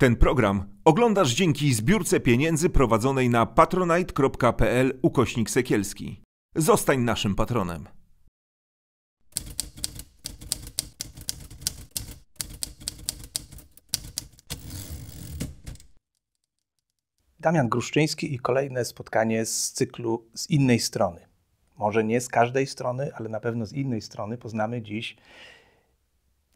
Ten 0.00 0.16
program 0.16 0.64
oglądasz 0.84 1.34
dzięki 1.34 1.74
zbiórce 1.74 2.20
pieniędzy 2.20 2.70
prowadzonej 2.70 3.30
na 3.30 3.46
patronite.pl 3.46 4.98
ukośnik 5.02 5.50
sekielski. 5.50 6.22
Zostań 6.56 7.00
naszym 7.00 7.34
patronem. 7.34 7.88
Damian 17.40 17.68
Gruszczyński 17.68 18.34
i 18.34 18.38
kolejne 18.38 18.84
spotkanie 18.84 19.46
z 19.46 19.72
cyklu 19.72 20.28
z 20.34 20.50
innej 20.50 20.78
strony. 20.78 21.20
Może 21.76 22.04
nie 22.04 22.20
z 22.20 22.28
każdej 22.28 22.66
strony, 22.66 23.10
ale 23.14 23.28
na 23.28 23.40
pewno 23.40 23.66
z 23.66 23.72
innej 23.72 24.02
strony 24.02 24.38
poznamy 24.38 24.82
dziś. 24.82 25.16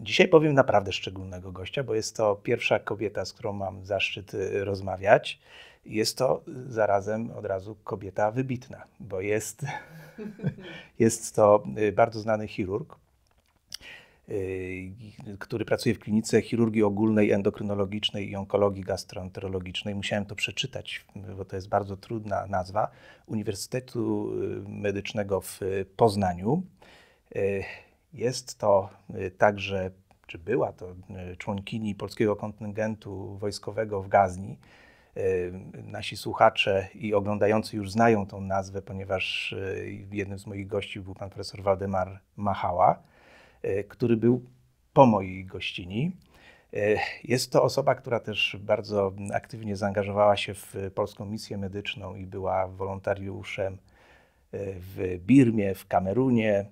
Dzisiaj 0.00 0.28
powiem 0.28 0.54
naprawdę 0.54 0.92
szczególnego 0.92 1.52
gościa, 1.52 1.84
bo 1.84 1.94
jest 1.94 2.16
to 2.16 2.36
pierwsza 2.36 2.78
kobieta, 2.78 3.24
z 3.24 3.32
którą 3.32 3.52
mam 3.52 3.86
zaszczyt 3.86 4.34
y, 4.34 4.64
rozmawiać. 4.64 5.40
Jest 5.86 6.18
to 6.18 6.42
zarazem 6.68 7.30
od 7.30 7.44
razu 7.44 7.76
kobieta 7.84 8.30
wybitna, 8.30 8.84
bo 9.00 9.20
jest, 9.20 9.66
jest 10.98 11.34
to 11.34 11.64
y, 11.78 11.92
bardzo 11.92 12.20
znany 12.20 12.48
chirurg, 12.48 12.96
y, 14.28 14.92
który 15.38 15.64
pracuje 15.64 15.94
w 15.94 15.98
klinice 15.98 16.42
chirurgii 16.42 16.82
ogólnej, 16.82 17.30
endokrynologicznej 17.30 18.30
i 18.30 18.36
onkologii 18.36 18.84
gastroenterologicznej. 18.84 19.94
Musiałem 19.94 20.26
to 20.26 20.34
przeczytać, 20.34 21.04
bo 21.36 21.44
to 21.44 21.56
jest 21.56 21.68
bardzo 21.68 21.96
trudna 21.96 22.46
nazwa. 22.46 22.90
Uniwersytetu 23.26 24.32
Medycznego 24.68 25.40
w 25.40 25.60
Poznaniu. 25.96 26.62
Jest 28.14 28.58
to 28.58 28.88
także, 29.38 29.90
czy 30.26 30.38
była 30.38 30.72
to 30.72 30.94
członkini 31.38 31.94
polskiego 31.94 32.36
kontyngentu 32.36 33.38
wojskowego 33.38 34.02
w 34.02 34.08
Gazni. 34.08 34.58
Nasi 35.82 36.16
słuchacze 36.16 36.88
i 36.94 37.14
oglądający 37.14 37.76
już 37.76 37.90
znają 37.90 38.26
tą 38.26 38.40
nazwę, 38.40 38.82
ponieważ 38.82 39.54
jednym 40.12 40.38
z 40.38 40.46
moich 40.46 40.66
gości 40.66 41.00
był 41.00 41.14
pan 41.14 41.30
profesor 41.30 41.62
Waldemar 41.62 42.20
Machała, 42.36 43.02
który 43.88 44.16
był 44.16 44.42
po 44.92 45.06
mojej 45.06 45.44
gościni. 45.44 46.12
Jest 47.24 47.52
to 47.52 47.62
osoba, 47.62 47.94
która 47.94 48.20
też 48.20 48.56
bardzo 48.60 49.12
aktywnie 49.32 49.76
zaangażowała 49.76 50.36
się 50.36 50.54
w 50.54 50.74
polską 50.94 51.26
misję 51.26 51.58
medyczną 51.58 52.14
i 52.14 52.26
była 52.26 52.68
wolontariuszem 52.68 53.78
w 54.52 55.18
Birmie, 55.18 55.74
w 55.74 55.86
Kamerunie, 55.86 56.66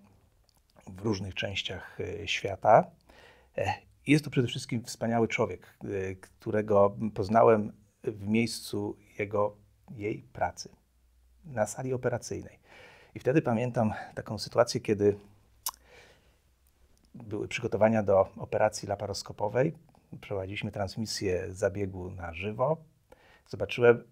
w 0.97 1.01
różnych 1.01 1.35
częściach 1.35 1.99
świata. 2.27 2.91
Jest 4.07 4.25
to 4.25 4.31
przede 4.31 4.49
wszystkim 4.49 4.85
wspaniały 4.85 5.29
człowiek, 5.29 5.79
którego 6.21 6.97
poznałem 7.15 7.73
w 8.05 8.27
miejscu 8.27 8.97
jego, 9.19 9.57
jej 9.91 10.23
pracy, 10.33 10.69
na 11.45 11.67
sali 11.67 11.93
operacyjnej. 11.93 12.59
I 13.15 13.19
wtedy 13.19 13.43
pamiętam 13.43 13.93
taką 14.15 14.39
sytuację, 14.39 14.81
kiedy 14.81 15.17
były 17.15 17.49
przygotowania 17.49 18.03
do 18.03 18.33
operacji 18.37 18.89
laparoskopowej. 18.89 19.75
Prowadziliśmy 20.21 20.73
transmisję 20.73 21.55
zabiegu 21.55 22.11
na 22.11 22.35
żywo. 22.35 22.77
Zobaczyłem 23.49 24.05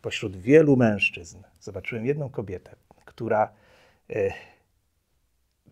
pośród 0.00 0.36
wielu 0.36 0.76
mężczyzn, 0.76 1.42
zobaczyłem 1.60 2.06
jedną 2.06 2.30
kobietę, 2.30 2.76
która 3.04 3.52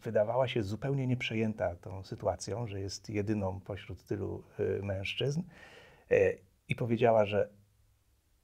wydawała 0.04 0.48
się 0.48 0.62
zupełnie 0.62 1.06
nieprzejęta 1.06 1.76
tą 1.76 2.02
sytuacją, 2.02 2.66
że 2.66 2.80
jest 2.80 3.10
jedyną 3.10 3.60
pośród 3.60 4.04
tylu 4.04 4.42
mężczyzn 4.82 5.42
i 6.68 6.74
powiedziała, 6.76 7.24
że 7.24 7.48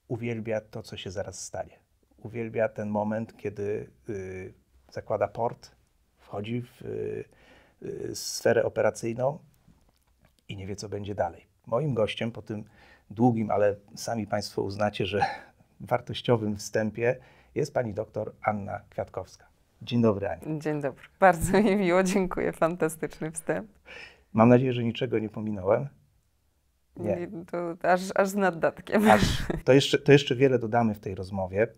uwielbia 0.09 0.61
to, 0.61 0.83
co 0.83 0.97
się 0.97 1.11
zaraz 1.11 1.45
stanie. 1.45 1.79
Uwielbia 2.19 2.69
ten 2.69 2.89
moment, 2.89 3.37
kiedy 3.37 3.91
y, 4.09 4.55
zakłada 4.93 5.29
port, 5.29 5.71
wchodzi 6.19 6.63
w 6.63 6.83
y, 6.83 7.25
y, 7.83 8.17
sferę 8.17 8.65
operacyjną 8.65 9.39
i 10.49 10.57
nie 10.57 10.67
wie, 10.67 10.77
co 10.77 10.89
będzie 10.89 11.15
dalej. 11.15 11.47
Moim 11.67 11.95
gościem 11.95 12.33
po 12.33 12.43
tym 12.43 12.65
długim, 13.11 13.51
ale 13.51 13.77
sami 13.95 14.27
Państwo 14.27 14.63
uznacie, 14.63 15.07
że 15.07 15.21
wartościowym 15.81 16.57
wstępie 16.57 17.17
jest 17.55 17.75
pani 17.75 17.95
doktor 17.95 18.35
Anna 18.43 18.81
Kwiatkowska. 18.91 19.50
Dzień 19.83 20.03
dobry, 20.03 20.29
Ania. 20.29 20.59
Dzień 20.59 20.81
dobry. 20.81 21.03
Bardzo 21.21 21.63
mi 21.63 21.77
miło, 21.77 22.03
dziękuję. 22.03 22.53
Fantastyczny 22.53 23.31
wstęp. 23.31 23.71
Mam 24.33 24.49
nadzieję, 24.49 24.73
że 24.73 24.85
niczego 24.85 25.19
nie 25.19 25.29
pominąłem. 25.29 25.89
Nie. 26.97 27.29
To 27.51 27.77
aż, 27.83 28.01
aż 28.15 28.29
z 28.29 28.35
naddatkiem. 28.35 29.11
Aż, 29.11 29.23
to, 29.65 29.73
jeszcze, 29.73 29.99
to 29.99 30.13
jeszcze 30.13 30.37
wiele 30.37 30.59
dodamy 30.59 30.95
w 30.95 31.01
tej 31.01 31.15
rozmowie. 31.15 31.69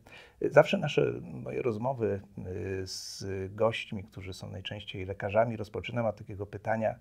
Zawsze 0.41 0.79
nasze 0.79 1.13
moje 1.23 1.63
rozmowy 1.63 2.21
y, 2.39 2.87
z 2.87 3.25
gośćmi, 3.55 4.05
którzy 4.05 4.33
są 4.33 4.51
najczęściej 4.51 5.05
lekarzami, 5.07 5.57
rozpoczynam 5.57 6.07
od 6.07 6.17
takiego 6.17 6.47
pytania, 6.47 6.95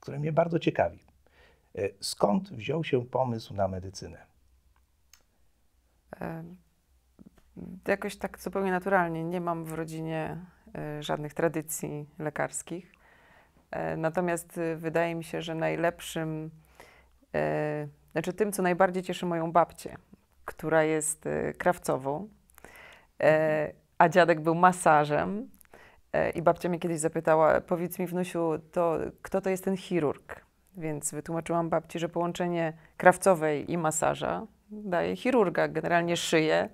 które 0.00 0.18
mnie 0.18 0.32
bardzo 0.32 0.58
ciekawi. 0.58 0.98
Y, 1.78 1.94
skąd 2.00 2.52
wziął 2.52 2.84
się 2.84 3.06
pomysł 3.06 3.54
na 3.54 3.68
medycynę? 3.68 4.26
Jakoś 7.88 8.16
tak 8.16 8.38
zupełnie 8.38 8.70
naturalnie. 8.70 9.24
Nie 9.24 9.40
mam 9.40 9.64
w 9.64 9.72
rodzinie 9.72 10.36
y, 10.98 11.02
żadnych 11.02 11.34
tradycji 11.34 12.06
lekarskich. 12.18 12.92
Natomiast 13.96 14.60
wydaje 14.76 15.14
mi 15.14 15.24
się, 15.24 15.42
że 15.42 15.54
najlepszym 15.54 16.50
E, 17.34 17.88
znaczy 18.12 18.32
tym, 18.32 18.52
co 18.52 18.62
najbardziej 18.62 19.02
cieszy 19.02 19.26
moją 19.26 19.52
babcię, 19.52 19.96
która 20.44 20.82
jest 20.82 21.26
e, 21.26 21.52
krawcową, 21.52 22.28
e, 23.22 23.72
a 23.98 24.08
dziadek 24.08 24.40
był 24.40 24.54
masażem. 24.54 25.48
I 26.34 26.42
babcia 26.42 26.68
mnie 26.68 26.78
kiedyś 26.78 26.98
zapytała, 26.98 27.60
powiedz 27.60 27.98
mi 27.98 28.06
wnusiu, 28.06 28.58
to 28.72 28.98
kto 29.22 29.40
to 29.40 29.50
jest 29.50 29.64
ten 29.64 29.76
chirurg? 29.76 30.40
Więc 30.76 31.14
wytłumaczyłam 31.14 31.68
babci, 31.68 31.98
że 31.98 32.08
połączenie 32.08 32.72
krawcowej 32.96 33.72
i 33.72 33.78
masaża 33.78 34.46
daje 34.70 35.16
chirurga, 35.16 35.68
generalnie 35.68 36.16
szyję 36.16 36.68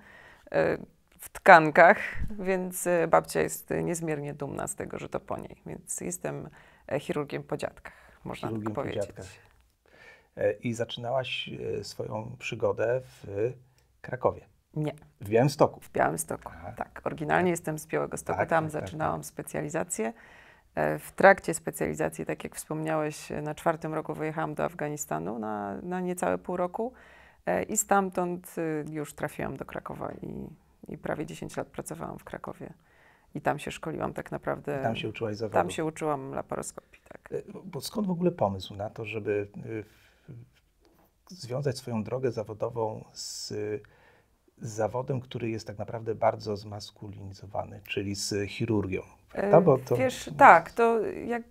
w 1.18 1.28
tkankach, 1.32 1.98
więc 2.38 2.88
babcia 3.08 3.40
jest 3.40 3.70
niezmiernie 3.82 4.34
dumna 4.34 4.66
z 4.66 4.74
tego, 4.74 4.98
że 4.98 5.08
to 5.08 5.20
po 5.20 5.36
niej. 5.36 5.62
Więc 5.66 6.00
jestem 6.00 6.48
chirurgiem 7.00 7.42
po 7.42 7.56
dziadkach, 7.56 8.20
można 8.24 8.48
chirurgiem 8.48 8.74
tak 8.74 8.84
powiedzieć. 8.84 9.06
Po 9.06 9.06
dziadkach. 9.06 9.48
E, 10.38 10.52
i 10.52 10.74
zaczynałaś 10.74 11.50
e, 11.78 11.84
swoją 11.84 12.36
przygodę 12.38 13.00
w 13.04 13.52
Krakowie. 14.00 14.40
Nie. 14.74 14.94
W 15.20 15.28
Białymstoku. 15.28 15.80
W 15.80 15.90
Białymstoku, 15.90 16.50
Aha. 16.54 16.72
tak. 16.76 17.00
Oryginalnie 17.04 17.50
tak. 17.50 17.50
jestem 17.50 17.78
z 17.78 17.86
Białego 17.86 18.16
Stoku, 18.16 18.38
tak, 18.38 18.48
tam 18.48 18.64
tak, 18.64 18.72
tak 18.72 18.82
zaczynałam 18.82 19.20
tak. 19.20 19.26
specjalizację. 19.26 20.12
E, 20.74 20.98
w 20.98 21.12
trakcie 21.12 21.54
specjalizacji, 21.54 22.26
tak 22.26 22.44
jak 22.44 22.54
wspomniałeś, 22.54 23.30
na 23.42 23.54
czwartym 23.54 23.94
roku 23.94 24.14
wyjechałam 24.14 24.54
do 24.54 24.64
Afganistanu 24.64 25.38
na, 25.38 25.76
na 25.82 26.00
niecałe 26.00 26.38
pół 26.38 26.56
roku 26.56 26.92
i 27.68 27.76
stamtąd 27.76 28.56
już 28.90 29.14
trafiłam 29.14 29.56
do 29.56 29.64
Krakowa 29.64 30.12
i, 30.12 30.48
i 30.92 30.98
prawie 30.98 31.26
10 31.26 31.56
lat 31.56 31.68
pracowałam 31.68 32.18
w 32.18 32.24
Krakowie. 32.24 32.72
I 33.34 33.40
tam 33.40 33.58
się 33.58 33.70
szkoliłam 33.70 34.12
tak 34.12 34.32
naprawdę. 34.32 34.82
Tam 34.82 34.96
się 34.96 35.08
uczyłaś 35.08 35.36
zawodu. 35.36 35.54
Tam 35.54 35.70
się 35.70 35.84
uczyłam 35.84 36.34
laparoskopii, 36.34 37.02
tak. 37.08 37.32
Bo 37.64 37.80
skąd 37.80 38.06
w 38.06 38.10
ogóle 38.10 38.30
pomysł 38.30 38.74
na 38.74 38.90
to, 38.90 39.04
żeby 39.04 39.48
związać 41.30 41.78
swoją 41.78 42.04
drogę 42.04 42.32
zawodową 42.32 43.04
z, 43.12 43.52
zawodem, 44.58 45.20
który 45.20 45.50
jest 45.50 45.66
tak 45.66 45.78
naprawdę 45.78 46.14
bardzo 46.14 46.56
zmaskulinizowany, 46.56 47.80
czyli 47.88 48.14
z 48.14 48.48
chirurgią. 48.48 49.02
Prawda? 49.32 49.60
Bo 49.60 49.78
to... 49.78 49.96
Wiesz, 49.96 50.30
tak, 50.38 50.72
to 50.72 51.00
jak, 51.06 51.42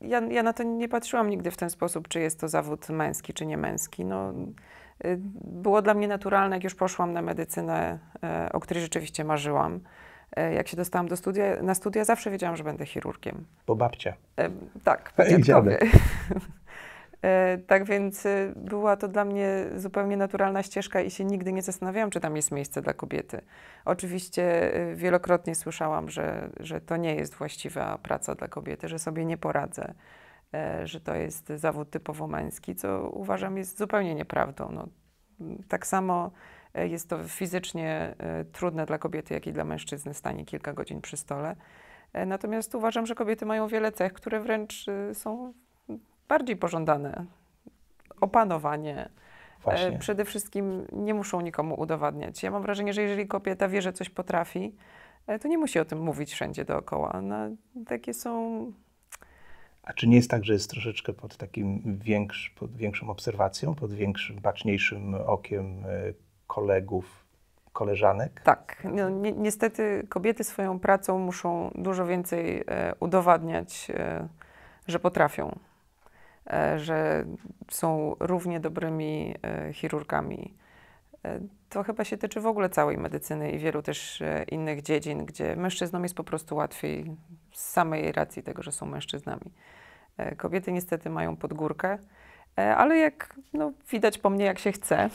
ja, 0.00 0.20
ja 0.20 0.42
na 0.42 0.52
to 0.52 0.62
nie 0.62 0.88
patrzyłam 0.88 1.30
nigdy 1.30 1.50
w 1.50 1.56
ten 1.56 1.70
sposób, 1.70 2.08
czy 2.08 2.20
jest 2.20 2.40
to 2.40 2.48
zawód 2.48 2.88
męski, 2.88 3.32
czy 3.32 3.46
nie 3.46 3.56
męski. 3.56 4.04
No, 4.04 4.30
y, 4.30 4.34
było 5.44 5.82
dla 5.82 5.94
mnie 5.94 6.08
naturalne, 6.08 6.56
jak 6.56 6.64
już 6.64 6.74
poszłam 6.74 7.12
na 7.12 7.22
medycynę, 7.22 7.98
e, 8.22 8.48
o 8.52 8.60
której 8.60 8.82
rzeczywiście 8.82 9.24
marzyłam. 9.24 9.80
E, 10.36 10.54
jak 10.54 10.68
się 10.68 10.76
dostałam 10.76 11.08
do 11.08 11.16
studia, 11.16 11.62
na 11.62 11.74
studia, 11.74 12.04
zawsze 12.04 12.30
wiedziałam, 12.30 12.56
że 12.56 12.64
będę 12.64 12.86
chirurgiem. 12.86 13.44
Po 13.66 13.76
babcia. 13.76 14.14
E, 14.38 14.50
tak, 14.84 15.12
po 15.12 15.24
dziadkowie. 15.24 15.78
Tak 17.66 17.84
więc 17.84 18.24
była 18.56 18.96
to 18.96 19.08
dla 19.08 19.24
mnie 19.24 19.64
zupełnie 19.76 20.16
naturalna 20.16 20.62
ścieżka 20.62 21.00
i 21.00 21.10
się 21.10 21.24
nigdy 21.24 21.52
nie 21.52 21.62
zastanawiałam, 21.62 22.10
czy 22.10 22.20
tam 22.20 22.36
jest 22.36 22.50
miejsce 22.50 22.82
dla 22.82 22.92
kobiety. 22.92 23.40
Oczywiście 23.84 24.72
wielokrotnie 24.94 25.54
słyszałam, 25.54 26.10
że, 26.10 26.50
że 26.60 26.80
to 26.80 26.96
nie 26.96 27.14
jest 27.14 27.34
właściwa 27.34 27.98
praca 27.98 28.34
dla 28.34 28.48
kobiety, 28.48 28.88
że 28.88 28.98
sobie 28.98 29.24
nie 29.24 29.38
poradzę, 29.38 29.94
że 30.84 31.00
to 31.00 31.14
jest 31.14 31.48
zawód 31.48 31.90
typowo 31.90 32.26
męski, 32.26 32.74
co 32.74 33.10
uważam 33.10 33.56
jest 33.56 33.78
zupełnie 33.78 34.14
nieprawdą. 34.14 34.68
No, 34.72 34.88
tak 35.68 35.86
samo 35.86 36.30
jest 36.74 37.08
to 37.08 37.18
fizycznie 37.28 38.14
trudne 38.52 38.86
dla 38.86 38.98
kobiety, 38.98 39.34
jak 39.34 39.46
i 39.46 39.52
dla 39.52 39.64
mężczyzny 39.64 40.14
stanie 40.14 40.44
kilka 40.44 40.72
godzin 40.72 41.00
przy 41.00 41.16
stole. 41.16 41.56
Natomiast 42.26 42.74
uważam, 42.74 43.06
że 43.06 43.14
kobiety 43.14 43.46
mają 43.46 43.68
wiele 43.68 43.92
cech, 43.92 44.12
które 44.12 44.40
wręcz 44.40 44.86
są 45.12 45.52
bardziej 46.28 46.56
pożądane. 46.56 47.26
Opanowanie, 48.20 49.08
Właśnie. 49.62 49.98
Przede 49.98 50.24
wszystkim 50.24 50.86
nie 50.92 51.14
muszą 51.14 51.40
nikomu 51.40 51.80
udowadniać. 51.80 52.42
Ja 52.42 52.50
mam 52.50 52.62
wrażenie, 52.62 52.92
że 52.92 53.02
jeżeli 53.02 53.28
kobieta 53.28 53.68
wie, 53.68 53.82
że 53.82 53.92
coś 53.92 54.10
potrafi, 54.10 54.74
to 55.40 55.48
nie 55.48 55.58
musi 55.58 55.78
o 55.78 55.84
tym 55.84 56.00
mówić 56.00 56.32
wszędzie 56.32 56.64
dookoła. 56.64 57.20
No, 57.22 57.36
takie 57.86 58.14
są 58.14 58.64
a 59.82 59.92
czy 59.92 60.08
nie 60.08 60.16
jest 60.16 60.30
tak, 60.30 60.44
że 60.44 60.52
jest 60.52 60.70
troszeczkę 60.70 61.12
pod 61.12 61.36
takim 61.36 61.98
pod 62.54 62.76
większą 62.76 63.10
obserwacją, 63.10 63.74
pod 63.74 63.92
większym, 63.92 64.40
baczniejszym 64.40 65.14
okiem 65.14 65.86
e, 65.86 65.88
kolegów, 66.46 67.24
koleżanek? 67.72 68.40
Tak. 68.44 68.82
No, 68.84 69.08
ni 69.08 69.32
niestety 69.32 70.06
kobiety 70.08 70.44
swoją 70.44 70.78
pracą 70.78 71.18
muszą 71.18 71.70
dużo 71.74 72.06
więcej 72.06 72.64
e, 72.66 72.94
udowadniać, 73.00 73.90
e, 73.94 74.28
że 74.86 74.98
potrafią, 74.98 75.58
e, 76.50 76.78
że 76.78 77.24
są 77.70 78.16
równie 78.20 78.60
dobrymi 78.60 79.34
e, 79.42 79.72
chirurgami. 79.72 80.54
E, 81.24 81.40
to 81.68 81.82
chyba 81.82 82.04
się 82.04 82.18
tyczy 82.18 82.40
w 82.40 82.46
ogóle 82.46 82.68
całej 82.68 82.98
medycyny 82.98 83.50
i 83.50 83.58
wielu 83.58 83.82
też 83.82 84.22
innych 84.50 84.82
dziedzin, 84.82 85.26
gdzie 85.26 85.56
mężczyznom 85.56 86.02
jest 86.02 86.14
po 86.14 86.24
prostu 86.24 86.56
łatwiej 86.56 87.16
z 87.52 87.70
samej 87.70 88.12
racji 88.12 88.42
tego, 88.42 88.62
że 88.62 88.72
są 88.72 88.86
mężczyznami. 88.86 89.52
Kobiety 90.36 90.72
niestety 90.72 91.10
mają 91.10 91.36
podgórkę, 91.36 91.98
ale 92.56 92.98
jak 92.98 93.36
no, 93.52 93.72
widać 93.90 94.18
po 94.18 94.30
mnie, 94.30 94.44
jak 94.44 94.58
się 94.58 94.72
chce 94.72 95.10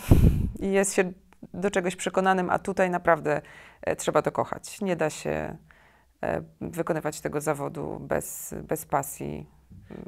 i 0.59 0.71
jest 0.71 0.93
się 0.93 1.11
do 1.53 1.71
czegoś 1.71 1.95
przekonanym, 1.95 2.49
a 2.49 2.59
tutaj 2.59 2.89
naprawdę 2.89 3.41
e, 3.81 3.95
trzeba 3.95 4.21
to 4.21 4.31
kochać. 4.31 4.81
Nie 4.81 4.95
da 4.95 5.09
się 5.09 5.57
e, 6.23 6.41
wykonywać 6.61 7.21
tego 7.21 7.41
zawodu 7.41 7.99
bez, 7.99 8.55
bez 8.63 8.85
pasji. 8.85 9.45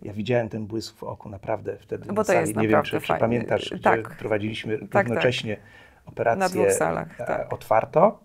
Ja 0.01 0.13
widziałem 0.13 0.49
ten 0.49 0.67
błysk 0.67 0.97
w 0.97 1.03
oku 1.03 1.29
naprawdę 1.29 1.77
wtedy 1.77 2.13
Bo 2.13 2.23
to 2.23 2.33
jest 2.33 2.55
Nie 2.55 2.67
wiem, 2.67 2.83
czy, 2.83 3.01
czy 3.01 3.13
pamiętasz, 3.19 3.73
tak. 3.83 4.17
prowadziliśmy 4.17 4.87
tak, 4.87 5.07
równocześnie 5.07 5.55
tak. 5.55 5.65
Operację 6.09 6.39
Na 6.39 6.49
dwóch 6.49 6.71
salach, 6.73 7.21
e, 7.21 7.25
tak. 7.25 7.53
otwarto. 7.53 8.19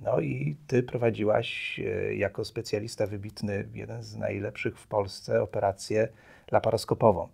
No 0.00 0.20
i 0.20 0.56
ty 0.66 0.82
prowadziłaś 0.82 1.80
jako 2.16 2.44
specjalista 2.44 3.06
wybitny, 3.06 3.68
jeden 3.74 4.02
z 4.02 4.16
najlepszych 4.16 4.78
w 4.78 4.86
Polsce, 4.86 5.42
operację 5.42 6.08
laparoskopową. 6.52 7.28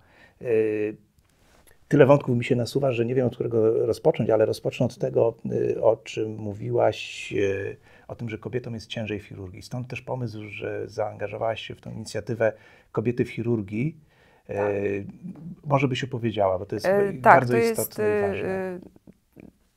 Tyle 1.88 2.06
wątków 2.06 2.36
mi 2.36 2.44
się 2.44 2.56
nasuwa, 2.56 2.92
że 2.92 3.04
nie 3.04 3.14
wiem 3.14 3.26
od 3.26 3.34
którego 3.34 3.86
rozpocząć, 3.86 4.30
ale 4.30 4.46
rozpocznę 4.46 4.86
od 4.86 4.98
tego, 4.98 5.34
o 5.82 5.96
czym 5.96 6.36
mówiłaś, 6.36 7.34
o 8.08 8.14
tym, 8.14 8.28
że 8.28 8.38
kobietom 8.38 8.74
jest 8.74 8.86
ciężej 8.86 9.20
w 9.20 9.24
chirurgii. 9.24 9.62
Stąd 9.62 9.88
też 9.88 10.02
pomysł, 10.02 10.48
że 10.48 10.88
zaangażowałaś 10.88 11.62
się 11.62 11.74
w 11.74 11.80
tę 11.80 11.90
inicjatywę 11.90 12.52
Kobiety 12.92 13.24
w 13.24 13.30
chirurgii. 13.30 13.96
Tak. 14.46 14.56
Może 15.64 15.88
byś 15.88 16.04
opowiedziała, 16.04 16.58
bo 16.58 16.66
to 16.66 16.76
jest 16.76 16.86
e, 16.86 17.12
bardzo 17.12 17.52
to 17.52 17.58
istotne 17.58 18.04
jest, 18.04 18.18
i 18.18 18.28
ważne. 18.28 18.78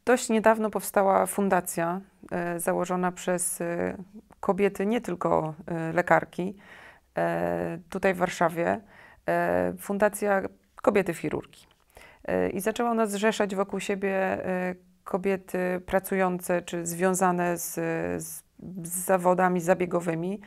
Dość 0.06 0.30
niedawno 0.30 0.70
powstała 0.70 1.26
fundacja 1.26 2.02
e, 2.32 2.60
założona 2.60 3.12
przez 3.12 3.62
e, 3.62 3.98
kobiety, 4.40 4.86
nie 4.86 5.02
tylko 5.02 5.54
e, 5.68 5.94
lekarki, 5.94 6.56
tutaj 7.90 8.14
w 8.14 8.18
Warszawie. 8.18 8.82
fundacja 9.80 10.42
Kobiety 10.76 11.14
w 11.14 11.18
chirurgii. 11.18 11.68
I 12.54 12.60
zaczęła 12.62 12.92
ona 12.92 13.06
zrzeszać 13.06 13.56
wokół 13.56 13.80
siebie 13.80 14.38
kobiety 15.04 15.82
pracujące 15.86 16.62
czy 16.62 16.86
związane 16.86 17.58
z, 17.58 17.74
z, 18.24 18.44
zawodami 18.84 19.62
zabiegowymi, 19.62 20.42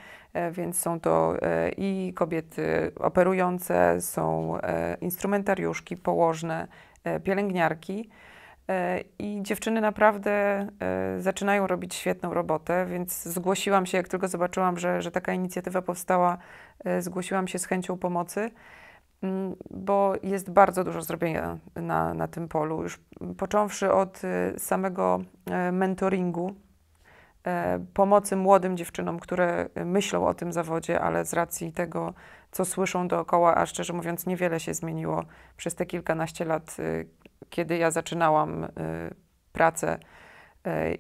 więc 0.53 0.81
są 0.81 1.01
to 1.01 1.35
i 1.77 2.13
kobiety 2.17 2.93
operujące, 2.97 4.01
są 4.01 4.59
instrumentariuszki, 5.01 5.97
położne, 5.97 6.69
pielęgniarki. 7.25 8.11
I 9.19 9.43
dziewczyny 9.43 9.81
naprawdę 9.81 10.67
zaczynają 11.19 11.67
robić 11.67 11.95
świetną 11.95 12.35
robotę, 12.35 12.87
więc 12.87 13.23
zgłosiłam 13.23 13.87
się, 13.87 13.97
jak 13.97 14.09
tylko 14.09 14.29
zobaczyłam, 14.29 14.79
że, 14.79 15.03
że 15.03 15.11
taka 15.11 15.33
inicjatywa 15.33 15.83
powstała, 15.83 16.39
zgłosiłam 16.99 17.49
się 17.49 17.59
z 17.59 17.65
chęcią 17.65 17.99
pomocy. 17.99 18.51
Mm, 19.23 19.57
bo 19.71 20.15
jest 20.23 20.51
bardzo 20.51 20.85
dużo 20.85 21.03
zrobienia 21.03 21.59
na, 21.77 22.15
na 22.15 22.29
tym 22.29 22.49
polu. 22.49 22.83
Już 22.83 23.01
począwszy 23.39 23.93
od 23.93 24.23
samego 24.59 25.21
e, 25.47 25.73
mentoringu, 25.73 26.55
e, 27.47 27.85
pomocy 27.95 28.37
młodym 28.37 28.77
dziewczynom, 28.77 29.19
które 29.21 29.69
myślą 29.85 30.27
o 30.27 30.35
tym 30.35 30.53
zawodzie, 30.53 31.01
ale 31.01 31.25
z 31.25 31.33
racji 31.33 31.73
tego, 31.73 32.15
co 32.51 32.65
słyszą 32.65 33.09
dookoła, 33.09 33.55
a 33.57 33.67
szczerze 33.67 33.93
mówiąc, 33.93 34.27
niewiele 34.27 34.61
się 34.61 34.75
zmieniło 34.75 35.25
przez 35.57 35.75
te 35.75 35.87
kilkanaście 35.87 36.45
lat, 36.45 36.77
kiedy 37.51 37.77
ja 37.77 37.91
zaczynałam 37.91 38.65
y, 38.65 38.69
pracę 39.53 39.99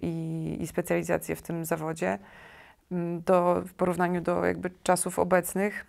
i, 0.02 0.56
i 0.60 0.66
specjalizację 0.66 1.36
w 1.36 1.42
tym 1.42 1.64
zawodzie, 1.64 2.18
mm, 2.92 3.22
do, 3.22 3.62
w 3.66 3.74
porównaniu 3.74 4.20
do 4.20 4.44
jakby 4.44 4.70
czasów 4.82 5.18
obecnych 5.18 5.84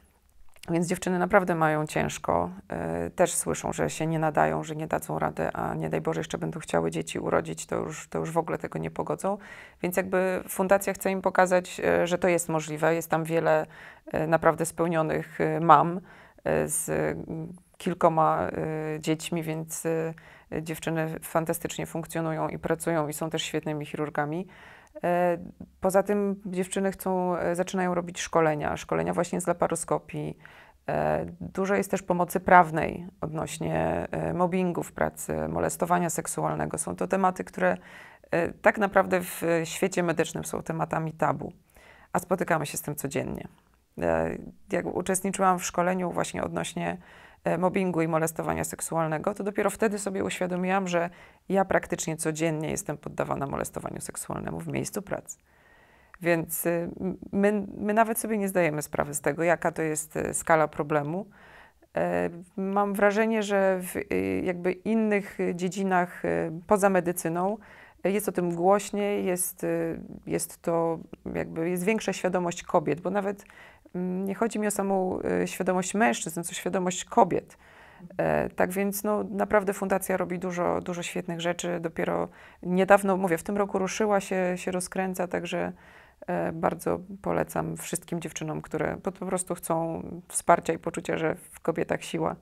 więc 0.71 0.87
dziewczyny 0.87 1.19
naprawdę 1.19 1.55
mają 1.55 1.87
ciężko. 1.87 2.49
E, 2.69 3.09
też 3.09 3.33
słyszą, 3.33 3.73
że 3.73 3.89
się 3.89 4.07
nie 4.07 4.19
nadają, 4.19 4.63
że 4.63 4.75
nie 4.75 4.87
dadzą 4.87 5.19
rady, 5.19 5.51
a 5.53 5.75
nie 5.75 5.89
daj 5.89 6.01
Boże, 6.01 6.19
jeszcze 6.19 6.37
będą 6.37 6.59
chciały 6.59 6.91
dzieci 6.91 7.19
urodzić, 7.19 7.65
to 7.65 7.75
już, 7.75 8.07
to 8.07 8.19
już 8.19 8.31
w 8.31 8.37
ogóle 8.37 8.57
tego 8.57 8.79
nie 8.79 8.91
pogodzą. 8.91 9.37
Więc 9.81 9.97
jakby 9.97 10.43
fundacja 10.47 10.93
chce 10.93 11.11
im 11.11 11.21
pokazać, 11.21 11.81
że 12.03 12.17
to 12.17 12.27
jest 12.27 12.49
możliwe. 12.49 12.95
Jest 12.95 13.09
tam 13.09 13.23
wiele 13.23 13.65
naprawdę 14.27 14.65
spełnionych 14.65 15.39
mam 15.61 15.99
z 16.65 17.17
kilkoma 17.79 18.47
dziećmi, 18.99 19.43
więc 19.43 19.83
dziewczyny 20.61 21.19
fantastycznie 21.21 21.85
funkcjonują 21.85 22.47
i 22.47 22.59
pracują 22.59 23.07
i 23.07 23.13
są 23.13 23.29
też 23.29 23.43
świetnymi 23.43 23.85
chirurgami. 23.85 24.47
Poza 25.81 26.03
tym 26.03 26.41
dziewczyny 26.45 26.91
chcą, 26.91 27.35
zaczynają 27.53 27.93
robić 27.93 28.19
szkolenia, 28.19 28.77
szkolenia 28.77 29.13
właśnie 29.13 29.41
z 29.41 29.47
laparoskopii, 29.47 30.37
E, 30.89 31.25
dużo 31.41 31.75
jest 31.75 31.91
też 31.91 32.01
pomocy 32.01 32.39
prawnej 32.39 33.07
odnośnie 33.21 34.07
e, 34.11 34.33
mobbingu 34.33 34.83
w 34.83 34.91
pracy, 34.91 35.47
molestowania 35.47 36.09
seksualnego. 36.09 36.77
Są 36.77 36.95
to 36.95 37.07
tematy, 37.07 37.43
które 37.43 37.77
e, 38.31 38.53
tak 38.53 38.77
naprawdę 38.77 39.21
w 39.21 39.41
świecie 39.63 40.03
medycznym 40.03 40.45
są 40.45 40.63
tematami 40.63 41.13
tabu, 41.13 41.53
a 42.13 42.19
spotykamy 42.19 42.65
się 42.65 42.77
z 42.77 42.81
tym 42.81 42.95
codziennie. 42.95 43.47
Jak 44.71 44.85
uczestniczyłam 44.85 45.59
w 45.59 45.65
szkoleniu 45.65 46.11
właśnie 46.11 46.43
odnośnie 46.43 46.97
mobbingu 47.57 48.01
i 48.01 48.07
molestowania 48.07 48.63
seksualnego, 48.63 49.33
to 49.33 49.43
dopiero 49.43 49.69
wtedy 49.69 49.99
sobie 49.99 50.23
uświadomiłam, 50.23 50.87
że 50.87 51.09
ja 51.49 51.65
praktycznie 51.65 52.17
codziennie 52.17 52.71
jestem 52.71 52.97
poddawana 52.97 53.47
molestowaniu 53.47 54.01
seksualnemu 54.01 54.59
w 54.59 54.67
miejscu 54.67 55.01
pracy. 55.01 55.37
Więc 56.21 56.65
y, 56.65 56.89
my, 57.31 57.67
my 57.77 57.93
nawet 57.93 58.19
sobie 58.19 58.37
nie 58.37 58.47
zdajemy 58.47 58.81
sprawy 58.81 59.13
z 59.13 59.21
tego, 59.21 59.43
jaka 59.43 59.71
to 59.71 59.81
jest 59.81 60.15
y, 60.15 60.33
skala 60.33 60.67
problemu. 60.67 61.25
E, 61.95 62.29
mam 62.57 62.93
wrażenie, 62.93 63.43
że 63.43 63.79
w 63.81 63.95
y, 63.95 64.41
jakby 64.45 64.71
innych 64.71 65.37
dziedzinach 65.55 66.23
poza 66.67 66.89
medycyną 66.89 67.57
jest 68.03 68.29
o 68.29 68.31
tym 68.31 68.55
głośniej, 68.55 69.25
jest, 69.25 69.65
jest 70.27 70.61
to 70.61 70.99
jakby 71.35 71.69
jest 71.69 71.83
większa 71.83 72.13
świadomość 72.13 72.63
kobiet, 72.63 73.01
bo 73.01 73.09
nawet 73.09 73.45
nie 73.95 74.35
chodzi 74.35 74.59
mi 74.59 74.67
o 74.67 74.71
samą 74.71 75.19
świadomość 75.45 75.93
mężczyzn, 75.93 76.43
co 76.43 76.53
świadomość 76.53 77.05
kobiet. 77.05 77.57
E, 78.17 78.49
tak 78.49 78.71
więc 78.71 79.03
no, 79.03 79.23
naprawdę 79.23 79.73
fundacja 79.73 80.17
robi 80.17 80.39
dużo, 80.39 80.81
dużo 80.81 81.03
świetnych 81.03 81.41
rzeczy. 81.41 81.79
Dopiero 81.79 82.29
niedawno, 82.63 83.17
mówię, 83.17 83.37
w 83.37 83.43
tym 83.43 83.57
roku 83.57 83.79
ruszyła 83.79 84.19
się, 84.19 84.53
się 84.55 84.71
rozkręca, 84.71 85.27
także 85.27 85.73
E, 86.29 86.51
bardzo 86.51 86.99
polecam 87.21 87.77
wszystkim 87.77 88.21
dziewczynom, 88.21 88.61
które 88.61 88.97
po 88.97 89.11
prostu 89.11 89.55
chcą 89.55 90.03
wsparcia 90.27 90.73
i 90.73 90.79
poczucia, 90.79 91.17
że 91.17 91.35
w 91.35 91.59
kobietach 91.59 92.03
siła 92.03 92.35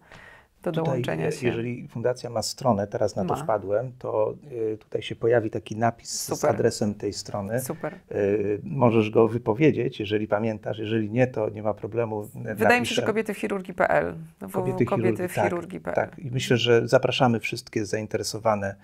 do 0.64 0.72
tutaj, 0.72 0.86
dołączenia 0.86 1.32
się. 1.32 1.48
Jeżeli 1.48 1.88
fundacja 1.88 2.30
ma 2.30 2.42
stronę, 2.42 2.88
teraz 2.88 3.16
na 3.16 3.24
ma. 3.24 3.36
to 3.36 3.44
wpadłem, 3.44 3.92
to 4.00 4.34
y, 4.52 4.78
tutaj 4.78 5.02
się 5.02 5.16
pojawi 5.16 5.50
taki 5.50 5.76
napis 5.76 6.22
Super. 6.22 6.38
z 6.38 6.46
adresem 6.46 6.96
tej 6.96 7.14
strony. 7.14 7.60
Super. 7.60 7.96
Y, 8.12 8.62
możesz 8.64 9.10
go 9.10 9.28
wypowiedzieć, 9.28 10.00
jeżeli 10.00 10.28
pamiętasz. 10.28 10.80
Jeżeli 10.80 11.12
nie, 11.12 11.28
to 11.28 11.50
nie 11.50 11.64
ma 11.64 11.74
problemu. 11.74 12.24
Wydaje 12.24 12.56
napiszę. 12.56 12.80
mi 12.80 12.86
się, 12.86 12.96
że 12.96 13.02
kobiety 13.02 13.34
w 13.34 13.38
chirurgii.pl. 13.38 14.16
Kobiety, 14.52 14.86
kobiety 14.86 15.28
w 15.28 15.34
chirurgii.pl. 15.34 15.96
Tak, 15.96 16.10
tak, 16.10 16.20
i 16.20 16.32
myślę, 16.32 16.58
że 16.58 16.88
zapraszamy 16.88 17.40
wszystkie 17.40 17.86
zainteresowane 17.86 18.76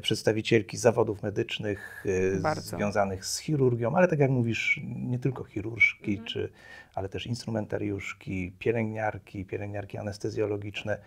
przedstawicielki 0.00 0.76
zawodów 0.76 1.22
medycznych 1.22 2.04
e, 2.36 2.40
Bardzo. 2.40 2.76
związanych 2.76 3.26
z 3.26 3.38
chirurgią, 3.38 3.96
ale 3.96 4.08
tak 4.08 4.18
jak 4.18 4.30
mówisz, 4.30 4.80
nie 4.84 5.18
tylko 5.18 5.44
chirurżki, 5.44 6.10
mhm. 6.10 6.28
czy, 6.28 6.52
ale 6.94 7.08
też 7.08 7.26
instrumentariuszki, 7.26 8.52
pielęgniarki, 8.58 9.44
pielęgniarki 9.44 9.98
anestezjologiczne. 9.98 10.98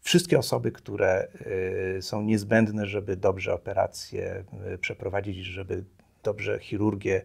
Wszystkie 0.00 0.38
osoby, 0.38 0.72
które 0.72 1.28
e, 1.96 2.02
są 2.02 2.22
niezbędne, 2.22 2.86
żeby 2.86 3.16
dobrze 3.16 3.54
operacje 3.54 4.44
przeprowadzić, 4.80 5.36
żeby 5.36 5.84
dobrze 6.22 6.58
chirurgię 6.58 7.22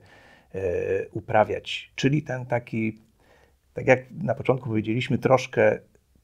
uprawiać. 1.11 1.91
Czyli 1.95 2.23
ten 2.23 2.45
taki, 2.45 2.99
tak 3.73 3.87
jak 3.87 3.99
na 4.11 4.35
początku 4.35 4.69
powiedzieliśmy, 4.69 5.17
troszkę 5.17 5.79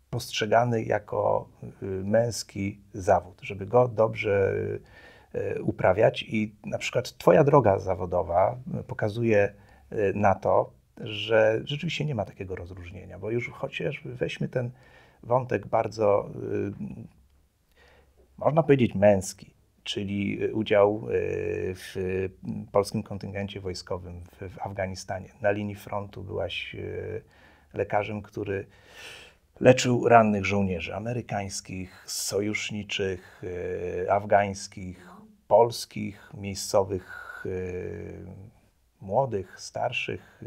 postrzegany 0.10 0.84
jako 0.84 1.50
y, 1.64 1.86
męski 1.86 2.80
zawód, 2.94 3.42
żeby 3.42 3.66
go 3.66 3.88
dobrze 3.88 4.54
y, 5.36 5.64
uprawiać. 5.64 6.24
I 6.24 6.56
na 6.66 6.78
przykład 6.78 7.18
Twoja 7.18 7.44
droga 7.44 7.80
zawodowa 7.80 8.58
pokazuje 8.88 9.54
na 10.16 10.36
to, 10.36 10.74
że 10.98 11.62
rzeczywiście 11.64 12.06
nie 12.06 12.16
ma 12.16 12.26
takiego 12.26 12.56
rozróżnienia, 12.56 13.20
bo 13.20 13.32
już 13.32 13.50
chociaż 13.50 14.02
weźmy 14.06 14.48
ten 14.48 14.72
wątek 15.24 15.68
bardzo, 15.68 16.30
można 18.38 18.64
powiedzieć, 18.64 18.96
męski, 18.96 19.54
czyli 19.84 20.52
udział 20.54 21.08
w 21.76 22.26
polskim 22.72 23.04
kontyngencie 23.04 23.62
wojskowym 23.62 24.22
w 24.50 24.60
Afganistanie. 24.62 25.30
Na 25.42 25.52
linii 25.52 25.76
frontu 25.76 26.24
byłaś 26.24 26.76
lekarzem, 27.74 28.22
który 28.22 28.66
leczył 29.60 30.08
rannych 30.08 30.46
żołnierzy 30.46 30.96
amerykańskich, 30.96 32.04
sojuszniczych, 32.06 33.42
e, 34.06 34.12
afgańskich, 34.14 35.10
polskich, 35.48 36.32
miejscowych, 36.34 37.44
e, 37.46 39.06
młodych, 39.06 39.62
starszych 39.62 40.42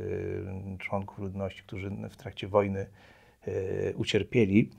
e, 0.75 0.79
członków 0.79 1.19
ludności, 1.19 1.63
którzy 1.63 1.91
w 2.11 2.17
trakcie 2.17 2.49
wojny 2.49 2.87
ucierpieli. 3.97 4.71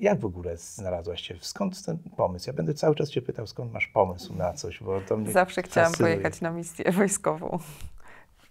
Jak 0.00 0.20
w 0.20 0.24
ogóle 0.24 0.56
znalazłaś 0.56 1.22
się? 1.22 1.34
Skąd 1.40 1.84
ten 1.84 1.98
pomysł? 1.98 2.50
Ja 2.50 2.52
będę 2.52 2.74
cały 2.74 2.94
czas 2.94 3.10
Cię 3.10 3.22
pytał, 3.22 3.46
skąd 3.46 3.72
masz 3.72 3.86
pomysł 3.86 4.34
na 4.34 4.52
coś, 4.52 4.82
bo 4.82 5.00
to 5.00 5.16
mnie 5.16 5.32
Zawsze 5.32 5.62
chciałam 5.62 5.90
fascynuje. 5.90 6.14
pojechać 6.14 6.40
na 6.40 6.50
misję 6.50 6.92
wojskową 6.92 7.58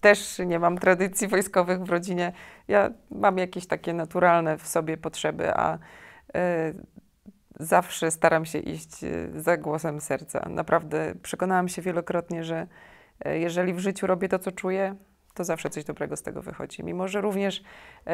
też 0.01 0.39
nie 0.45 0.59
mam 0.59 0.77
tradycji 0.77 1.27
wojskowych 1.27 1.83
w 1.83 1.89
rodzinie. 1.89 2.33
Ja 2.67 2.89
mam 3.11 3.37
jakieś 3.37 3.67
takie 3.67 3.93
naturalne 3.93 4.57
w 4.57 4.67
sobie 4.67 4.97
potrzeby, 4.97 5.53
a 5.55 5.75
y, 5.75 5.79
zawsze 7.59 8.11
staram 8.11 8.45
się 8.45 8.59
iść 8.59 9.03
e, 9.03 9.41
za 9.41 9.57
głosem 9.57 10.01
serca. 10.01 10.49
Naprawdę 10.49 11.15
przekonałam 11.21 11.69
się 11.69 11.81
wielokrotnie, 11.81 12.43
że 12.43 12.67
y, 13.27 13.39
jeżeli 13.39 13.73
w 13.73 13.79
życiu 13.79 14.07
robię 14.07 14.29
to, 14.29 14.39
co 14.39 14.51
czuję, 14.51 14.95
to 15.33 15.43
zawsze 15.43 15.69
coś 15.69 15.83
dobrego 15.83 16.15
z 16.15 16.21
tego 16.21 16.41
wychodzi. 16.41 16.83
Mimo, 16.83 17.07
że 17.07 17.21
również 17.21 17.63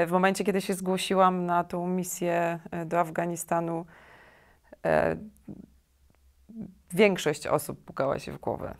w 0.08 0.12
momencie, 0.12 0.44
kiedy 0.44 0.62
się 0.62 0.74
zgłosiłam 0.74 1.46
na 1.46 1.63
tą 1.63 1.88
misję 1.88 2.60
do 2.86 3.00
Afganistanu, 3.00 3.86
większość 6.94 7.48
osób 7.48 7.86
pukała 7.86 8.20
się 8.20 8.32
w 8.32 8.38
głowę. 8.38 8.75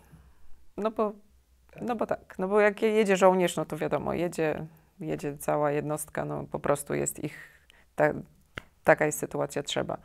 No 0.76 0.90
bo 0.90 1.12
no 1.80 1.96
bo 1.96 2.06
tak, 2.06 2.38
no 2.38 2.48
bo 2.48 2.60
jak 2.60 2.82
jedzie 2.82 3.16
żołnierz, 3.16 3.56
no 3.56 3.64
to 3.64 3.76
wiadomo, 3.76 4.14
jedzie, 4.14 4.66
jedzie 5.00 5.38
cała 5.38 5.70
jednostka, 5.70 6.24
no 6.24 6.44
po 6.44 6.58
prostu 6.58 6.94
jest 6.94 7.24
ich, 7.24 7.38
ta, 7.94 8.12
taka 8.84 9.06
jest 9.06 9.18
sytuacja, 9.18 9.62
trzeba. 9.62 9.98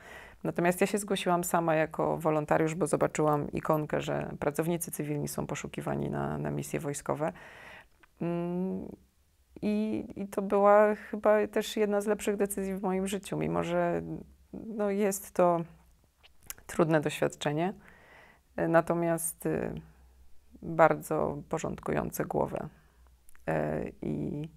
Natomiast 0.43 0.81
ja 0.81 0.87
się 0.87 0.97
zgłosiłam 0.97 1.43
sama 1.43 1.75
jako 1.75 2.17
wolontariusz, 2.17 2.75
bo 2.75 2.87
zobaczyłam 2.87 3.51
ikonkę, 3.51 4.01
że 4.01 4.31
pracownicy 4.39 4.91
cywilni 4.91 5.27
są 5.27 5.47
poszukiwani 5.47 6.09
na, 6.09 6.37
na 6.37 6.51
misje 6.51 6.79
wojskowe. 6.79 7.33
Mm, 8.21 8.95
I, 9.61 10.05
I 10.15 10.27
to 10.27 10.41
była 10.41 10.95
chyba 10.95 11.47
też 11.47 11.77
jedna 11.77 12.01
z 12.01 12.07
lepszych 12.07 12.37
decyzji 12.37 12.75
w 12.75 12.81
moim 12.81 13.07
życiu, 13.07 13.37
mimo 13.37 13.63
że 13.63 14.01
no, 14.53 14.89
jest 14.89 15.31
to 15.31 15.61
trudne 16.67 17.01
doświadczenie. 17.01 17.73
Natomiast 18.57 19.45
y, 19.45 19.81
bardzo 20.61 21.37
porządkujące 21.49 22.25
głowę. 22.25 22.69
E, 23.47 23.89
I, 24.01 24.49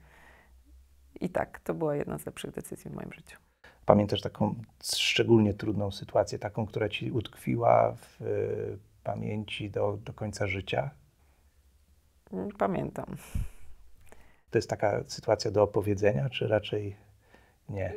I 1.21 1.31
tak, 1.31 1.61
to 1.61 1.75
była 1.75 1.97
jedna 1.97 2.19
z 2.19 2.27
lepszych 2.27 2.51
decyzji 2.51 2.91
w 2.91 2.95
moim 2.95 3.13
życiu. 3.13 3.39
Pamiętasz 3.87 4.21
taką 4.21 4.55
szczególnie 4.83 5.55
trudną 5.55 5.91
sytuację, 5.91 6.39
taką, 6.39 6.67
która 6.67 6.89
ci 6.89 7.11
utkwiła 7.11 7.93
w 7.93 8.21
pamięci 9.05 9.71
do, 9.71 9.99
do 10.05 10.13
końca 10.13 10.47
życia? 10.47 10.91
Mm, 12.33 12.49
pamiętam. 12.59 13.17
To 14.51 14.59
jest 14.59 14.71
taka 14.71 15.05
sytuacja 15.07 15.51
do 15.51 15.63
opowiedzenia, 15.63 16.29
czy 16.31 16.49
raczej 16.49 16.97
nie? 17.69 17.93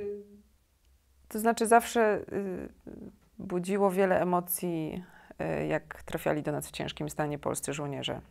To 1.27 1.39
znaczy, 1.39 1.67
zawsze 1.67 2.21
y, 2.33 2.69
budziło 3.39 3.91
wiele 3.91 4.21
emocji 4.21 5.03
E, 5.03 5.16
jak 5.69 6.03
trafiali 6.03 6.43
do 6.43 6.51
nas 6.51 6.67
w 6.67 6.71
ciężkim 6.71 7.09
stanie 7.09 7.39
polscy 7.39 7.73
żołnierze. 7.73 8.21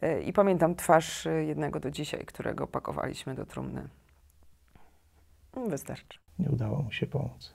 E, 0.00 0.22
I 0.22 0.32
pamiętam 0.32 0.74
twarz 0.74 1.28
jednego 1.46 1.80
do 1.80 1.90
dzisiaj, 1.90 2.24
którego 2.24 2.66
pakowaliśmy 2.66 3.34
do 3.34 3.46
trumny. 3.46 3.88
Wystarczy. 5.68 6.18
Nie 6.38 6.50
udało 6.50 6.82
mu 6.82 6.92
się 6.92 7.06
pomóc. 7.06 7.54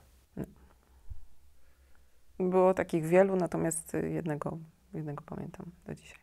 Było 2.39 2.73
takich 2.73 3.05
wielu, 3.05 3.35
natomiast 3.35 3.97
jednego, 4.09 4.57
jednego 4.93 5.23
pamiętam 5.25 5.65
do 5.85 5.95
dzisiaj. 5.95 6.19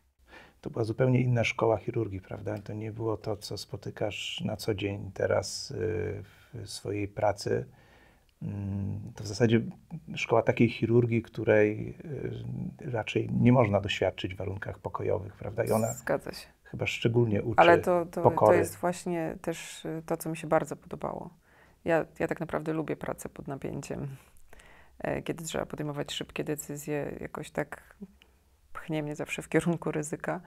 To 0.61 0.69
była 0.69 0.83
zupełnie 0.83 1.21
inna 1.21 1.43
szkoła 1.43 1.77
chirurgii, 1.77 2.21
prawda? 2.21 2.57
To 2.57 2.73
nie 2.73 2.91
było 2.91 3.17
to, 3.17 3.37
co 3.37 3.57
spotykasz 3.57 4.41
na 4.45 4.57
co 4.57 4.73
dzień 4.73 5.11
teraz 5.13 5.73
w 6.23 6.67
swojej 6.69 7.07
pracy 7.07 7.65
Mm, 7.65 7.65
to 9.15 9.23
w 9.23 9.27
zasadzie 9.27 9.61
szkoła 10.15 10.41
takiej 10.41 10.69
chirurgii, 10.69 11.21
której 11.21 11.97
y, 12.85 12.91
raczej 12.91 13.29
nie 13.31 13.51
można 13.51 13.81
doświadczyć 13.81 14.33
w 14.35 14.37
warunkach 14.37 14.79
pokojowych, 14.79 15.33
prawda? 15.35 15.63
I 15.63 15.71
ona 15.71 15.93
Zgadza 15.93 16.33
się. 16.33 16.47
chyba 16.63 16.85
szczególnie 16.85 17.43
uczy 17.43 17.59
Ale 17.59 17.77
to, 17.77 18.05
to, 18.05 18.21
pokory. 18.21 18.51
to 18.51 18.59
jest 18.59 18.77
właśnie 18.77 19.35
też 19.41 19.85
y, 19.85 20.03
to, 20.05 20.17
co 20.17 20.29
mi 20.29 20.37
się 20.37 20.47
bardzo 20.47 20.75
podobało. 20.75 21.29
Ja, 21.85 22.05
ja 22.19 22.27
tak 22.27 22.39
naprawdę 22.39 22.73
lubię 22.73 22.95
pracę 22.95 23.29
pod 23.29 23.47
napięciem, 23.47 24.07
e, 24.99 25.21
kiedy 25.21 25.43
trzeba 25.43 25.65
podejmować 25.65 26.11
szybkie 26.13 26.43
decyzje, 26.43 27.17
jakoś 27.19 27.51
tak 27.51 27.95
pchnie 28.73 29.03
mnie 29.03 29.15
zawsze 29.15 29.41
w 29.41 29.49
kierunku 29.49 29.91
ryzyka. 29.91 30.41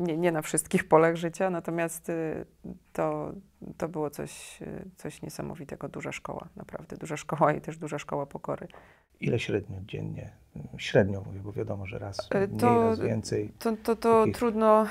Nie, 0.00 0.16
nie 0.18 0.32
na 0.32 0.42
wszystkich 0.42 0.88
polach 0.88 1.16
życia, 1.16 1.50
natomiast 1.50 2.08
y, 2.08 2.44
to, 2.92 3.32
to 3.76 3.88
było 3.88 4.10
coś, 4.10 4.62
y, 4.62 4.84
coś 4.96 5.22
niesamowitego. 5.22 5.88
Duża 5.88 6.12
szkoła, 6.12 6.48
naprawdę. 6.56 6.96
Duża 6.96 7.16
szkoła 7.16 7.52
i 7.52 7.60
też 7.60 7.78
duża 7.78 7.98
szkoła 7.98 8.26
pokory. 8.26 8.68
Ile 9.20 9.38
średnio 9.38 9.80
dziennie? 9.86 10.30
Średnio 10.78 11.22
mówię, 11.26 11.40
bo 11.40 11.52
wiadomo, 11.52 11.86
że 11.86 11.98
raz 11.98 12.18
y, 12.34 12.48
mniej, 12.48 12.60
to, 12.60 12.88
raz 12.88 13.00
więcej. 13.00 13.52
To, 13.58 13.72
to, 13.76 13.96
to 13.96 14.20
takich... 14.20 14.36
trudno 14.36 14.86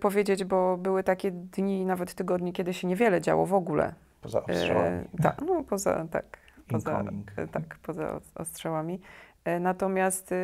powiedzieć, 0.00 0.44
bo 0.44 0.76
były 0.76 1.04
takie 1.04 1.30
dni, 1.30 1.84
nawet 1.84 2.14
tygodnie, 2.14 2.52
kiedy 2.52 2.74
się 2.74 2.88
niewiele 2.88 3.20
działo 3.20 3.46
w 3.46 3.54
ogóle. 3.54 3.94
Poza 4.20 4.44
ostrzałami. 4.44 4.98
E, 5.18 5.22
tak, 5.22 5.42
no 5.46 5.64
poza, 5.64 6.06
tak. 6.10 6.38
Poza, 6.68 7.04
tak, 7.52 7.78
poza 7.82 8.20
ostrzałami. 8.34 9.00
Natomiast 9.60 10.34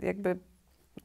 jakby 0.00 0.38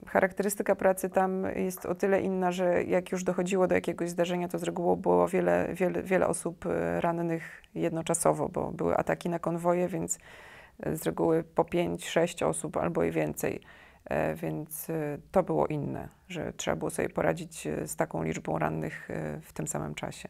charakterystyka 0.07 0.75
pracy 0.75 1.09
tam 1.09 1.43
jest 1.55 1.85
o 1.85 1.95
tyle 1.95 2.21
inna, 2.21 2.51
że 2.51 2.83
jak 2.83 3.11
już 3.11 3.23
dochodziło 3.23 3.67
do 3.67 3.75
jakiegoś 3.75 4.09
zdarzenia, 4.09 4.47
to 4.47 4.59
z 4.59 4.63
reguły 4.63 4.97
było 4.97 5.27
wiele, 5.27 5.69
wiele, 5.73 6.03
wiele 6.03 6.27
osób 6.27 6.65
e, 6.65 7.01
rannych 7.01 7.63
jednoczasowo, 7.75 8.49
bo 8.49 8.71
były 8.71 8.97
ataki 8.97 9.29
na 9.29 9.39
konwoje, 9.39 9.87
więc 9.87 10.17
e, 10.79 10.95
z 10.95 11.03
reguły 11.03 11.43
po 11.43 11.63
5-6 11.63 12.45
osób 12.45 12.77
albo 12.77 13.03
i 13.03 13.11
więcej. 13.11 13.61
E, 14.05 14.35
więc 14.35 14.87
to 15.31 15.43
było 15.43 15.67
inne, 15.67 16.09
że 16.27 16.53
trzeba 16.53 16.75
było 16.75 16.89
sobie 16.89 17.09
poradzić 17.09 17.67
z 17.85 17.95
taką 17.95 18.23
liczbą 18.23 18.59
rannych 18.59 19.09
w 19.41 19.53
tym 19.53 19.67
samym 19.67 19.95
czasie. 19.95 20.29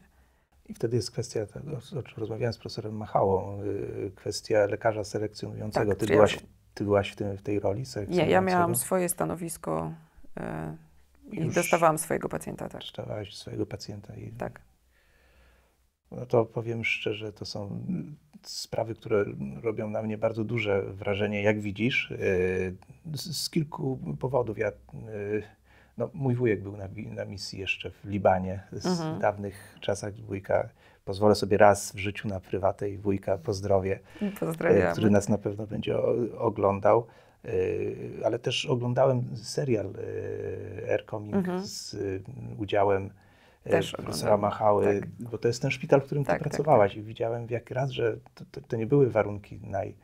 I 0.68 0.74
wtedy 0.74 0.96
jest 0.96 1.10
kwestia, 1.10 1.40
o 1.98 2.02
czym 2.02 2.18
rozmawiałem 2.18 2.52
z 2.52 2.58
profesorem 2.58 2.96
Machałą, 2.96 3.58
kwestia 4.14 4.66
lekarza 4.66 5.04
selekcjonującego. 5.04 5.90
Tak, 5.90 6.00
Ty 6.00 6.06
byłaś 6.06 6.38
ty 6.74 6.84
byłaś 6.84 7.10
w, 7.10 7.16
tym, 7.16 7.36
w 7.36 7.42
tej 7.42 7.60
roli? 7.60 7.84
Nie, 8.08 8.26
ja 8.26 8.40
miałam 8.40 8.76
swoje 8.76 9.08
stanowisko 9.08 9.92
e, 10.36 10.76
i 11.32 11.50
dostawałam 11.50 11.98
swojego 11.98 12.28
pacjenta. 12.28 12.68
Tak. 12.68 12.80
Dostawałaś 12.80 13.34
swojego 13.34 13.66
pacjenta. 13.66 14.16
I... 14.16 14.32
Tak. 14.32 14.60
No 16.10 16.26
to 16.26 16.44
powiem 16.44 16.84
szczerze, 16.84 17.32
to 17.32 17.44
są 17.44 17.86
sprawy, 18.42 18.94
które 18.94 19.24
robią 19.62 19.90
na 19.90 20.02
mnie 20.02 20.18
bardzo 20.18 20.44
duże 20.44 20.82
wrażenie, 20.82 21.42
jak 21.42 21.60
widzisz, 21.60 22.12
e, 22.12 22.16
z, 23.16 23.36
z 23.36 23.50
kilku 23.50 23.98
powodów. 24.20 24.58
Ja, 24.58 24.68
e, 24.68 24.72
no, 25.98 26.10
mój 26.14 26.34
wujek 26.34 26.62
był 26.62 26.76
na, 26.76 26.88
na 27.10 27.24
misji 27.24 27.58
jeszcze 27.58 27.90
w 27.90 28.04
Libanie 28.04 28.62
z 28.72 28.86
mhm. 28.86 29.18
dawnych 29.18 29.78
czasach 29.80 30.14
dwójka 30.14 30.68
pozwolę 31.04 31.34
sobie 31.34 31.56
raz 31.56 31.92
w 31.92 31.98
życiu 31.98 32.28
na 32.28 32.40
prywatę 32.40 32.90
i 32.90 32.98
wujka 32.98 33.38
pozdrowię, 33.38 33.98
e, 34.62 34.92
który 34.92 35.10
nas 35.10 35.28
na 35.28 35.38
pewno 35.38 35.66
będzie 35.66 35.98
oglądał. 36.38 37.06
E, 37.44 37.50
ale 38.24 38.38
też 38.38 38.66
oglądałem 38.66 39.36
serial 39.36 39.86
e, 39.86 40.92
Air 40.92 41.06
Coming 41.06 41.34
mhm. 41.34 41.66
z 41.66 41.96
udziałem 42.58 43.10
też 43.64 43.92
profesora 43.92 44.36
Machały, 44.36 45.00
tak. 45.00 45.08
bo 45.30 45.38
to 45.38 45.48
jest 45.48 45.62
ten 45.62 45.70
szpital, 45.70 46.00
w 46.00 46.04
którym 46.04 46.24
tak, 46.24 46.38
ty 46.38 46.44
tak, 46.44 46.50
pracowałaś 46.50 46.90
tak. 46.90 46.98
i 46.98 47.02
widziałem 47.02 47.46
jak 47.50 47.70
raz, 47.70 47.90
że 47.90 48.16
to, 48.34 48.44
to, 48.50 48.60
to 48.60 48.76
nie 48.76 48.86
były 48.86 49.10
warunki 49.10 49.60
naj, 49.62 49.94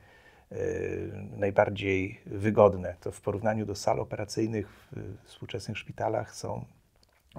najbardziej 1.36 2.20
wygodne. 2.26 2.96
To 3.00 3.12
w 3.12 3.20
porównaniu 3.20 3.66
do 3.66 3.74
sal 3.74 4.00
operacyjnych 4.00 4.68
w 4.92 5.24
współczesnych 5.24 5.78
szpitalach 5.78 6.34
są 6.34 6.64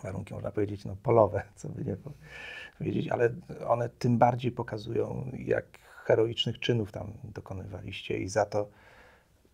warunki, 0.04 0.34
można 0.34 0.52
powiedzieć, 0.52 0.86
no, 0.86 0.96
polowe, 1.04 1.44
co 1.56 1.70
by 1.70 1.86
nie 1.86 1.98
powiedzieć, 2.78 3.08
ale 3.08 3.30
one 3.68 3.90
tym 3.90 4.18
bardziej 4.18 4.52
pokazują, 4.52 5.32
jak 5.38 5.66
heroicznych 6.06 6.60
czynów 6.60 6.92
tam 6.92 7.14
dokonywaliście 7.24 8.18
i 8.18 8.30
za 8.30 8.46
to 8.46 8.70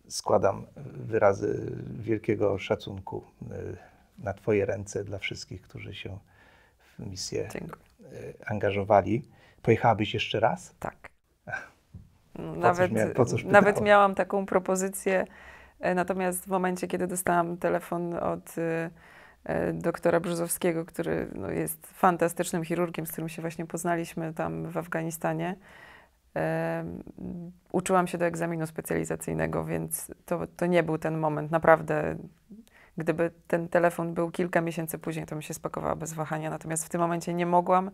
składam 0.08 0.66
wyrazy 0.86 1.76
wielkiego 2.00 2.58
szacunku 2.58 3.24
y, 3.42 3.76
na 4.18 4.34
Twoje 4.34 4.66
ręce 4.66 5.04
dla 5.04 5.18
wszystkich, 5.18 5.62
którzy 5.62 5.94
się 5.94 6.18
w 6.78 7.06
misję 7.06 7.48
Dziękuję. 7.52 7.82
y, 8.12 8.34
angażowali. 8.46 9.22
Pojechałabyś 9.62 10.14
jeszcze 10.14 10.40
raz? 10.40 10.74
Tak. 10.78 11.13
Po 12.36 12.42
Nawet, 12.42 12.92
mia- 12.92 13.14
po 13.14 13.24
cóż 13.24 13.44
nawet 13.58 13.80
miałam 13.80 14.14
taką 14.14 14.46
propozycję, 14.46 15.24
e, 15.80 15.94
natomiast 15.94 16.44
w 16.44 16.48
momencie, 16.48 16.86
kiedy 16.86 17.06
dostałam 17.06 17.56
telefon 17.56 18.14
od 18.14 18.58
e, 18.58 18.90
e, 19.44 19.72
doktora 19.72 20.20
Brzozowskiego, 20.20 20.84
który 20.84 21.28
no, 21.34 21.50
jest 21.50 21.86
fantastycznym 21.86 22.64
chirurgiem, 22.64 23.06
z 23.06 23.12
którym 23.12 23.28
się 23.28 23.42
właśnie 23.42 23.66
poznaliśmy 23.66 24.34
tam 24.34 24.70
w 24.70 24.76
Afganistanie, 24.76 25.56
uczyłam 27.72 28.06
się 28.06 28.18
do 28.18 28.24
egzaminu 28.24 28.66
specjalizacyjnego, 28.66 29.64
więc 29.64 30.10
to, 30.26 30.40
to 30.56 30.66
nie 30.66 30.82
był 30.82 30.98
ten 30.98 31.18
moment. 31.18 31.50
Naprawdę, 31.50 32.16
gdyby 32.98 33.30
ten 33.46 33.68
telefon 33.68 34.14
był 34.14 34.30
kilka 34.30 34.60
miesięcy 34.60 34.98
później, 34.98 35.26
to 35.26 35.34
bym 35.34 35.42
się 35.42 35.54
spakowała 35.54 35.96
bez 35.96 36.12
wahania. 36.12 36.50
Natomiast 36.50 36.86
w 36.86 36.88
tym 36.88 37.00
momencie 37.00 37.34
nie 37.34 37.46
mogłam. 37.46 37.90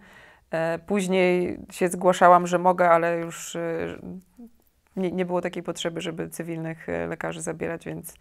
E, 0.51 0.79
Później 0.87 1.59
się 1.71 1.89
zgłaszałam, 1.89 2.47
że 2.47 2.59
mogę, 2.59 2.91
ale 2.91 3.19
już 3.19 3.57
e, 3.57 3.99
nie, 4.97 5.13
nie 5.13 5.25
było 5.27 5.41
takiej 5.41 5.63
potrzeby, 5.63 6.01
żeby 6.01 6.29
cywilnych 6.29 6.89
e, 6.89 7.07
lekarzy 7.07 7.43
zabierać, 7.43 7.85
więc 7.85 8.15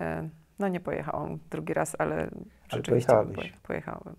e, 0.00 0.28
no 0.58 0.68
nie 0.68 0.80
pojechałam 0.80 1.38
drugi 1.50 1.74
raz, 1.74 1.96
ale, 1.98 2.30
rzeczywiście 2.72 3.12
poje- 3.12 3.52
pojechałabym. 3.62 4.16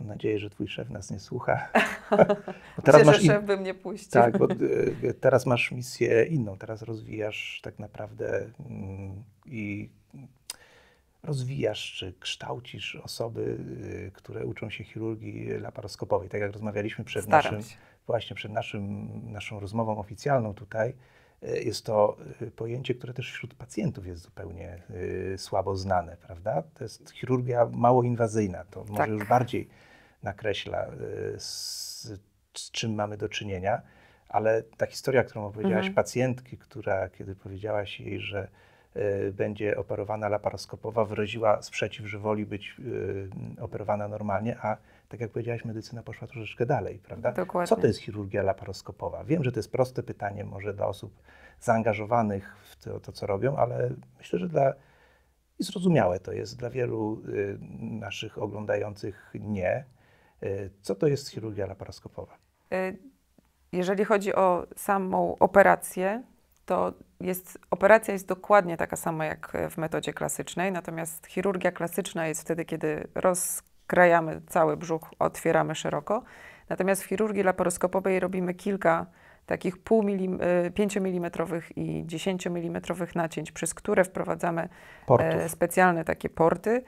Mam 0.00 0.08
nadzieję, 0.08 0.38
że 0.38 0.50
twój 0.50 0.68
szef 0.68 0.90
nas 0.90 1.10
nie 1.10 1.18
słucha. 1.18 1.68
Bo 2.76 2.82
teraz 2.82 3.00
Myślę, 3.00 3.04
masz 3.04 3.16
że 3.16 3.22
in- 3.22 3.28
szef 3.30 3.44
by 3.44 3.56
mnie 3.56 3.74
puścił. 3.74 4.10
Tak, 4.22 4.38
bo 4.38 4.48
y, 5.04 5.14
teraz 5.20 5.46
masz 5.46 5.72
misję 5.72 6.24
inną. 6.24 6.58
Teraz 6.58 6.82
rozwijasz 6.82 7.60
tak 7.62 7.78
naprawdę 7.78 8.46
mm, 8.70 9.24
i 9.46 9.90
rozwijasz 11.22 11.92
czy 11.92 12.14
kształcisz 12.20 12.96
osoby, 12.96 13.58
y, 14.06 14.10
które 14.14 14.46
uczą 14.46 14.70
się 14.70 14.84
chirurgii 14.84 15.48
laparoskopowej. 15.48 16.28
Tak 16.28 16.40
jak 16.40 16.52
rozmawialiśmy 16.52 17.04
przed 17.04 17.24
Staram 17.24 17.54
naszym, 17.54 17.70
się. 17.70 17.76
właśnie 18.06 18.36
przed 18.36 18.52
naszym, 18.52 19.08
naszą 19.32 19.60
rozmową 19.60 19.98
oficjalną 19.98 20.54
tutaj, 20.54 20.94
y, 21.42 21.62
jest 21.62 21.84
to 21.86 22.16
y, 22.42 22.50
pojęcie, 22.50 22.94
które 22.94 23.14
też 23.14 23.32
wśród 23.32 23.54
pacjentów 23.54 24.06
jest 24.06 24.22
zupełnie 24.22 24.82
słabo 25.36 25.76
znane, 25.76 26.16
prawda? 26.16 26.62
To 26.74 26.84
jest 26.84 27.10
chirurgia 27.10 27.66
mało 27.72 28.02
inwazyjna, 28.02 28.64
to 28.64 28.80
może 28.84 28.96
Tak. 28.96 29.08
już 29.10 29.24
bardziej 29.28 29.68
nakreśla, 30.22 30.86
z, 31.38 32.02
z 32.54 32.70
czym 32.70 32.94
mamy 32.94 33.16
do 33.16 33.28
czynienia, 33.28 33.82
ale 34.28 34.62
ta 34.62 34.86
historia, 34.86 35.24
którą 35.24 35.46
opowiedziałaś 35.46 35.86
Mhm. 35.86 35.94
pacjentki, 35.94 36.58
która 36.58 37.08
kiedy 37.08 37.34
powiedziałaś 37.36 38.00
jej, 38.00 38.20
że 38.20 38.48
będzie 39.32 39.76
operowana 39.76 40.28
laparoskopowa, 40.28 41.04
wyraziła 41.04 41.62
sprzeciw, 41.62 42.06
że 42.06 42.18
woli 42.18 42.46
być 42.46 42.76
y, 42.78 43.62
operowana 43.62 44.08
normalnie, 44.08 44.58
a 44.62 44.76
tak 45.08 45.20
jak 45.20 45.30
powiedziałaś, 45.30 45.64
medycyna 45.64 46.02
poszła 46.02 46.28
troszeczkę 46.28 46.66
dalej, 46.66 46.98
prawda? 46.98 47.32
Dokładnie. 47.32 47.68
Co 47.68 47.76
to 47.76 47.86
jest 47.86 48.00
chirurgia 48.00 48.42
laparoskopowa? 48.42 49.24
Wiem, 49.24 49.44
że 49.44 49.52
to 49.52 49.58
jest 49.58 49.72
proste 49.72 50.02
pytanie 50.02 50.44
może 50.44 50.74
dla 50.74 50.86
osób 50.86 51.22
zaangażowanych 51.60 52.56
w 52.70 52.84
to, 52.84 53.00
to 53.00 53.12
co 53.12 53.26
robią, 53.26 53.56
ale 53.56 53.90
myślę, 54.18 54.38
że 54.38 54.48
dla 54.48 54.74
i 55.58 55.64
zrozumiałe 55.64 56.20
to 56.20 56.32
jest 56.32 56.58
dla 56.58 56.70
wielu 56.70 57.22
y, 57.28 57.58
naszych 57.80 58.42
oglądających 58.42 59.32
nie. 59.40 59.84
Y, 60.42 60.70
co 60.82 60.94
to 60.94 61.06
jest 61.06 61.28
chirurgia 61.30 61.66
laparoskopowa? 61.66 62.38
Y, 62.72 62.98
Jeżeli 63.72 64.04
chodzi 64.04 64.34
o 64.34 64.66
samą 64.76 65.36
operację, 65.38 66.22
to 66.70 66.92
jest, 67.20 67.58
operacja 67.70 68.12
jest 68.12 68.26
dokładnie 68.26 68.76
taka 68.76 68.96
sama 68.96 69.24
jak 69.24 69.52
w 69.70 69.78
metodzie 69.78 70.12
klasycznej, 70.12 70.72
natomiast 70.72 71.26
chirurgia 71.26 71.72
klasyczna 71.72 72.26
jest 72.26 72.40
wtedy, 72.40 72.64
kiedy 72.64 73.08
rozkrajamy 73.14 74.40
cały 74.46 74.76
brzuch, 74.76 75.10
otwieramy 75.18 75.74
szeroko. 75.74 76.22
Natomiast 76.68 77.02
w 77.02 77.06
chirurgii 77.06 77.42
laparoskopowej 77.42 78.20
robimy 78.20 78.54
kilka 78.54 79.06
takich 79.46 79.78
pół 79.78 80.02
milim, 80.02 80.38
5 80.74 80.96
mm 80.96 81.30
i 81.76 82.02
10 82.06 82.46
mm 82.46 82.82
nacięć, 83.14 83.52
przez 83.52 83.74
które 83.74 84.04
wprowadzamy 84.04 84.68
e, 85.18 85.48
specjalne 85.48 86.04
takie 86.04 86.28
porty. 86.28 86.82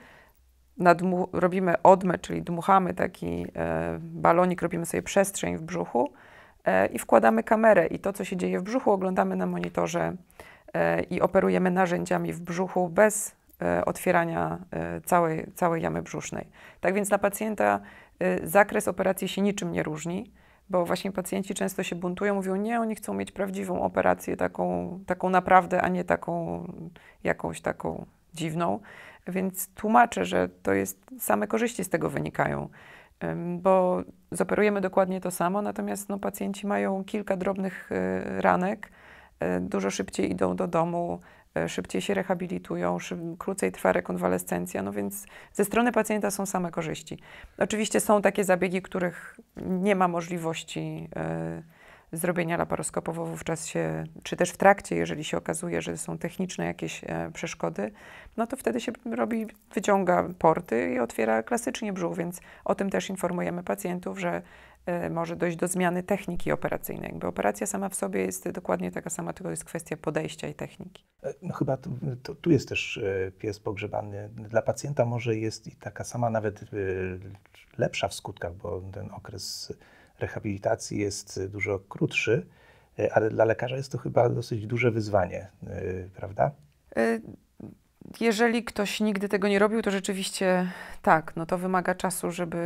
Nadmu- 0.79 1.27
robimy 1.33 1.81
odmę, 1.81 2.19
czyli 2.19 2.41
dmuchamy 2.41 2.93
taki 2.93 3.45
e, 3.55 3.97
balonik, 4.01 4.61
robimy 4.61 4.85
sobie 4.85 5.03
przestrzeń 5.03 5.57
w 5.57 5.61
brzuchu 5.61 6.13
e, 6.13 6.22
i 6.93 6.99
wkładamy 6.99 7.43
kamerę. 7.43 7.87
I 7.87 7.99
to, 7.99 8.13
co 8.13 8.25
się 8.25 8.37
dzieje 8.37 8.59
w 8.59 8.63
brzuchu, 8.63 8.91
oglądamy 8.91 9.35
na 9.35 9.45
monitorze 9.45 10.13
e, 10.73 11.03
i 11.03 11.21
operujemy 11.21 11.71
narzędziami 11.71 12.33
w 12.33 12.39
brzuchu 12.39 12.89
bez 12.89 13.35
e, 13.61 13.85
otwierania 13.85 14.57
e, 14.71 15.01
całej, 15.01 15.45
całej 15.55 15.81
jamy 15.81 16.01
brzusznej. 16.01 16.47
Tak 16.81 16.93
więc 16.93 17.09
dla 17.09 17.17
pacjenta 17.17 17.79
e, 18.19 18.47
zakres 18.47 18.87
operacji 18.87 19.27
się 19.27 19.41
niczym 19.41 19.71
nie 19.71 19.83
różni, 19.83 20.31
bo 20.69 20.85
właśnie 20.85 21.11
pacjenci 21.11 21.53
często 21.53 21.83
się 21.83 21.95
buntują, 21.95 22.35
mówią, 22.35 22.55
nie, 22.55 22.79
oni 22.79 22.95
chcą 22.95 23.13
mieć 23.13 23.31
prawdziwą 23.31 23.81
operację, 23.81 24.37
taką, 24.37 24.99
taką 25.05 25.29
naprawdę, 25.29 25.81
a 25.81 25.87
nie 25.87 26.03
taką 26.03 26.63
jakąś 27.23 27.61
taką 27.61 28.05
dziwną. 28.33 28.79
Więc 29.27 29.67
tłumaczę, 29.67 30.25
że 30.25 30.49
to 30.49 30.73
jest, 30.73 31.05
same 31.19 31.47
korzyści 31.47 31.83
z 31.83 31.89
tego 31.89 32.09
wynikają, 32.09 32.69
bo 33.57 34.03
zoperujemy 34.31 34.81
dokładnie 34.81 35.21
to 35.21 35.31
samo, 35.31 35.61
natomiast 35.61 36.09
no, 36.09 36.19
pacjenci 36.19 36.67
mają 36.67 37.03
kilka 37.03 37.37
drobnych 37.37 37.91
y, 37.91 38.41
ranek, 38.41 38.91
y, 39.43 39.59
dużo 39.59 39.89
szybciej 39.91 40.31
idą 40.31 40.55
do 40.55 40.67
domu, 40.67 41.19
y, 41.65 41.69
szybciej 41.69 42.01
się 42.01 42.13
rehabilitują, 42.13 42.97
krócej 43.37 43.71
trwa 43.71 43.91
rekonwalescencja, 43.91 44.83
no 44.83 44.91
więc 44.91 45.25
ze 45.53 45.65
strony 45.65 45.91
pacjenta 45.91 46.31
są 46.31 46.45
same 46.45 46.71
korzyści. 46.71 47.19
Oczywiście 47.57 47.99
są 47.99 48.21
takie 48.21 48.43
zabiegi, 48.43 48.81
których 48.81 49.39
nie 49.55 49.95
ma 49.95 50.07
możliwości 50.07 51.09
y, 51.59 51.82
zrobienia 52.13 52.57
laparoskopowo 52.57 53.25
wówczas 53.25 53.67
się, 53.67 54.03
czy 54.23 54.35
też 54.35 54.51
w 54.51 54.57
trakcie, 54.57 54.95
jeżeli 54.95 55.23
się 55.23 55.37
okazuje, 55.37 55.81
że 55.81 55.97
są 55.97 56.17
techniczne 56.17 56.65
jakieś 56.65 57.03
e, 57.03 57.31
przeszkody, 57.33 57.91
no 58.37 58.47
to 58.47 58.57
wtedy 58.57 58.81
się 58.81 58.91
robi, 59.11 59.47
wyciąga 59.73 60.29
porty 60.39 60.93
i 60.93 60.99
otwiera 60.99 61.43
klasycznie 61.43 61.93
brzuch, 61.93 62.17
więc 62.17 62.41
o 62.65 62.75
tym 62.75 62.89
też 62.89 63.09
informujemy 63.09 63.63
pacjentów, 63.63 64.19
że 64.19 64.41
e, 64.85 65.09
może 65.09 65.35
dojść 65.35 65.57
do 65.57 65.67
zmiany 65.67 66.03
techniki 66.03 66.51
operacyjnej. 66.51 67.09
Jakby 67.09 67.27
operacja 67.27 67.67
sama 67.67 67.89
w 67.89 67.95
sobie 67.95 68.21
jest 68.21 68.49
dokładnie 68.49 68.91
taka 68.91 69.09
sama, 69.09 69.33
tylko 69.33 69.49
jest 69.49 69.65
kwestia 69.65 69.97
podejścia 69.97 70.47
i 70.47 70.53
techniki. 70.53 71.05
E, 71.23 71.33
No 71.41 71.53
chyba 71.53 71.77
tu, 71.77 71.89
tu, 72.23 72.35
tu 72.35 72.51
jest 72.51 72.69
też 72.69 72.97
e, 72.97 73.31
pies 73.31 73.59
pogrzebany. 73.59 74.29
Dla 74.29 74.61
pacjenta 74.61 75.05
może 75.05 75.35
jest 75.35 75.67
i 75.67 75.75
taka 75.75 76.03
sama, 76.03 76.29
nawet 76.29 76.63
e, 76.63 76.65
lepsza 77.77 78.07
w 78.07 78.13
skutkach, 78.13 78.53
bo 78.55 78.81
ten 78.93 79.11
okres 79.11 79.73
rehabilitacji 80.23 80.99
jest 80.99 81.47
dużo 81.47 81.79
krótszy, 81.79 82.45
e, 82.99 83.13
ale 83.13 83.29
dla 83.29 83.45
lekarza 83.45 83.75
jest 83.75 83.91
to 83.91 83.97
chyba 83.97 84.29
dosyć 84.29 84.67
duże 84.67 84.91
wyzwanie, 84.91 85.47
e, 85.67 86.09
prawda? 86.15 86.51
Jeżeli 88.19 88.63
ktoś 88.63 88.99
nigdy 88.99 89.29
tego 89.29 89.47
nie 89.47 89.59
robił, 89.59 89.81
to 89.81 89.91
rzeczywiście 89.91 90.71
tak, 91.01 91.35
no 91.35 91.45
to 91.45 91.57
wymaga 91.57 91.95
czasu, 91.95 92.31
żeby 92.31 92.57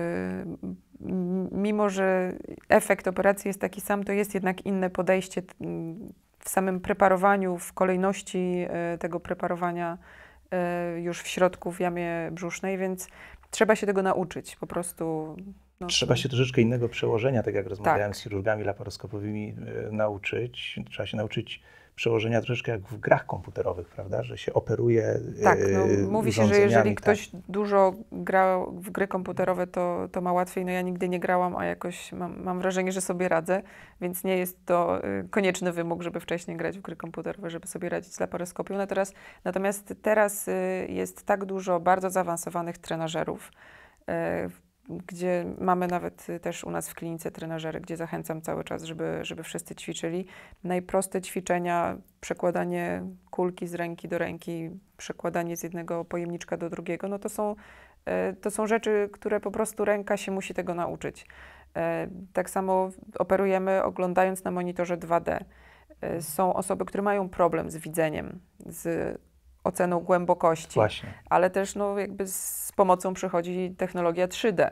mimo, 1.52 1.90
że 1.90 2.34
efekt 2.70 3.08
operacji 3.08 3.48
jest 3.48 3.62
taki 3.62 3.82
sam, 3.82 4.04
to 4.04 4.12
jest 4.12 4.34
jednak 4.34 4.66
inne 4.66 4.90
podejście 4.90 5.42
w 6.40 6.50
samym 6.50 6.80
preparowaniu, 6.80 7.58
w 7.58 7.74
kolejności 7.74 8.66
e, 8.70 8.98
tego 8.98 9.20
preparowania 9.20 9.98
e, 10.52 11.00
już 11.02 11.22
w 11.22 11.28
środku 11.28 11.72
w 11.72 11.80
jamie 11.80 12.30
brzusznej, 12.32 12.78
więc 12.78 13.08
trzeba 13.52 13.76
się 13.76 13.88
tego 13.88 14.02
nauczyć 14.02 14.56
po 14.56 14.68
prostu. 14.68 15.36
No, 15.80 15.88
Trzeba 15.88 16.16
się 16.16 16.30
troszeczkę 16.30 16.62
innego 16.62 16.90
przełożenia, 16.90 17.44
tak 17.44 17.56
jak 17.56 17.68
rozmawiałem 17.68 18.12
Tak. 18.12 18.18
z 18.18 18.24
chirurgami 18.24 18.64
laparoskopowymi, 18.64 19.56
e, 19.88 19.92
nauczyć. 19.92 20.80
Trzeba 20.90 21.08
się 21.08 21.18
nauczyć 21.18 21.62
przełożenia 21.96 22.42
troszeczkę 22.42 22.72
jak 22.72 22.82
w 22.82 23.00
grach 23.00 23.26
komputerowych, 23.26 23.90
prawda? 23.90 24.24
Że 24.24 24.38
się 24.38 24.54
operuje 24.54 25.20
Tak, 25.44 25.60
e, 25.60 25.68
no, 25.72 26.12
mówi 26.12 26.34
się, 26.34 26.46
że 26.46 26.60
jeżeli 26.60 26.96
tak. 26.96 27.04
ktoś 27.04 27.30
dużo 27.50 27.94
gra 28.12 28.60
w 28.72 28.90
gry 28.90 29.08
komputerowe, 29.08 29.68
to, 29.68 30.08
to 30.12 30.22
ma 30.22 30.34
łatwiej. 30.34 30.66
No 30.66 30.72
ja 30.72 30.82
nigdy 30.82 31.10
nie 31.10 31.20
grałam, 31.20 31.56
a 31.56 31.66
jakoś 31.66 32.12
mam, 32.12 32.44
mam 32.44 32.60
wrażenie, 32.60 32.92
że 32.92 33.02
sobie 33.02 33.28
radzę, 33.28 33.62
więc 34.02 34.24
nie 34.24 34.38
jest 34.38 34.66
to 34.66 35.06
y, 35.06 35.28
konieczny 35.30 35.72
wymóg, 35.72 36.04
żeby 36.04 36.20
wcześniej 36.20 36.58
grać 36.58 36.78
w 36.78 36.82
gry 36.82 36.96
komputerowe, 36.96 37.50
żeby 37.50 37.68
sobie 37.68 37.90
radzić 37.90 38.14
z 38.14 38.20
laparoskopią. 38.20 38.78
No 38.78 38.88
teraz, 38.88 39.14
natomiast 39.44 39.94
teraz 40.02 40.48
y, 40.48 40.88
jest 40.90 41.26
tak 41.26 41.46
dużo 41.46 41.80
bardzo 41.80 42.10
zaawansowanych 42.10 42.78
trenażerów, 42.78 43.52
y, 44.10 44.67
gdzie 44.90 45.46
mamy 45.60 45.88
nawet 45.88 46.30
y, 46.30 46.40
też 46.40 46.64
u 46.64 46.72
nas 46.72 46.90
w 46.90 46.94
klinice 46.94 47.32
trenażery, 47.32 47.82
gdzie 47.82 47.98
zachęcam 47.98 48.42
cały 48.42 48.64
czas, 48.64 48.84
żeby, 48.84 49.20
żeby 49.22 49.44
wszyscy 49.44 49.76
ćwiczyli. 49.76 50.26
Najproste 50.64 51.22
ćwiczenia, 51.22 51.98
przekładanie 52.22 53.04
kulki 53.32 53.68
z 53.68 53.76
ręki 53.76 54.08
do 54.08 54.18
ręki, 54.18 54.70
przekładanie 54.98 55.58
z 55.58 55.64
jednego 55.64 56.06
pojemniczka 56.06 56.58
do 56.58 56.70
drugiego, 56.70 57.08
no 57.08 57.20
to 57.20 57.30
są, 57.30 57.56
e, 58.06 58.34
to 58.34 58.52
są 58.52 58.68
rzeczy, 58.68 59.10
które 59.14 59.40
po 59.40 59.52
prostu 59.52 59.86
ręka 59.86 60.18
się 60.18 60.32
musi 60.32 60.54
tego 60.54 60.74
nauczyć. 60.74 61.28
E, 61.76 62.08
tak 62.34 62.50
samo 62.50 62.90
operujemy 63.20 63.84
oglądając 63.84 64.44
na 64.44 64.52
monitorze 64.52 64.98
2D. 64.98 65.40
E, 66.02 66.22
są 66.22 66.54
osoby, 66.54 66.86
które 66.86 67.04
mają 67.04 67.30
problem 67.30 67.72
z 67.72 67.78
widzeniem, 67.78 68.40
z 68.66 69.18
oceną 69.68 70.00
głębokości, 70.00 70.74
Właśnie. 70.74 71.14
ale 71.30 71.50
też 71.50 71.76
no, 71.76 72.00
jakby 72.00 72.28
z 72.28 72.72
pomocą 72.76 73.14
przychodzi 73.14 73.76
technologia 73.78 74.28
3D. 74.28 74.70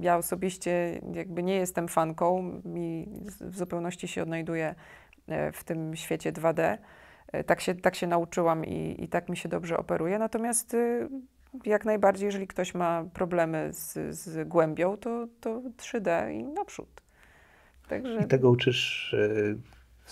Ja 0.00 0.16
osobiście 0.16 1.00
jakby 1.12 1.42
nie 1.42 1.54
jestem 1.54 1.88
fanką, 1.88 2.60
mi 2.64 3.08
w 3.40 3.56
zupełności 3.56 4.08
się 4.08 4.22
odnajduję 4.22 4.74
e, 5.28 5.52
w 5.52 5.64
tym 5.64 5.96
świecie 5.96 6.32
2D. 6.32 6.78
Tak 7.46 7.60
się, 7.60 7.74
tak 7.74 7.94
się 7.94 8.06
nauczyłam 8.06 8.64
i, 8.64 9.04
i 9.04 9.08
tak 9.08 9.28
mi 9.28 9.36
się 9.36 9.48
dobrze 9.48 9.76
operuje. 9.76 10.18
Natomiast 10.18 10.74
y, 10.74 11.08
jak 11.64 11.84
najbardziej, 11.84 12.26
jeżeli 12.26 12.46
ktoś 12.46 12.74
ma 12.74 13.04
problemy 13.14 13.68
z, 13.72 14.14
z 14.16 14.48
głębią, 14.48 14.96
to, 14.96 15.26
to 15.40 15.62
3D 15.76 16.32
i 16.32 16.44
naprzód. 16.44 17.02
Także... 17.88 18.20
I 18.20 18.26
tego 18.26 18.50
uczysz 18.50 19.16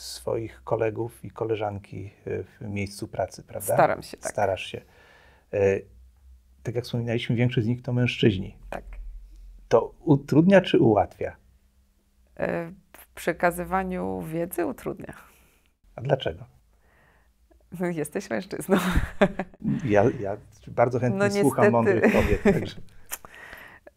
swoich 0.01 0.65
kolegów 0.65 1.25
i 1.25 1.31
koleżanki 1.31 2.11
y, 2.27 2.45
w 2.61 2.69
miejscu 2.69 3.09
pracy, 3.09 3.43
prawda? 3.43 3.75
Staram 3.75 4.03
się, 4.03 4.17
tak. 4.17 4.33
Starasz 4.33 4.67
się. 4.67 4.81
Y, 5.55 5.87
tak 6.63 6.75
jak 6.75 6.85
wspominaliśmy, 6.85 7.37
większość 7.37 7.65
z 7.65 7.69
nich 7.69 7.83
to 7.83 7.93
mężczyźni. 7.93 8.57
Tak. 8.71 8.85
To 9.69 9.95
utrudnia 10.01 10.61
czy 10.61 10.79
ułatwia? 10.79 11.37
W 12.93 13.07
przekazywaniu 13.15 14.23
wiedzy 14.23 14.67
utrudnia. 14.67 15.15
A 15.97 16.01
dlaczego? 16.01 16.45
Jesteś 17.81 18.31
mężczyzną. 18.31 18.77
Ja, 19.85 20.05
ja 20.21 20.37
bardzo 20.69 20.99
chętnie 20.99 21.29
no, 21.29 21.41
słucham 21.41 21.71
mądrych 21.71 22.13
kobiet. 22.13 22.43
Także. 22.43 22.77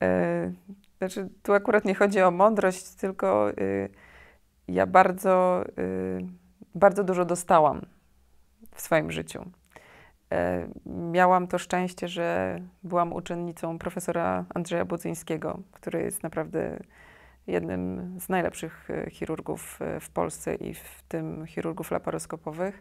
E, 0.02 0.52
znaczy, 0.98 1.30
tu 1.44 1.54
akurat 1.54 1.86
nie 1.86 1.96
chodzi 1.96 2.22
o 2.22 2.32
mądrość, 2.32 2.90
tylko 2.90 3.50
y, 3.50 3.90
ja 4.68 4.88
bardzo, 4.88 5.64
y, 5.80 6.28
bardzo 6.76 7.04
dużo 7.04 7.26
dostałam 7.26 7.86
w 8.76 8.82
swoim 8.82 9.12
życiu. 9.12 9.46
E, 10.32 10.68
miałam 10.86 11.48
to 11.48 11.58
szczęście, 11.58 12.08
że 12.08 12.60
byłam 12.84 13.14
uczennicą 13.14 13.80
profesora 13.80 14.46
Andrzeja 14.54 14.86
Budzyńskiego, 14.86 15.60
który 15.72 16.02
jest 16.02 16.24
naprawdę 16.24 16.80
jednym 17.48 18.16
z 18.20 18.30
najlepszych 18.30 18.90
e, 18.90 19.10
chirurgów 19.10 19.80
w 20.02 20.10
Polsce 20.10 20.56
i 20.56 20.74
w 20.74 21.04
tym 21.08 21.46
chirurgów 21.46 21.92
laparoskopowych. 21.92 22.80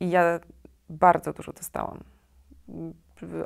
I 0.00 0.10
ja 0.10 0.40
bardzo 0.88 1.32
dużo 1.32 1.52
dostałam. 1.52 2.04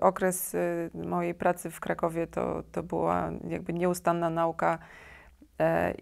Okres 0.01 0.55
y, 0.55 0.91
mojej 0.95 1.35
pracy 1.35 1.71
w 1.71 1.81
Krakowie 1.81 2.27
to, 2.27 2.63
to 2.73 2.83
była 2.83 3.31
jakby 3.49 3.73
nieustanna 3.73 4.31
nauka 4.31 4.79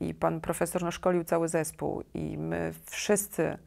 i 0.00 0.14
pan 0.14 0.40
profesor 0.40 0.82
no, 0.82 0.90
szkolił 0.90 1.24
cały 1.24 1.48
zespół 1.48 2.02
i 2.14 2.38
my 2.38 2.72
wszyscy 2.84 3.58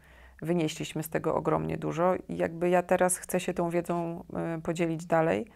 wynieśliśmy 0.41 1.03
z 1.03 1.09
tego 1.09 1.35
ogromnie 1.35 1.77
dużo 1.77 2.15
i 2.29 2.37
jakby 2.37 2.69
ja 2.69 2.83
teraz 2.83 3.17
chcę 3.17 3.39
się 3.39 3.53
tą 3.53 3.69
wiedzą 3.69 4.23
y, 4.57 4.61
podzielić 4.61 5.05
dalej, 5.05 5.47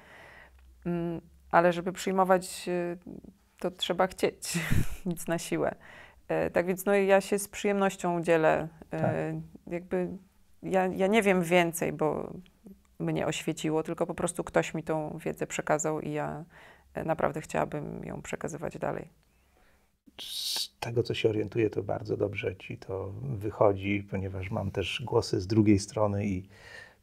mm, 0.86 1.22
ale 1.52 1.74
żeby 1.74 1.92
przyjmować 1.92 2.66
y, 2.68 2.98
to 3.60 3.72
trzeba 3.72 4.08
chcieć, 4.08 4.60
nic 5.06 5.28
na 5.28 5.38
siłę. 5.38 5.76
E, 6.28 6.50
tak 6.50 6.66
więc 6.66 6.86
no, 6.86 6.94
ja 6.94 7.22
się 7.22 7.40
z 7.40 7.48
przyjemnością 7.48 8.22
dzielę. 8.22 8.68
E, 8.92 9.00
tak. 9.00 9.12
Jakby 9.68 10.08
ja, 10.64 10.88
ja 10.88 11.08
nie 11.08 11.22
wiem 11.22 11.44
więcej, 11.44 11.94
bo 11.94 12.34
mnie 13.00 13.28
oświeciło, 13.28 13.84
tylko 13.84 14.06
po 14.06 14.16
prostu 14.16 14.44
ktoś 14.44 14.74
mi 14.74 14.84
tą 14.84 15.18
wiedzę 15.18 15.48
przekazał 15.48 16.02
i 16.02 16.12
ja 16.12 16.46
e, 16.94 17.04
naprawdę 17.04 17.42
chciałabym 17.42 18.04
ją 18.04 18.22
przekazywać 18.22 18.78
dalej. 18.78 19.10
Z 20.22 20.76
tego, 20.80 21.04
co 21.04 21.14
się 21.14 21.30
orientuję, 21.30 21.70
to 21.70 21.84
bardzo 21.84 22.18
dobrze 22.18 22.56
ci 22.56 22.78
to 22.78 23.14
wychodzi, 23.22 24.08
ponieważ 24.12 24.52
mam 24.52 24.72
też 24.72 25.02
głosy 25.06 25.42
z 25.42 25.48
drugiej 25.48 25.80
strony 25.80 26.26
i 26.26 26.48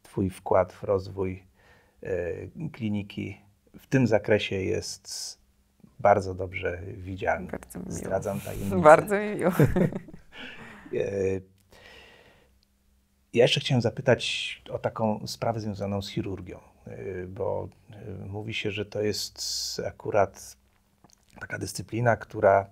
Twój 0.02 0.30
wkład 0.30 0.72
w 0.72 0.82
rozwój 0.82 1.42
e, 2.02 2.68
kliniki 2.72 3.38
w 3.78 3.86
tym 3.86 4.06
zakresie 4.06 4.56
jest 4.56 5.38
bardzo 6.00 6.34
dobrze 6.34 6.82
widzialny. 6.96 7.50
Bardzo 7.50 7.78
mi 7.78 7.84
miło. 7.84 7.98
Zdradzam 7.98 8.40
tajemnicę. 8.40 8.80
Bardzo 8.80 9.18
mi 9.18 9.34
miło. 9.36 9.52
E, 10.94 11.40
ja 13.32 13.44
jeszcze 13.44 13.60
chciałem 13.60 13.82
zapytać 13.82 14.62
o 14.70 14.78
taką 14.78 15.26
sprawę 15.26 15.60
związaną 15.60 16.02
z 16.02 16.10
chirurgią, 16.10 16.60
y, 16.88 17.26
bo 17.28 17.68
mówi 18.28 18.54
się, 18.54 18.70
że 18.70 18.84
to 18.84 19.02
jest 19.02 19.42
akurat 19.86 20.56
taka 21.40 21.58
dyscyplina, 21.58 22.16
która 22.16 22.70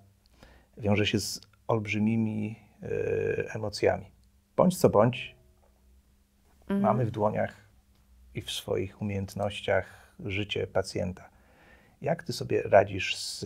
wiąże 0.77 1.05
się 1.05 1.19
z 1.19 1.41
olbrzymimi 1.67 2.55
y, 2.83 3.45
emocjami. 3.53 4.05
Bądź 4.55 4.77
co 4.77 4.89
bądź, 4.89 5.35
mhm. 6.61 6.81
mamy 6.81 7.05
w 7.05 7.11
dłoniach 7.11 7.55
i 8.33 8.41
w 8.41 8.51
swoich 8.51 9.01
umiejętnościach 9.01 10.15
życie 10.25 10.67
pacjenta. 10.67 11.29
Jak 12.01 12.23
ty 12.23 12.33
sobie 12.33 12.61
radzisz 12.61 13.15
z 13.17 13.45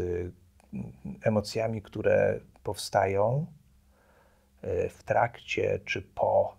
emocjami, 1.22 1.82
które 1.82 2.40
powstają 2.64 3.46
w 4.90 5.04
trakcie 5.04 5.80
czy 5.86 6.02
po 6.02 6.58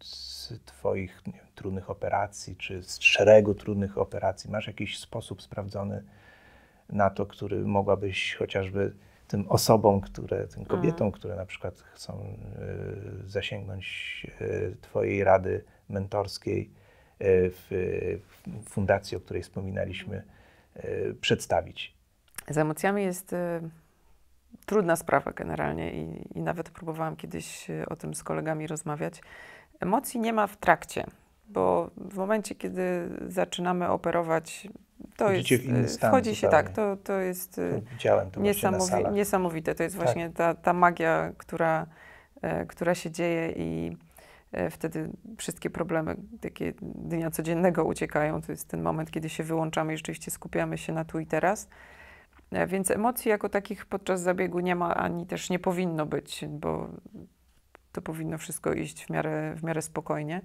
z 0.00 0.52
Twoich 0.64 1.22
wiem, 1.26 1.46
trudnych 1.54 1.90
operacji, 1.90 2.56
czy 2.56 2.82
z 2.82 3.00
szeregu 3.00 3.54
trudnych 3.54 3.98
operacji? 3.98 4.50
Masz 4.50 4.66
jakiś 4.66 4.98
sposób 4.98 5.42
sprawdzony 5.42 6.04
na 6.88 7.10
to, 7.10 7.26
który 7.26 7.64
mogłabyś 7.64 8.34
chociażby 8.34 8.94
tym 9.28 9.48
osobom, 9.48 10.00
które, 10.00 10.46
tym 10.46 10.64
kobietom, 10.64 11.06
mhm. 11.06 11.12
które 11.12 11.36
na 11.36 11.46
przykład 11.46 11.80
chcą 11.80 12.36
y, 13.24 13.28
zasięgnąć 13.30 14.26
y, 14.40 14.76
Twojej 14.80 15.24
rady 15.24 15.64
mentorskiej 15.88 16.70
y, 17.20 17.50
w, 17.50 17.68
w 18.46 18.70
fundacji, 18.70 19.16
o 19.16 19.20
której 19.20 19.42
wspominaliśmy, 19.42 20.22
przedstawić? 21.20 21.94
Z 22.48 22.58
emocjami 22.58 23.02
jest 23.02 23.34
trudna 24.66 24.96
sprawa 24.96 25.32
generalnie 25.32 25.92
i, 25.92 26.38
i 26.38 26.40
nawet 26.42 26.70
próbowałam 26.70 27.16
kiedyś 27.16 27.70
e, 27.70 27.86
o 27.88 27.96
tym 27.96 28.14
z 28.14 28.22
kolegami 28.22 28.66
rozmawiać. 28.66 29.22
Emocji 29.80 30.20
nie 30.20 30.32
ma 30.32 30.46
w 30.46 30.56
trakcie, 30.56 31.04
bo 31.48 31.90
w 31.96 32.16
momencie, 32.16 32.54
kiedy 32.54 33.08
zaczynamy 33.28 33.88
operować, 33.88 34.68
to 35.18 35.32
jest, 35.32 35.50
e, 35.52 35.88
stan, 35.88 36.10
wchodzi 36.10 36.36
się 36.36 36.48
tak, 36.48 36.70
to, 36.70 36.96
to 36.96 37.12
jest 37.12 37.58
e, 37.58 37.80
Widziałem 37.92 38.30
to 38.30 38.40
niesamowi 38.40 38.92
niesamowite. 39.12 39.74
To 39.74 39.82
jest 39.82 39.96
tak. 39.96 40.04
właśnie 40.04 40.30
ta, 40.30 40.54
ta 40.54 40.72
magia, 40.72 41.32
która, 41.38 41.86
e, 42.42 42.66
która 42.66 42.94
się 42.94 43.10
dzieje 43.10 43.52
i 43.56 43.96
e, 44.52 44.70
wtedy 44.70 45.10
wszystkie 45.38 45.70
problemy 45.70 46.16
takie 46.40 46.72
dnia 46.82 47.30
codziennego 47.30 47.84
uciekają. 47.84 48.42
To 48.42 48.52
jest 48.52 48.68
ten 48.68 48.82
moment, 48.82 49.10
kiedy 49.10 49.28
się 49.28 49.44
wyłączamy 49.44 49.94
i 49.94 49.96
rzeczywiście 49.96 50.30
skupiamy 50.30 50.78
się 50.78 50.92
na 50.92 51.04
tu 51.04 51.18
i 51.18 51.26
teraz. 51.26 51.68
E, 52.52 52.66
więc 52.66 52.90
emocji 52.90 53.28
jako 53.28 53.48
takich 53.48 53.86
podczas 53.86 54.20
zabiegu 54.20 54.60
nie 54.60 54.76
ma, 54.76 54.94
ani 54.94 55.26
też 55.26 55.50
nie 55.50 55.58
powinno 55.58 56.06
być, 56.06 56.44
bo 56.48 56.88
to 57.92 58.02
powinno 58.02 58.38
wszystko 58.38 58.72
iść 58.72 59.06
w 59.06 59.10
miarę, 59.10 59.54
w 59.56 59.62
miarę 59.62 59.82
spokojnie. 59.82 60.42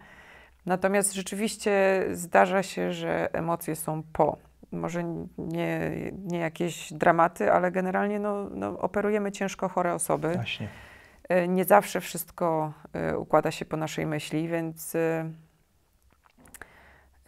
Natomiast 0.65 1.13
rzeczywiście 1.13 2.05
zdarza 2.11 2.63
się, 2.63 2.93
że 2.93 3.33
emocje 3.33 3.75
są 3.75 4.03
po. 4.13 4.52
Może 4.73 5.03
nie, 5.37 5.91
nie 6.17 6.39
jakieś 6.39 6.93
dramaty, 6.93 7.51
ale 7.51 7.71
generalnie 7.71 8.19
no, 8.19 8.49
no, 8.49 8.79
operujemy 8.79 9.31
ciężko 9.31 9.69
chore 9.69 9.93
osoby. 9.93 10.33
Właśnie. 10.35 10.67
E, 11.29 11.47
nie 11.47 11.65
zawsze 11.65 12.01
wszystko 12.01 12.73
e, 12.93 13.17
układa 13.17 13.51
się 13.51 13.65
po 13.65 13.77
naszej 13.77 14.05
myśli, 14.05 14.47
więc 14.47 14.97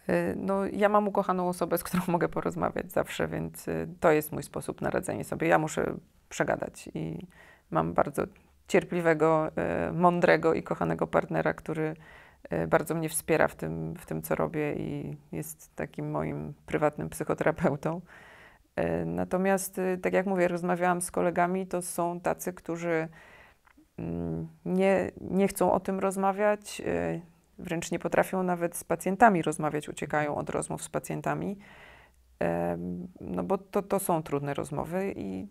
Y, 0.08 0.34
no, 0.36 0.66
ja 0.66 0.88
mam 0.88 1.08
ukochaną 1.08 1.48
osobę, 1.48 1.78
z 1.78 1.84
którą 1.84 2.02
mogę 2.12 2.28
porozmawiać 2.28 2.92
zawsze, 2.92 3.28
więc 3.28 3.66
to 4.00 4.12
jest 4.12 4.32
mój 4.32 4.42
sposób 4.42 4.80
na 4.80 4.90
radzenie 4.90 5.24
sobie. 5.24 5.48
Ja 5.48 5.58
muszę 5.58 5.94
przegadać 6.28 6.88
i 6.94 7.26
mam 7.70 7.92
bardzo 7.92 8.22
cierpliwego, 8.68 9.50
mądrego 9.92 10.54
i 10.54 10.62
kochanego 10.62 11.06
partnera, 11.06 11.54
który 11.54 11.96
bardzo 12.68 12.94
mnie 12.94 13.08
wspiera 13.08 13.48
w 13.48 13.54
tym, 13.54 13.94
w 13.94 14.06
tym, 14.06 14.22
co 14.22 14.34
robię 14.34 14.74
i 14.74 15.16
jest 15.32 15.76
takim 15.76 16.10
moim 16.10 16.54
prywatnym 16.66 17.08
psychoterapeutą. 17.08 18.00
Natomiast, 19.06 19.80
tak 20.02 20.12
jak 20.12 20.26
mówię, 20.26 20.48
rozmawiałam 20.48 21.00
z 21.00 21.10
kolegami, 21.10 21.66
to 21.66 21.82
są 21.82 22.20
tacy, 22.20 22.52
którzy 22.52 23.08
mm, 23.98 24.48
nie, 24.64 25.10
nie 25.20 25.48
chcą 25.48 25.72
o 25.72 25.80
tym 25.80 26.00
rozmawiać, 26.00 26.82
wręcz 27.58 27.90
nie 27.90 27.98
potrafią 27.98 28.42
nawet 28.42 28.76
z 28.76 28.84
pacjentami 28.84 29.42
rozmawiać, 29.42 29.88
uciekają 29.88 30.36
od 30.36 30.50
rozmów 30.50 30.82
z 30.82 30.88
pacjentami, 30.88 31.58
no 33.20 33.42
bo 33.44 33.58
to, 33.58 33.82
to 33.82 33.98
są 33.98 34.22
trudne 34.22 34.54
rozmowy 34.54 35.14
i 35.16 35.48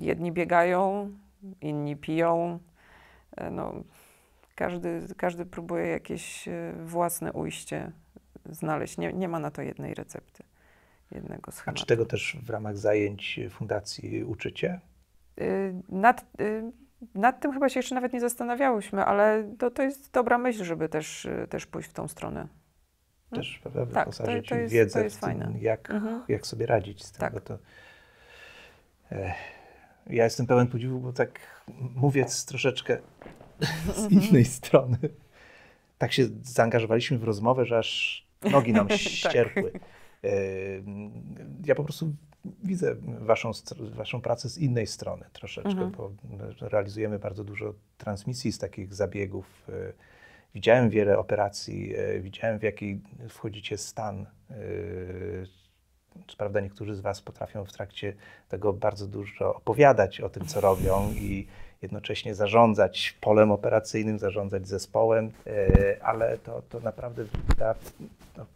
jedni 0.00 0.32
biegają, 0.32 1.10
inni 1.60 1.96
piją, 1.96 2.58
e, 3.36 3.50
no, 3.50 3.74
każdy, 4.64 5.00
każdy 5.16 5.46
próbuje 5.46 5.86
jakieś 5.86 6.48
e, 6.48 6.72
własne 6.84 7.32
ujście 7.32 7.92
znaleźć. 8.50 8.98
Nie, 8.98 9.12
nie 9.12 9.28
ma 9.28 9.38
na 9.38 9.50
to 9.50 9.62
jednej 9.62 9.94
recepty. 9.94 10.42
jednego 11.10 11.48
A 11.48 11.52
schematu. 11.52 11.80
czy 11.80 11.86
tego 11.86 12.06
też 12.06 12.36
w 12.42 12.50
ramach 12.50 12.78
zajęć 12.78 13.40
fundacji 13.50 14.24
uczycie? 14.24 14.80
Y, 15.40 15.74
Nad, 15.88 16.26
nad 17.14 17.40
tym 17.40 17.52
chyba 17.52 17.68
się 17.68 17.78
jeszcze 17.78 17.94
nawet 17.94 18.12
nie 18.12 18.20
zastanawiałyśmy, 18.20 19.04
ale 19.04 19.54
to, 19.58 19.70
to 19.70 19.82
jest 19.82 20.12
dobra 20.12 20.38
myśl, 20.38 20.64
żeby 20.64 20.88
też, 20.88 21.28
też 21.50 21.66
pójść 21.66 21.90
w 21.90 21.92
tą 21.92 22.08
stronę. 22.08 22.48
Też 23.30 23.58
prawda, 23.62 23.86
Tak, 23.86 24.04
wyposażyć 24.08 24.48
to 24.48 24.54
jest- 24.54 24.72
wiedzę 24.74 24.98
to 24.98 25.04
jest 25.04 25.16
w 25.16 25.20
tym, 25.20 25.28
fajne. 25.28 25.52
jak, 25.60 25.90
Mhm. 25.90 26.22
jak 26.28 26.46
sobie 26.46 26.66
radzić 26.66 27.04
z 27.04 27.12
tym. 27.12 27.20
Tak. 27.20 27.32
Bo 27.34 27.40
to, 27.40 27.58
e, 29.12 29.34
ja 30.06 30.24
jestem 30.24 30.46
pełen 30.46 30.66
podziwu, 30.66 31.00
bo 31.00 31.12
tak 31.12 31.40
mówię 31.94 32.26
troszeczkę 32.46 32.98
z 33.96 34.10
innej 34.12 34.44
strony. 34.44 34.98
Tak 35.98 36.12
się 36.12 36.26
zaangażowaliśmy 36.42 37.18
w 37.18 37.24
rozmowę, 37.24 37.64
że 37.64 37.78
aż 37.78 38.26
nogi 38.50 38.72
nam 38.72 38.88
Tak. 38.88 38.98
ścierpły. 38.98 39.72
Ja 41.66 41.74
po 41.74 41.84
prostu 41.84 42.12
widzę 42.64 42.94
waszą, 43.20 43.50
waszą 43.94 44.20
pracę 44.20 44.48
z 44.48 44.58
innej 44.58 44.86
strony 44.86 45.24
troszeczkę, 45.32 45.70
Mhm. 45.70 45.90
bo 45.90 46.10
realizujemy 46.60 47.18
bardzo 47.18 47.44
dużo 47.44 47.74
transmisji 47.98 48.52
z 48.52 48.58
takich 48.58 48.94
zabiegów. 48.94 49.66
E, 49.68 49.92
Widziałem 50.54 50.90
wiele 50.90 51.18
operacji, 51.18 51.94
e, 51.96 52.20
widziałem 52.20 52.58
w 52.58 52.62
jaki 52.62 53.00
wchodzicie 53.28 53.78
stan. 53.78 54.26
e, 54.50 54.54
Co 56.28 56.36
prawda 56.36 56.60
niektórzy 56.60 56.94
z 56.94 57.00
was 57.00 57.22
potrafią 57.22 57.64
w 57.64 57.72
trakcie 57.72 58.14
tego 58.48 58.72
bardzo 58.72 59.06
dużo 59.06 59.54
opowiadać 59.54 60.20
o 60.20 60.28
tym, 60.28 60.46
co 60.46 60.60
robią 60.60 61.12
i 61.12 61.46
jednocześnie 61.82 62.34
zarządzać 62.34 63.14
polem 63.20 63.50
operacyjnym, 63.50 64.18
zarządzać 64.18 64.68
zespołem, 64.68 65.30
e, 65.46 66.04
ale 66.04 66.38
to, 66.38 66.62
to 66.68 66.80
naprawdę 66.80 67.24
wymaga 67.24 67.74
no, 68.36 68.46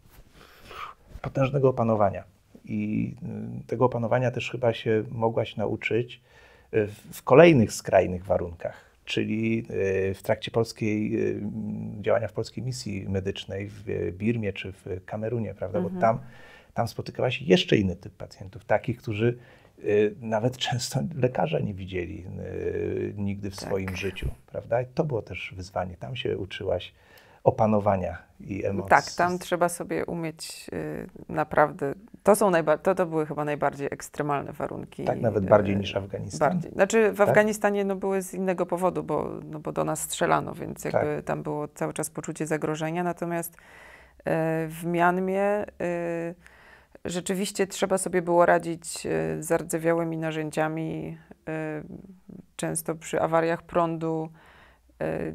potężnego 1.21 1.69
opanowania. 1.69 2.23
I 2.65 3.13
y, 3.63 3.67
tego 3.67 3.85
opanowania 3.85 4.31
też 4.31 4.51
chyba 4.51 4.73
się 4.73 5.03
mogłaś 5.11 5.55
nauczyć 5.55 6.21
y, 6.73 6.87
w- 6.87 7.23
kolejnych 7.23 7.73
skrajnych 7.73 8.25
warunkach, 8.25 8.85
czyli 9.05 9.65
y, 10.09 10.13
w 10.13 10.23
trakcie 10.23 10.51
polskiej, 10.51 11.17
działania 12.01 12.27
w 12.27 12.33
polskiej 12.33 12.63
misji 12.63 13.09
medycznej 13.09 13.69
w 13.69 13.83
Birmie 14.11 14.53
czy 14.53 14.71
w 14.71 14.85
Kamerunie, 15.05 15.53
prawda? 15.53 15.79
Bo 15.81 15.85
Mhm. 15.85 16.01
tam, 16.01 16.19
tam 16.73 16.87
spotykałaś 16.87 17.41
jeszcze 17.41 17.77
inny 17.77 17.95
typ 17.95 18.13
pacjentów, 18.13 18.65
takich, 18.65 18.97
którzy 18.97 19.37
nawet 20.21 20.57
często 20.57 20.99
lekarza 21.15 21.59
nie 21.59 21.73
widzieli 21.73 22.25
y, 22.39 23.13
nigdy 23.17 23.51
w 23.51 23.55
Tak. 23.57 23.65
swoim 23.67 23.95
życiu, 23.95 24.29
prawda? 24.47 24.81
I 24.81 24.85
to 24.85 25.03
było 25.03 25.21
też 25.21 25.53
wyzwanie. 25.57 25.97
Tam 25.97 26.15
się 26.15 26.37
uczyłaś 26.37 26.93
opanowania 27.43 28.17
i 28.39 28.65
emocji. 28.65 28.89
Tak, 28.89 29.05
tam 29.17 29.39
trzeba 29.39 29.69
sobie 29.69 30.05
umieć 30.05 30.69
y, 30.73 31.07
naprawdę. 31.33 31.93
To 32.23 32.35
są 32.35 32.49
najba- 32.51 32.77
to, 32.77 32.95
to 32.95 33.05
były 33.05 33.25
chyba 33.25 33.45
najbardziej 33.45 33.87
ekstremalne 33.91 34.53
warunki. 34.53 35.03
Tak, 35.05 35.21
nawet 35.21 35.45
bardziej 35.45 35.75
y, 35.75 35.77
niż 35.77 35.95
Afganistan. 35.95 36.49
Bardziej. 36.51 36.71
Znaczy 36.71 37.11
w 37.11 37.17
Tak? 37.17 37.29
Afganistanie 37.29 37.85
no, 37.85 37.95
były 37.95 38.21
z 38.21 38.33
innego 38.33 38.65
powodu, 38.65 39.03
bo, 39.03 39.29
no, 39.51 39.59
bo 39.59 39.71
do 39.71 39.83
nas 39.83 39.99
strzelano, 40.01 40.53
więc 40.53 40.83
Tak. 40.83 40.93
jakby 40.93 41.23
tam 41.23 41.43
było 41.43 41.67
cały 41.67 41.93
czas 41.93 42.09
poczucie 42.09 42.47
zagrożenia. 42.47 43.03
Natomiast 43.03 43.57
w 44.67 44.81
Mianmie 44.85 45.65
rzeczywiście 47.05 47.67
trzeba 47.67 47.97
sobie 47.97 48.21
było 48.21 48.45
radzić 48.45 49.05
e, 49.05 49.43
z 49.43 49.51
ardzewiałymi 49.51 50.17
narzędziami. 50.17 51.17
e, 51.47 51.83
Często 52.55 52.95
przy 52.95 53.21
awariach 53.21 53.63
prądu 53.63 54.29
e, 55.01 55.33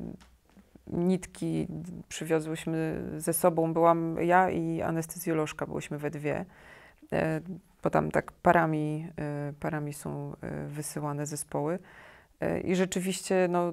nitki 0.87 1.69
przywiozłyśmy 2.09 3.03
ze 3.17 3.33
sobą. 3.33 3.73
Byłam 3.73 4.17
ja 4.21 4.51
i 4.51 4.83
anestezjolożka, 4.83 5.67
byłyśmy 5.67 5.99
we 5.99 6.11
dwie. 6.11 6.45
Bo 7.83 7.91
tam 7.91 8.11
tak 8.11 8.33
parami, 8.33 9.09
parami 9.61 9.93
są 9.93 10.37
wysyłane 10.69 11.27
zespoły. 11.27 11.79
I 12.65 12.77
rzeczywiście 12.77 13.49
no, 13.51 13.73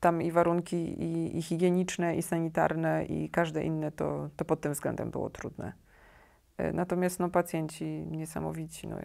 tam 0.00 0.22
i 0.22 0.32
warunki 0.32 0.76
i, 0.76 1.38
i 1.38 1.42
higieniczne, 1.42 2.16
i 2.16 2.22
sanitarne, 2.22 3.04
i 3.04 3.30
każde 3.30 3.64
inne, 3.64 3.92
to, 3.92 4.28
to 4.36 4.44
pod 4.44 4.60
tym 4.60 4.72
względem 4.72 5.10
było 5.10 5.30
trudne. 5.30 5.72
E, 6.58 6.72
Natomiast 6.72 7.20
no, 7.20 7.28
pacjenci 7.30 7.84
niesamowici. 7.86 8.88
No, 8.88 8.96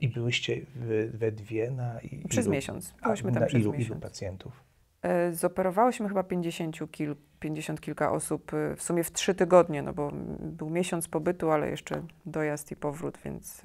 I 0.00 0.08
byłyście 0.08 0.60
we, 0.76 1.32
dwie 1.32 1.70
na 1.70 2.00
i- 2.00 2.28
przez 2.28 2.44
ilu, 2.44 2.52
miesiąc. 2.52 2.94
Byłyśmy 3.02 3.32
tam 3.32 3.40
na 3.40 3.46
przez 3.46 3.60
ilu, 3.62 3.70
ilu 3.70 3.78
miesiąc. 3.78 4.02
pacjentów? 4.02 4.64
E, 5.02 5.32
Zoperowałyśmy 5.32 6.08
chyba 6.08 6.22
50, 6.22 6.90
kil, 6.90 7.16
50 7.40 7.80
kilka 7.80 8.12
osób, 8.12 8.54
e, 8.54 8.76
w 8.76 8.82
sumie 8.82 9.04
w 9.04 9.12
trzy 9.12 9.34
tygodnie, 9.34 9.82
no 9.82 9.92
bo 9.92 10.12
był 10.40 10.70
miesiąc 10.70 11.08
pobytu, 11.08 11.50
ale 11.50 11.70
jeszcze 11.70 12.02
dojazd 12.26 12.72
i 12.72 12.76
powrót, 12.76 13.18
więc 13.24 13.62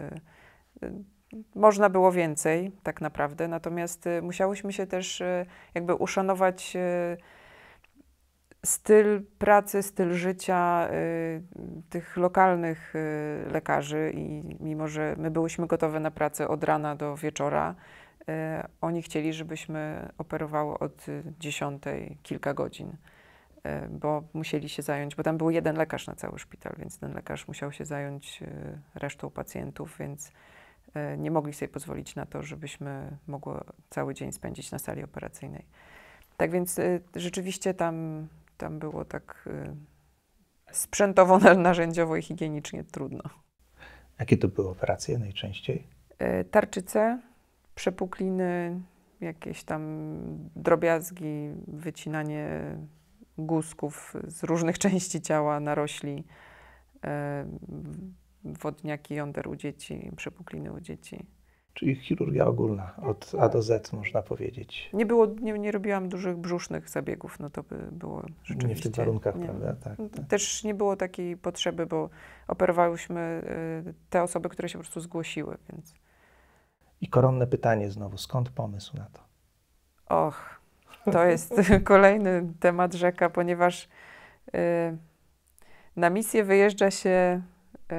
można 1.56 1.90
było 1.90 2.12
więcej 2.12 2.72
tak 2.84 3.02
naprawdę. 3.02 3.48
Natomiast 3.48 4.06
musiałyśmy 4.22 4.74
się 4.74 4.88
też 4.88 5.24
jakby 5.76 5.96
uszanować 5.96 6.78
styl 8.66 9.22
pracy, 9.40 9.84
styl 9.84 10.14
życia 10.14 10.88
e, 10.88 10.92
tych 11.90 12.18
lokalnych 12.18 12.94
e, 12.96 13.52
lekarzy 13.52 14.12
i 14.16 14.44
mimo, 14.60 14.88
że 14.88 15.16
my 15.18 15.32
byłyśmy 15.32 15.68
gotowe 15.68 16.00
na 16.00 16.12
pracę 16.12 16.48
od 16.48 16.64
rana 16.64 16.96
do 16.96 17.16
wieczora, 17.16 17.76
E, 18.28 18.68
Oni 18.82 19.02
chcieli, 19.02 19.34
żebyśmy 19.34 20.10
operowały 20.18 20.80
od 20.80 21.10
y, 21.10 21.24
10 21.40 21.84
kilka 22.24 22.54
godzin, 22.54 22.96
e, 23.64 23.88
bo 23.90 24.24
musieli 24.34 24.70
się 24.70 24.82
zająć, 24.82 25.16
bo 25.16 25.24
tam 25.24 25.38
był 25.38 25.50
jeden 25.50 25.78
lekarz 25.78 26.08
na 26.08 26.16
cały 26.16 26.40
szpital, 26.40 26.76
więc 26.78 27.00
ten 27.00 27.14
lekarz 27.14 27.48
musiał 27.48 27.72
się 27.72 27.86
zająć 27.86 28.42
y, 28.42 28.80
resztą 28.96 29.30
pacjentów, 29.30 29.96
więc 30.00 30.32
e, 30.94 31.18
nie 31.18 31.32
mogli 31.32 31.54
sobie 31.54 31.70
pozwolić 31.70 32.16
na 32.16 32.26
to, 32.26 32.44
żebyśmy 32.44 33.18
mogły 33.28 33.60
cały 33.90 34.14
dzień 34.14 34.32
spędzić 34.32 34.72
na 34.72 34.80
sali 34.80 35.04
operacyjnej. 35.04 35.66
Tak 36.38 36.52
więc 36.52 36.80
y, 36.80 37.02
rzeczywiście 37.16 37.74
tam, 37.74 38.28
tam 38.62 38.80
było 38.80 39.06
tak 39.06 39.46
y, 39.48 39.76
sprzętowo, 40.72 41.38
na- 41.40 41.54
narzędziowo 41.54 42.16
i 42.16 42.22
higienicznie 42.22 42.84
trudno. 42.84 43.24
Jakie 44.20 44.38
to 44.38 44.48
były 44.48 44.70
operacje 44.70 45.20
najczęściej? 45.20 45.88
E, 46.20 46.44
tarczyce, 46.44 47.22
przepukliny, 47.76 48.82
jakieś 49.22 49.64
tam 49.64 49.82
drobiazgi, 50.56 51.50
wycinanie 51.68 52.78
guzków 53.38 54.14
z 54.28 54.44
różnych 54.44 54.80
części 54.86 55.22
ciała, 55.22 55.60
narośli, 55.60 56.24
e, 57.06 57.46
wodniaki 58.44 59.16
jąder 59.16 59.48
u 59.48 59.56
dzieci, 59.56 60.12
przepukliny 60.16 60.74
u 60.74 60.80
dzieci. 60.80 61.26
Czyli 61.74 61.96
chirurgia 61.96 62.46
ogólna, 62.46 62.96
od 63.02 63.32
A 63.40 63.50
do 63.50 63.62
Z 63.62 63.94
można 63.94 64.22
powiedzieć. 64.22 64.90
Nie, 64.94 65.06
było, 65.06 65.26
nie, 65.26 65.54
nie 65.54 65.72
robiłam 65.72 66.10
dużych 66.10 66.38
brzusznych 66.38 66.90
zabiegów, 66.90 67.40
no 67.40 67.50
to 67.50 67.64
by 67.64 67.76
było 67.92 68.24
rzeczywiście... 68.44 68.68
Nie 68.68 68.76
w 68.76 68.82
tych 68.82 68.96
warunkach, 68.96 69.36
nie. 69.36 69.46
prawda? 69.46 69.76
Tak, 69.84 69.98
tak. 70.16 70.28
Też 70.28 70.64
nie 70.64 70.74
było 70.74 70.96
takiej 70.96 71.38
potrzeby, 71.38 71.86
bo 71.86 72.10
operowałyśmy 72.48 73.42
y, 73.88 73.94
te 74.10 74.24
osoby, 74.24 74.50
które 74.50 74.70
się 74.70 74.78
po 74.78 74.84
prostu 74.84 75.00
zgłosiły, 75.00 75.58
więc... 75.70 75.94
I 77.02 77.08
koronne 77.08 77.48
pytanie 77.48 77.92
znowu, 77.92 78.18
skąd 78.18 78.50
pomysł 78.50 78.98
na 78.98 79.06
to? 79.06 79.22
Och, 80.26 80.60
to 81.12 81.26
jest 81.26 81.54
kolejny 81.84 82.54
temat 82.60 82.94
rzeka, 82.94 83.30
ponieważ 83.30 83.90
y, 84.56 84.98
na 85.96 86.10
misję 86.10 86.44
wyjeżdża 86.44 86.92
się, 86.92 87.42
y, 87.92 87.96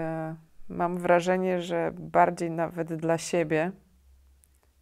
mam 0.72 0.98
wrażenie, 0.98 1.62
że 1.62 1.92
bardziej 1.98 2.50
nawet 2.50 2.94
dla 2.94 3.18
siebie 3.18 3.72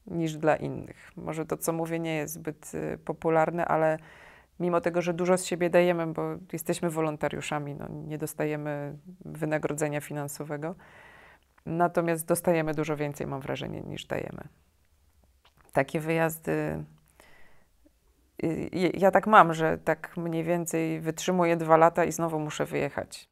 niż 0.06 0.36
dla 0.36 0.56
innych. 0.56 1.12
Może 1.16 1.46
to, 1.46 1.56
co 1.56 1.72
mówię, 1.72 1.98
nie 1.98 2.16
jest 2.16 2.34
zbyt 2.34 2.72
y, 2.74 2.98
popularne, 3.04 3.66
ale 3.66 3.96
mimo 4.60 4.80
tego, 4.80 5.02
że 5.02 5.14
dużo 5.14 5.38
z 5.38 5.44
siebie 5.44 5.70
dajemy, 5.70 6.06
bo 6.06 6.22
jesteśmy 6.52 6.90
wolontariuszami, 6.90 7.74
no, 7.74 7.88
nie 7.88 8.18
dostajemy 8.18 8.98
wynagrodzenia 9.24 10.00
finansowego, 10.00 10.74
natomiast 11.66 12.26
dostajemy 12.26 12.74
dużo 12.74 12.96
więcej, 12.96 13.26
mam 13.26 13.40
wrażenie, 13.40 13.80
niż 13.80 14.06
dajemy. 14.06 14.48
Takie 15.72 16.00
wyjazdy 16.00 16.84
Y, 18.44 18.90
Ja 18.94 19.10
tak 19.10 19.26
mam, 19.26 19.54
że 19.54 19.78
tak 19.78 20.16
mniej 20.16 20.44
więcej 20.44 21.00
wytrzymuję 21.00 21.56
dwa 21.56 21.76
lata 21.76 22.04
i 22.04 22.12
znowu 22.12 22.38
muszę 22.38 22.64
wyjechać. 22.66 23.28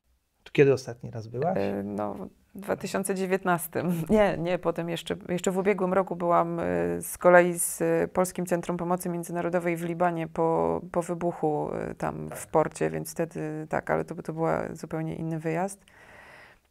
Kiedy 0.52 0.72
ostatni 0.72 1.10
raz 1.10 1.28
byłaś? 1.28 1.58
Y, 1.58 1.82
No, 1.84 2.28
2019. 2.54 3.84
Nie, 4.10 4.38
nie, 4.38 4.58
potem 4.58 4.88
jeszcze, 4.88 5.16
jeszcze 5.28 5.50
w 5.50 5.58
ubiegłym 5.58 5.92
roku 5.92 6.16
byłam 6.16 6.60
y, 6.60 6.62
z 7.02 7.18
kolei 7.18 7.58
z 7.58 7.80
y, 7.80 8.08
Polskim 8.12 8.46
Centrum 8.46 8.76
Pomocy 8.76 9.08
Międzynarodowej 9.08 9.76
w 9.76 9.84
Libanie 9.84 10.26
po, 10.26 10.80
po 10.92 11.02
wybuchu 11.02 11.70
y, 11.90 11.94
tam 11.94 12.30
w 12.34 12.46
porcie, 12.46 12.90
więc 12.90 13.12
wtedy 13.12 13.66
tak, 13.68 13.90
ale 13.90 14.04
to, 14.04 14.14
to 14.14 14.32
był 14.32 14.44
zupełnie 14.72 15.16
inny 15.16 15.38
wyjazd. 15.38 15.84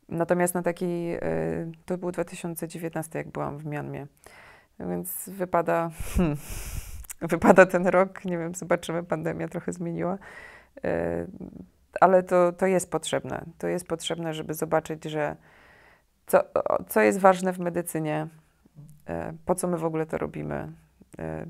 Natomiast 0.09 0.53
na 0.53 0.61
taki, 0.61 1.13
to 1.85 1.97
był 1.97 2.11
2019, 2.11 3.19
jak 3.19 3.29
byłam 3.29 3.57
w 3.57 3.65
Mianmie. 3.65 4.07
Więc 4.79 5.29
wypada, 5.29 5.89
hmm, 6.15 6.37
wypada 7.21 7.65
ten 7.65 7.87
rok, 7.87 8.25
nie 8.25 8.37
wiem, 8.37 8.55
zobaczymy, 8.55 9.03
pandemia 9.03 9.47
trochę 9.47 9.71
zmieniła. 9.71 10.17
Ale 12.01 12.23
to, 12.23 12.51
to 12.51 12.65
jest 12.65 12.91
potrzebne. 12.91 13.45
To 13.57 13.67
jest 13.67 13.87
potrzebne, 13.87 14.33
żeby 14.33 14.53
zobaczyć, 14.53 15.05
że 15.05 15.35
co, 16.27 16.43
co 16.89 17.01
jest 17.01 17.19
ważne 17.19 17.53
w 17.53 17.59
medycynie, 17.59 18.27
e, 19.07 19.33
po 19.45 19.55
co 19.55 19.67
my 19.67 19.77
w 19.77 19.85
ogóle 19.85 20.05
to 20.05 20.17
robimy. 20.17 20.71
E, 21.19 21.45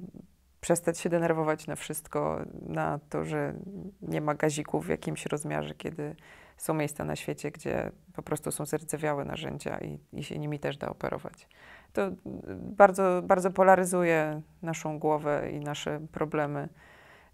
przestać 0.62 1.00
się 1.00 1.10
denerwować 1.10 1.68
na 1.68 1.76
wszystko, 1.76 2.40
na 2.62 3.00
to, 3.10 3.26
że 3.26 3.54
nie 4.02 4.22
ma 4.22 4.36
gazików 4.36 4.86
w 4.86 4.90
jakimś 4.90 5.26
rozmiarze, 5.26 5.76
kiedy 5.76 6.16
są 6.58 6.74
miejsca 6.74 7.04
na 7.04 7.16
świecie, 7.16 7.52
gdzie 7.52 7.92
po 8.14 8.24
prostu 8.24 8.52
są 8.52 8.66
zardzewiałe 8.66 9.26
narzędzia 9.26 9.78
i, 9.78 10.00
i 10.14 10.24
się 10.24 10.40
nimi 10.40 10.60
też 10.60 10.78
da 10.78 10.90
operować. 10.90 11.48
To 11.94 12.12
bardzo, 12.56 13.22
bardzo 13.24 13.52
polaryzuje 13.52 14.42
naszą 14.62 15.00
głowę 15.00 15.52
i 15.52 15.60
nasze 15.60 16.00
problemy. 16.12 16.70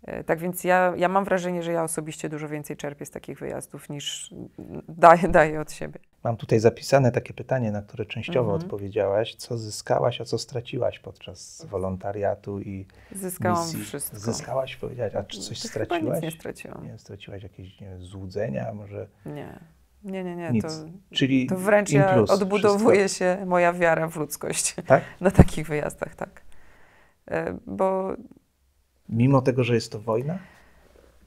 E, 0.03 0.23
tak 0.23 0.39
więc 0.39 0.63
ja, 0.63 0.93
ja 0.97 1.09
mam 1.09 1.25
wrażenie, 1.25 1.63
że 1.63 1.71
ja 1.71 1.83
osobiście 1.83 2.29
dużo 2.29 2.49
więcej 2.49 2.77
czerpię 2.77 3.05
z 3.05 3.11
takich 3.11 3.39
wyjazdów 3.39 3.89
niż 3.89 4.33
daję, 4.87 5.27
daję 5.29 5.61
od 5.61 5.71
siebie. 5.71 5.99
Mam 6.23 6.37
tutaj 6.37 6.59
zapisane 6.59 7.11
takie 7.11 7.33
pytanie, 7.33 7.71
na 7.71 7.81
które 7.81 8.05
częściowo 8.05 8.51
mhm. 8.51 8.61
odpowiedziałaś. 8.61 9.35
Co 9.35 9.57
zyskałaś, 9.57 10.21
a 10.21 10.25
co 10.25 10.37
straciłaś 10.37 10.99
podczas 10.99 11.65
wolontariatu 11.69 12.59
i 12.59 12.87
Zyskałam 13.15 13.65
misji? 13.65 13.83
wszystko. 13.83 14.19
Zyskałaś, 14.19 14.75
powiedziałaś, 14.75 15.15
a 15.15 15.23
czy 15.23 15.39
coś 15.39 15.61
to 15.61 15.67
straciłaś? 15.67 16.01
Chyba 16.01 16.15
nic 16.15 16.23
nie 16.23 16.31
straciłam. 16.31 16.83
Nie, 16.83 16.97
straciłaś 16.97 17.43
jakieś 17.43 17.81
nie 17.81 17.97
złudzenia, 17.97 18.73
może? 18.73 19.07
Nie. 19.25 19.59
Nie, 20.03 20.23
nie, 20.23 20.35
nie. 20.35 20.49
Nic. 20.51 20.63
To, 20.63 20.69
Czyli 21.13 21.47
to 21.47 21.57
wręcz 21.57 21.91
ja 21.91 22.15
odbudowuje 22.15 22.99
wszystko. 22.99 23.25
się 23.25 23.45
moja 23.45 23.73
wiara 23.73 24.07
w 24.07 24.15
ludzkość 24.15 24.75
Tak? 24.87 25.03
na 25.21 25.31
takich 25.31 25.67
wyjazdach, 25.67 26.15
tak. 26.15 26.41
E, 27.27 27.57
Bo 27.67 28.15
Mimo 29.13 29.41
tego, 29.41 29.63
że 29.63 29.73
jest 29.75 29.91
to 29.91 29.99
wojna? 29.99 30.37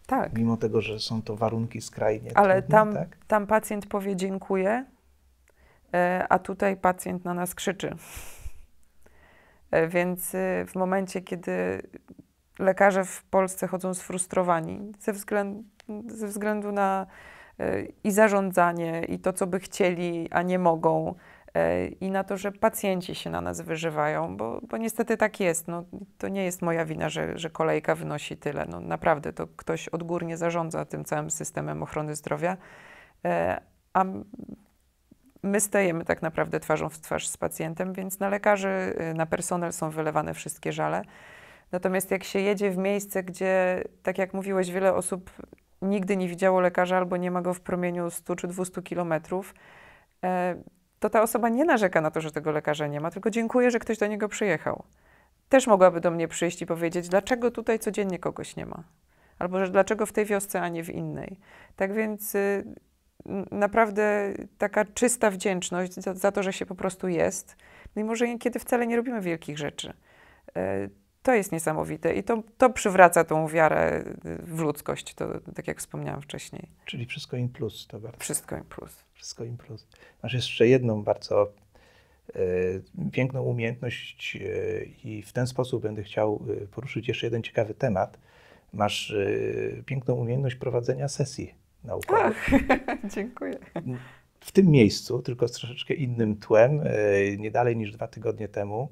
tak, 0.06 0.38
Mimo 0.38 0.56
tego, 0.56 0.80
że 0.80 1.00
są 1.00 1.22
to 1.22 1.36
warunki 1.36 1.80
skrajnie 1.80 2.30
ale 2.38 2.62
trudne, 2.62 2.78
tam, 2.78 2.94
tak? 2.94 3.16
tam 3.26 3.46
pacjent 3.46 3.86
powie 3.86 4.16
dziękuję, 4.16 4.84
e, 5.94 6.26
a 6.28 6.38
tutaj 6.38 6.76
pacjent 6.76 7.24
na 7.24 7.34
nas 7.34 7.54
krzyczy. 7.54 7.96
E, 9.70 9.88
Więc 9.88 10.34
e, 10.34 10.64
w 10.66 10.74
momencie, 10.74 11.20
kiedy 11.20 11.82
lekarze 12.58 13.04
w 13.04 13.24
Polsce 13.24 13.66
chodzą 13.66 13.94
sfrustrowani 13.94 14.92
ze 14.98 15.12
względu, 15.12 15.64
ze 16.06 16.26
względu 16.26 16.72
na 16.72 17.06
i 18.04 18.12
zarządzanie, 18.12 19.04
i 19.08 19.18
to, 19.18 19.32
co 19.32 19.46
by 19.46 19.60
chcieli, 19.60 20.28
a 20.30 20.42
nie 20.42 20.58
mogą, 20.58 21.14
i 22.00 22.10
na 22.10 22.24
to, 22.24 22.36
że 22.36 22.52
pacjenci 22.52 23.14
się 23.14 23.30
na 23.30 23.40
nas 23.40 23.60
wyżywają, 23.60 24.36
bo, 24.36 24.60
bo 24.68 24.76
niestety 24.76 25.16
tak 25.16 25.40
jest. 25.40 25.68
No, 25.68 25.84
to 26.18 26.28
nie 26.28 26.44
jest 26.44 26.62
moja 26.62 26.84
wina, 26.84 27.08
że, 27.08 27.38
że 27.38 27.50
kolejka 27.50 27.94
wynosi 27.94 28.36
tyle. 28.36 28.66
No, 28.68 28.80
naprawdę, 28.80 29.32
to 29.32 29.46
ktoś 29.46 29.88
odgórnie 29.88 30.36
zarządza 30.36 30.84
tym 30.84 31.04
całym 31.04 31.30
systemem 31.30 31.82
ochrony 31.82 32.14
zdrowia, 32.14 32.56
e, 33.24 33.60
a 33.92 34.04
my 35.42 35.60
stajemy 35.60 36.04
tak 36.04 36.22
naprawdę 36.22 36.60
twarzą 36.60 36.88
w 36.88 36.98
twarz 36.98 37.28
z 37.28 37.36
pacjentem, 37.36 37.92
więc 37.92 38.20
na 38.20 38.28
lekarzy, 38.28 38.94
y, 39.10 39.14
na 39.14 39.26
personel 39.26 39.72
są 39.72 39.90
wylewane 39.90 40.34
wszystkie 40.34 40.72
żale. 40.72 41.02
Natomiast 41.72 42.10
jak 42.10 42.24
się 42.24 42.38
jedzie 42.38 42.70
w 42.70 42.76
miejsce, 42.76 43.22
gdzie, 43.22 43.84
tak 44.02 44.18
jak 44.18 44.34
mówiłeś, 44.34 44.70
wiele 44.70 44.94
osób 44.94 45.30
nigdy 45.82 46.16
nie 46.16 46.28
widziało 46.28 46.60
lekarza 46.60 46.96
albo 46.96 47.16
nie 47.16 47.30
ma 47.30 47.42
go 47.42 47.54
w 47.54 47.60
promieniu 47.60 48.10
100 48.10 48.36
czy 48.36 48.48
200 48.48 48.82
kilometrów, 48.82 49.54
e, 50.24 50.56
to 50.98 51.10
ta 51.10 51.22
osoba 51.22 51.48
nie 51.48 51.64
narzeka 51.64 52.00
na 52.00 52.10
to, 52.10 52.20
że 52.20 52.32
tego 52.32 52.50
lekarza 52.50 52.86
nie 52.86 53.00
ma, 53.00 53.10
tylko 53.10 53.30
dziękuję, 53.30 53.70
że 53.70 53.78
ktoś 53.78 53.98
do 53.98 54.06
niego 54.06 54.28
przyjechał. 54.28 54.84
Też 55.48 55.66
mogłaby 55.66 56.00
do 56.00 56.10
mnie 56.10 56.28
przyjść 56.28 56.62
i 56.62 56.66
powiedzieć, 56.66 57.08
dlaczego 57.08 57.50
tutaj 57.50 57.78
codziennie 57.78 58.18
kogoś 58.18 58.56
nie 58.56 58.66
ma. 58.66 58.84
Albo 59.38 59.64
że 59.66 59.72
dlaczego 59.72 60.06
w 60.06 60.12
tej 60.12 60.24
wiosce, 60.24 60.60
a 60.60 60.68
nie 60.68 60.84
w 60.84 60.90
innej. 60.90 61.38
Tak 61.76 61.92
więc 61.92 62.34
y, 62.34 62.64
naprawdę 63.50 64.34
taka 64.58 64.84
czysta 64.84 65.30
wdzięczność 65.30 65.94
za, 65.94 66.14
za 66.14 66.32
to, 66.32 66.42
że 66.42 66.52
się 66.52 66.66
po 66.66 66.74
prostu 66.74 67.08
jest, 67.08 67.56
mimo 67.96 68.16
że 68.16 68.28
niekiedy 68.28 68.58
wcale 68.58 68.86
nie 68.86 68.96
robimy 68.96 69.20
wielkich 69.20 69.58
rzeczy. 69.58 69.92
E, 70.56 70.88
To 71.22 71.34
jest 71.34 71.52
niesamowite 71.52 72.14
i 72.14 72.22
to, 72.24 72.42
to 72.58 72.70
przywraca 72.70 73.24
tą 73.24 73.48
wiarę 73.48 74.04
y, 74.26 74.38
w 74.42 74.60
ludzkość, 74.60 75.14
to, 75.14 75.40
tak 75.54 75.68
jak 75.68 75.78
wspomniałam 75.78 76.22
wcześniej. 76.22 76.68
Czyli 76.84 77.06
wszystko 77.06 77.36
in 77.36 77.48
plus, 77.48 77.86
to 77.86 78.00
bardzo. 78.00 78.18
Wszystko 78.18 78.56
im 78.56 78.64
plus. 78.64 79.05
Wszystko 79.16 79.44
plus. 79.58 79.86
Masz 80.22 80.34
jeszcze 80.34 80.68
jedną 80.68 81.02
bardzo 81.02 81.52
e, 82.34 83.10
piękną 83.12 83.42
umiejętność 83.42 84.36
e, 84.36 84.84
i 85.04 85.22
w 85.22 85.32
ten 85.32 85.46
sposób 85.46 85.82
będę 85.82 86.02
chciał 86.02 86.42
e, 86.62 86.66
poruszyć 86.66 87.08
jeszcze 87.08 87.26
jeden 87.26 87.42
ciekawy 87.42 87.74
temat. 87.74 88.18
Masz 88.72 89.10
e, 89.10 89.82
piękną 89.82 90.14
umiejętność 90.14 90.56
prowadzenia 90.56 91.08
sesji 91.08 91.54
naukowych. 91.84 92.50
Dziękuję. 93.14 93.58
W 94.40 94.52
tym 94.52 94.66
miejscu, 94.66 95.22
tylko 95.22 95.48
z 95.48 95.52
troszeczkę 95.52 95.94
innym 95.94 96.36
tłem, 96.36 96.80
nie 97.38 97.50
dalej 97.50 97.76
niż 97.76 97.92
dwa 97.92 98.08
tygodnie 98.08 98.48
temu, 98.48 98.88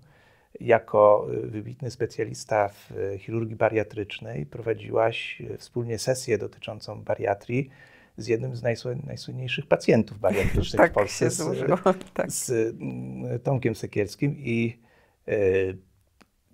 jako 0.60 1.26
wybitny 1.44 1.90
specjalista 1.90 2.68
w 2.68 2.90
chirurgii 3.18 3.56
bariatrycznej 3.56 4.46
prowadziłaś 4.46 5.42
wspólnie 5.58 5.98
sesję 5.98 6.38
dotyczącą 6.38 7.02
bariatrii 7.02 7.70
z 8.16 8.26
jednym 8.26 8.56
z 8.56 8.62
najsły- 8.62 9.06
najsłynniejszych 9.06 9.66
pacjentów 9.66 10.18
bariatrycznych 10.18 10.80
Tak 10.80 10.90
w 10.90 10.94
Polsce, 10.94 11.24
się 11.24 11.30
z, 11.30 11.36
złożyło. 11.36 11.78
Tak. 12.14 12.30
z 12.30 12.50
mm, 12.50 13.40
Tomkiem 13.40 13.74
Sekielskim 13.74 14.36
i 14.38 14.78
e, 15.28 15.34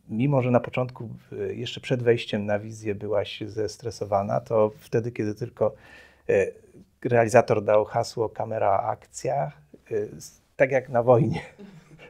mimo, 0.08 0.42
że 0.42 0.50
na 0.50 0.60
początku, 0.60 1.08
jeszcze 1.50 1.80
przed 1.80 2.02
wejściem 2.02 2.46
na 2.46 2.58
wizję 2.58 2.94
byłaś 2.94 3.42
zestresowana, 3.46 4.40
to 4.40 4.72
wtedy, 4.78 5.12
kiedy 5.12 5.34
tylko 5.34 5.74
e, 6.28 6.46
realizator 7.04 7.64
dał 7.64 7.84
hasło 7.84 8.28
kamera 8.28 8.80
akcja, 8.80 9.52
e, 9.90 9.94
tak 10.56 10.70
jak 10.70 10.88
na 10.88 11.02
wojnie, 11.02 11.40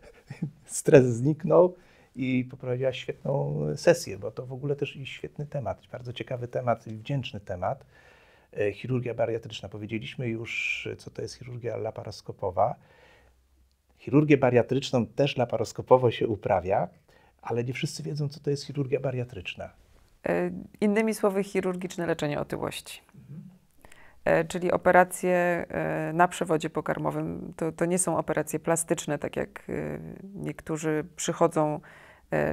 stres 0.66 1.04
zniknął 1.04 1.74
i 2.16 2.44
poprowadziłaś 2.50 2.98
świetną 2.98 3.60
sesję, 3.76 4.18
bo 4.18 4.30
to 4.30 4.46
w 4.46 4.52
ogóle 4.52 4.76
też 4.76 4.96
i 4.96 5.06
świetny 5.06 5.46
temat, 5.46 5.82
bardzo 5.92 6.12
ciekawy 6.12 6.48
temat 6.48 6.86
i 6.86 6.96
wdzięczny 6.96 7.40
temat. 7.40 7.84
E, 8.58 8.72
Chirurgia 8.72 9.14
bariatryczna. 9.14 9.68
Powiedzieliśmy 9.68 10.28
już, 10.28 10.88
co 10.98 11.10
to 11.10 11.22
jest 11.22 11.34
chirurgia 11.34 11.76
laparoskopowa. 11.76 12.74
Chirurgię 13.98 14.36
bariatryczną 14.36 15.06
też 15.06 15.36
laparoskopowo 15.36 16.10
się 16.10 16.28
uprawia, 16.28 16.88
ale 17.42 17.64
nie 17.64 17.72
wszyscy 17.72 18.02
wiedzą, 18.02 18.28
co 18.28 18.40
to 18.40 18.50
jest 18.50 18.66
chirurgia 18.66 19.00
bariatryczna. 19.00 19.70
E, 20.28 20.50
Innymi 20.80 21.14
słowy, 21.14 21.44
chirurgiczne 21.44 22.06
leczenie 22.06 22.40
otyłości. 22.40 23.02
E, 24.24 24.44
Czyli 24.44 24.72
operacje 24.72 25.66
na 26.14 26.28
przewodzie 26.28 26.70
pokarmowym 26.70 27.52
to, 27.56 27.72
to 27.72 27.84
nie 27.84 27.98
są 27.98 28.18
operacje 28.18 28.58
plastyczne, 28.58 29.18
tak 29.18 29.36
jak 29.36 29.62
niektórzy 30.34 31.04
przychodzą 31.16 31.80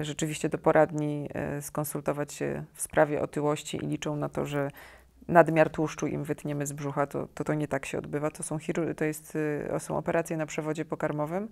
rzeczywiście 0.02 0.50
do 0.50 0.58
poradni 0.58 1.30
skonsultować 1.62 2.34
się 2.34 2.64
w 2.74 2.82
sprawie 2.82 3.22
otyłości 3.22 3.78
i 3.78 3.88
liczą 3.88 4.16
na 4.16 4.30
to, 4.30 4.46
że 4.46 4.72
nadmiar 5.28 5.70
tłuszczu 5.70 6.08
im 6.08 6.24
wytniemy 6.24 6.66
z 6.66 6.74
brzucha, 6.74 7.08
to 7.08 7.28
to, 7.34 7.44
to 7.44 7.54
nie 7.54 7.68
tak 7.68 7.86
się 7.86 7.98
odbywa. 7.98 8.32
To 8.32 8.44
są, 8.44 8.58
to 8.98 9.06
jest, 9.06 9.38
e, 9.70 9.80
są 9.80 9.98
operacje 9.98 10.38
na 10.38 10.46
przewodzie 10.46 10.86
pokarmowym. 10.86 11.50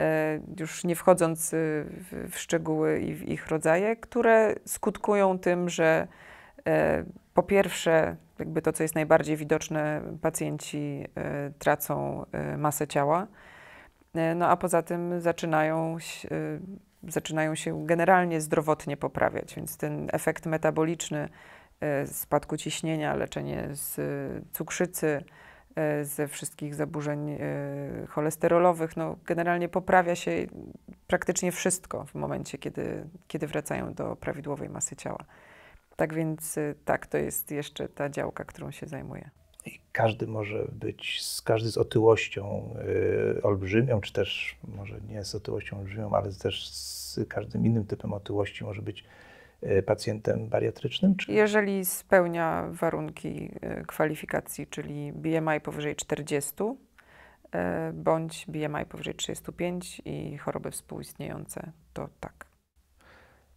E, 0.00 0.40
Już 0.60 0.84
nie 0.84 0.96
wchodząc 0.96 1.54
e, 1.54 1.56
w, 2.12 2.30
szczegóły 2.34 3.00
i 3.00 3.14
w 3.14 3.28
ich 3.28 3.46
rodzaje, 3.48 3.96
które 3.96 4.54
skutkują 4.64 5.38
tym, 5.38 5.68
że 5.68 6.08
po 7.34 7.42
pierwsze, 7.42 8.16
jakby 8.38 8.62
to, 8.62 8.72
co 8.72 8.82
jest 8.82 8.94
najbardziej 8.94 9.36
widoczne, 9.36 10.02
pacjenci 10.20 11.04
tracą 11.58 12.26
masę 12.58 12.86
ciała, 12.86 13.26
no 14.36 14.48
a 14.48 14.56
poza 14.56 14.82
tym 14.82 15.20
zaczynają, 15.20 15.98
się- 15.98 16.28
zaczynają 17.08 17.54
się 17.54 17.86
generalnie 17.86 18.40
zdrowotnie 18.40 18.96
poprawiać, 18.96 19.54
więc 19.54 19.76
ten 19.76 20.08
efekt 20.12 20.46
metaboliczny 20.46 21.28
spadku 22.06 22.56
ciśnienia, 22.56 23.14
leczenie 23.14 23.68
z 23.72 23.98
e, 23.98 24.02
cukrzycy, 24.52 25.24
e, 25.76 26.04
ze 26.04 26.28
wszystkich 26.28 26.74
zaburzeń 26.74 27.30
e, 27.30 27.38
cholesterolowych, 28.08 28.96
no 28.96 29.16
generalnie 29.24 29.68
poprawia 29.68 30.14
się 30.14 30.46
praktycznie 31.06 31.52
wszystko 31.52 32.04
w 32.04 32.14
momencie, 32.14 32.58
kiedy, 32.58 33.08
kiedy 33.28 33.46
wracają 33.46 33.94
do 33.94 34.16
prawidłowej 34.16 34.68
masy 34.68 34.96
ciała. 34.96 35.24
Tak 35.96 36.14
więc 36.14 36.58
tak, 36.84 37.06
to 37.06 37.18
jest 37.18 37.50
jeszcze 37.50 37.88
ta 37.88 38.08
działka, 38.08 38.44
którą 38.44 38.70
się 38.70 38.86
zajmuję. 38.86 39.30
I 39.66 39.80
każdy 39.92 40.26
może 40.26 40.64
być, 40.72 41.22
z, 41.22 41.42
każdy 41.42 41.70
z 41.70 41.78
otyłością 41.78 42.74
y, 43.38 43.42
olbrzymią, 43.42 44.00
czy 44.00 44.12
też 44.12 44.56
może 44.76 45.00
nie 45.08 45.24
z 45.24 45.34
otyłością 45.34 45.78
olbrzymią, 45.78 46.10
ale 46.12 46.32
też 46.32 46.68
z 46.68 47.20
każdym 47.28 47.66
innym 47.66 47.84
typem 47.84 48.12
otyłości 48.12 48.64
może 48.64 48.82
być 48.82 49.04
pacjentem 49.86 50.48
bariatrycznym? 50.48 51.16
Czy... 51.16 51.32
Jeżeli 51.32 51.84
spełnia 51.84 52.68
warunki 52.70 53.50
y, 53.80 53.84
kwalifikacji, 53.86 54.66
czyli 54.66 55.12
BMI 55.12 55.60
powyżej 55.62 55.96
40 55.96 56.52
y, 56.62 57.92
bądź 57.92 58.46
BMI 58.48 58.86
powyżej 58.88 59.14
35 59.14 60.02
i 60.04 60.38
choroby 60.38 60.70
współistniejące, 60.70 61.72
to 61.92 62.08
tak. 62.20 62.46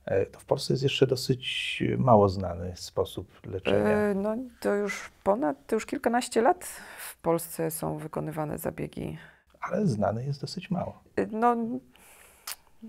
E, 0.05 0.25
To 0.25 0.39
w 0.39 0.45
Polsce 0.45 0.73
jest 0.73 0.83
jeszcze 0.83 1.07
dosyć 1.07 1.83
mało 1.97 2.29
znany 2.29 2.71
sposób 2.75 3.47
leczenia. 3.47 4.09
Y, 4.11 4.15
No 4.15 4.35
to 4.59 4.75
już 4.75 5.11
ponad, 5.23 5.67
to 5.67 5.75
już 5.75 5.85
kilkanaście 5.85 6.41
lat 6.41 6.65
w 6.97 7.17
Polsce 7.17 7.71
są 7.71 7.97
wykonywane 7.97 8.57
zabiegi 8.57 9.17
ale 9.61 9.87
znany 9.87 10.25
jest 10.25 10.41
dosyć 10.41 10.71
mało. 10.71 11.03
Y, 11.19 11.27
no, 11.31 11.55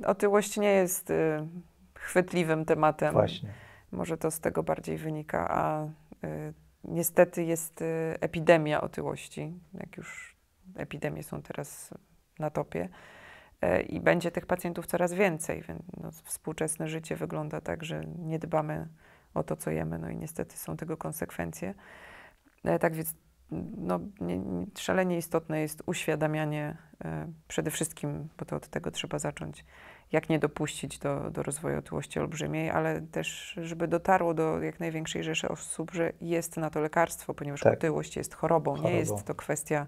otyłość 0.04 0.56
nie 0.56 0.72
jest 0.72 1.10
y, 1.10 1.46
chwytliwym 2.02 2.64
tematem. 2.64 3.12
Właśnie. 3.12 3.52
Może 3.92 4.16
to 4.16 4.30
z 4.30 4.40
tego 4.40 4.62
bardziej 4.62 4.98
wynika, 4.98 5.48
a 5.50 5.84
y, 5.84 5.88
niestety 6.84 7.44
jest 7.44 7.82
y, 7.82 7.84
epidemia 8.20 8.80
otyłości, 8.80 9.60
jak 9.74 9.96
już 9.96 10.36
epidemie 10.76 11.22
są 11.22 11.42
teraz 11.42 11.94
na 12.38 12.50
topie. 12.50 12.88
E, 13.60 13.82
I 13.82 14.00
będzie 14.00 14.30
tych 14.30 14.46
pacjentów 14.46 14.86
coraz 14.86 15.12
więcej. 15.12 15.62
Więc 15.62 15.82
no, 16.00 16.10
współczesne 16.10 16.88
życie 16.88 17.16
wygląda 17.16 17.60
tak, 17.60 17.84
że 17.84 18.04
nie 18.18 18.38
dbamy 18.38 18.88
o 19.34 19.42
to, 19.42 19.56
co 19.56 19.70
jemy, 19.70 19.98
no 19.98 20.10
i 20.10 20.16
niestety 20.16 20.56
są 20.56 20.76
tego 20.76 20.96
konsekwencje. 20.96 21.74
E, 22.64 22.78
tak 22.78 22.94
więc 22.94 23.14
no, 23.78 24.00
nie, 24.20 24.38
nie, 24.38 24.66
szalenie 24.78 25.18
istotne 25.18 25.60
jest 25.60 25.82
uświadamianie 25.86 26.76
e, 27.04 27.32
przede 27.48 27.70
wszystkim, 27.70 28.28
bo 28.38 28.44
to 28.44 28.56
od 28.56 28.68
tego 28.68 28.90
trzeba 28.90 29.18
zacząć, 29.18 29.64
jak 30.12 30.28
nie 30.28 30.38
dopuścić 30.38 30.98
do, 30.98 31.30
do 31.30 31.42
rozwoju 31.42 31.78
otyłości 31.78 32.20
olbrzymiej, 32.20 32.70
ale 32.70 33.00
też, 33.00 33.58
żeby 33.62 33.88
dotarło 33.88 34.34
do 34.34 34.62
jak 34.62 34.80
największej 34.80 35.24
rzeszy 35.24 35.48
osób, 35.48 35.90
że 35.90 36.12
jest 36.20 36.56
na 36.56 36.70
to 36.70 36.80
lekarstwo, 36.80 37.34
ponieważ 37.34 37.60
Tak. 37.60 37.72
otyłość 37.72 38.16
jest 38.16 38.34
chorobą. 38.34 38.70
Chorobą. 38.70 38.88
Nie 38.88 38.96
jest 38.96 39.24
to 39.24 39.34
kwestia 39.34 39.86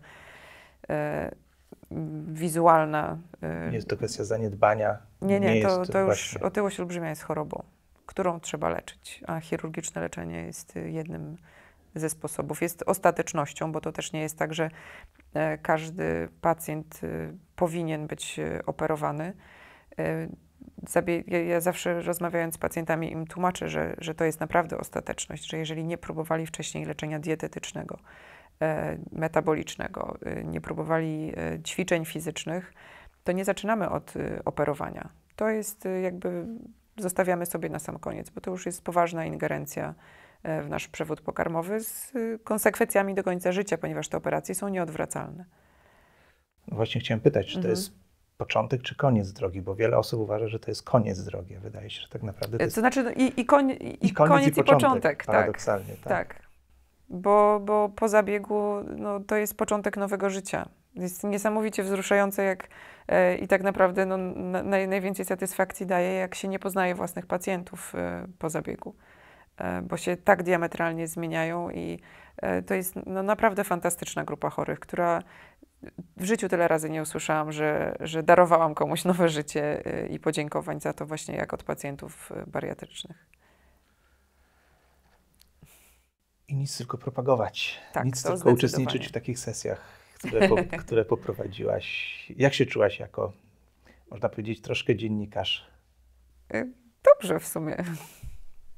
e, 0.90 1.30
wizualna. 2.32 3.18
e, 3.42 3.68
Nie 3.70 3.76
jest 3.76 3.88
to 3.88 3.96
kwestia 3.96 4.24
zaniedbania. 4.24 4.98
nie, 5.22 5.40
nie, 5.40 5.62
to, 5.62 5.78
jest 5.78 5.92
to 5.92 5.98
już 5.98 6.06
właśnie- 6.06 6.40
otyłość 6.42 6.80
olbrzymia 6.80 7.08
jest 7.08 7.22
chorobą, 7.22 7.62
którą 8.06 8.40
trzeba 8.40 8.68
leczyć, 8.68 9.24
a 9.26 9.40
chirurgiczne 9.40 10.00
leczenie 10.00 10.42
jest 10.42 10.76
jednym 10.76 11.36
ze 11.94 12.10
sposobów. 12.10 12.62
Jest 12.62 12.82
ostatecznością, 12.86 13.72
bo 13.72 13.80
to 13.80 13.92
też 13.92 14.12
nie 14.12 14.20
jest 14.20 14.38
tak, 14.38 14.54
że 14.54 14.70
e, 15.34 15.58
każdy 15.58 16.28
pacjent 16.40 17.00
y, 17.04 17.34
powinien 17.56 18.06
być 18.06 18.40
operowany. 18.66 19.32
E, 19.98 20.28
Zabie- 20.88 21.46
ja, 21.48 21.60
zawsze 21.60 22.02
rozmawiając 22.02 22.54
z 22.54 22.58
pacjentami 22.58 23.12
im 23.12 23.26
tłumaczę, 23.26 23.68
że, 23.68 23.94
że 23.98 24.14
to 24.14 24.24
jest 24.24 24.40
naprawdę 24.40 24.78
ostateczność, 24.78 25.50
że 25.50 25.58
jeżeli 25.58 25.84
nie 25.84 25.98
próbowali 25.98 26.46
wcześniej 26.46 26.84
leczenia 26.84 27.18
dietetycznego, 27.18 27.98
e, 28.62 28.98
metabolicznego, 29.12 30.18
nie 30.44 30.60
próbowali 30.60 31.32
e, 31.36 31.62
ćwiczeń 31.62 32.04
fizycznych, 32.04 32.72
to 33.24 33.32
nie 33.32 33.44
zaczynamy 33.44 33.90
od 33.90 34.14
operowania. 34.44 35.08
To 35.36 35.48
jest 35.48 35.88
jakby 36.02 36.46
zostawiamy 36.96 37.46
sobie 37.46 37.68
na 37.68 37.78
sam 37.78 37.98
koniec, 37.98 38.30
bo 38.30 38.40
to 38.40 38.50
już 38.50 38.66
jest 38.66 38.82
poważna 38.82 39.24
ingerencja 39.24 39.88
e, 39.88 39.94
w 40.44 40.68
nasz 40.68 40.88
przewód 40.88 41.20
pokarmowy 41.20 41.80
z 41.80 42.14
y, 42.14 42.38
konsekwencjami 42.44 43.14
do 43.14 43.22
końca 43.24 43.52
życia, 43.52 43.78
ponieważ 43.78 44.08
te 44.08 44.16
operacje 44.16 44.54
są 44.54 44.68
nieodwracalne. 44.68 45.44
No 46.68 46.76
Właśnie 46.76 47.00
chciałem 47.00 47.20
pytać, 47.20 47.46
czy 47.46 47.52
to 47.52 47.58
Mhm. 47.58 47.70
jest 47.70 47.92
początek 48.38 48.82
czy 48.82 48.96
koniec 48.96 49.32
drogi, 49.32 49.62
bo 49.62 49.74
wiele 49.74 49.98
osób 49.98 50.20
uważa, 50.20 50.48
że 50.48 50.58
to 50.58 50.70
jest 50.70 50.82
koniec 50.82 51.24
drogi. 51.24 51.56
Wydaje 51.56 51.90
się, 51.90 52.00
że 52.00 52.08
tak 52.08 52.22
naprawdę 52.22 52.58
to 52.58 52.62
E, 52.62 52.64
jest 52.64 52.74
To 52.74 52.80
znaczy 52.80 53.02
no, 53.02 53.10
i, 53.10 53.40
i, 53.40 53.44
koń, 53.46 53.70
i, 53.70 54.06
i 54.06 54.12
koniec, 54.12 54.58
i 54.58 54.64
początek, 54.64 55.24
tak. 55.24 55.26
Paradoksalnie, 55.26 55.94
tak. 56.04 56.28
Tak. 56.28 56.42
Bo, 57.08 57.60
bo 57.64 57.88
po 57.88 58.08
zabiegu 58.08 58.74
no, 58.96 59.20
to 59.20 59.36
jest 59.36 59.56
początek 59.56 59.96
nowego 59.96 60.30
życia. 60.30 60.68
Jest 60.94 61.24
niesamowicie 61.24 61.82
wzruszające, 61.82 62.44
jak 62.44 62.68
e, 63.08 63.36
i 63.36 63.48
tak 63.48 63.62
naprawdę 63.62 64.06
no, 64.06 64.16
na, 64.16 64.62
naj, 64.62 64.88
najwięcej 64.88 65.24
satysfakcji 65.24 65.86
daje, 65.86 66.12
jak 66.12 66.34
się 66.34 66.48
nie 66.48 66.58
poznaje 66.58 66.94
własnych 66.94 67.26
pacjentów 67.26 67.94
e, 67.94 68.26
po 68.38 68.50
zabiegu. 68.50 68.94
E, 69.58 69.82
bo 69.82 69.96
się 69.96 70.16
tak 70.16 70.42
diametralnie 70.42 71.08
zmieniają 71.08 71.70
i 71.70 71.98
e, 72.36 72.62
to 72.62 72.74
jest 72.74 72.94
no, 73.06 73.22
naprawdę 73.22 73.64
fantastyczna 73.64 74.24
grupa 74.24 74.50
chorych, 74.50 74.80
która 74.80 75.22
w 76.16 76.24
życiu 76.24 76.48
tyle 76.48 76.68
razy 76.68 76.90
nie 76.90 77.02
usłyszałam, 77.02 77.52
że, 77.52 77.96
że 78.00 78.22
darowałam 78.22 78.74
komuś 78.74 79.04
nowe 79.14 79.28
życie 79.28 79.86
e, 79.86 80.06
i 80.06 80.20
podziękowań 80.20 80.80
za 80.80 80.92
to 80.92 81.06
właśnie 81.06 81.34
jak 81.34 81.54
od 81.54 81.62
pacjentów 81.62 82.32
bariatrycznych. 82.46 83.26
I 86.48 86.56
nic 86.56 86.78
tylko 86.78 86.98
propagować. 86.98 87.80
Tak, 87.92 88.04
nic 88.04 88.22
tylko 88.22 88.50
uczestniczyć 88.50 89.08
w 89.08 89.12
takich 89.12 89.38
sesjach, 89.38 89.80
które, 90.14 90.48
po, 90.48 90.56
które 90.84 91.04
poprowadziłaś. 91.04 92.16
Jak 92.36 92.54
się 92.54 92.66
czułaś 92.66 92.98
jako, 93.00 93.32
można 94.10 94.28
powiedzieć, 94.28 94.60
troszkę 94.60 94.96
dziennikarz? 94.96 95.70
Dobrze 97.04 97.40
w 97.40 97.46
sumie. 97.46 97.76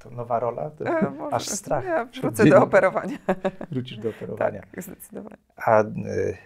To 0.09 0.15
nowa 0.17 0.39
rola? 0.41 0.71
To 0.71 0.85
E, 0.85 1.11
może. 1.19 1.37
aż 1.37 1.47
strach. 1.49 1.85
Ja 1.85 2.05
wrócę 2.05 2.45
do 2.47 2.63
operowania. 2.63 3.19
Wrócisz 3.71 3.99
do 3.99 4.09
operowania. 4.11 4.61
Tak, 4.61 4.83
zdecydowanie. 4.83 5.37
A 5.57 5.83
y, 5.83 6.37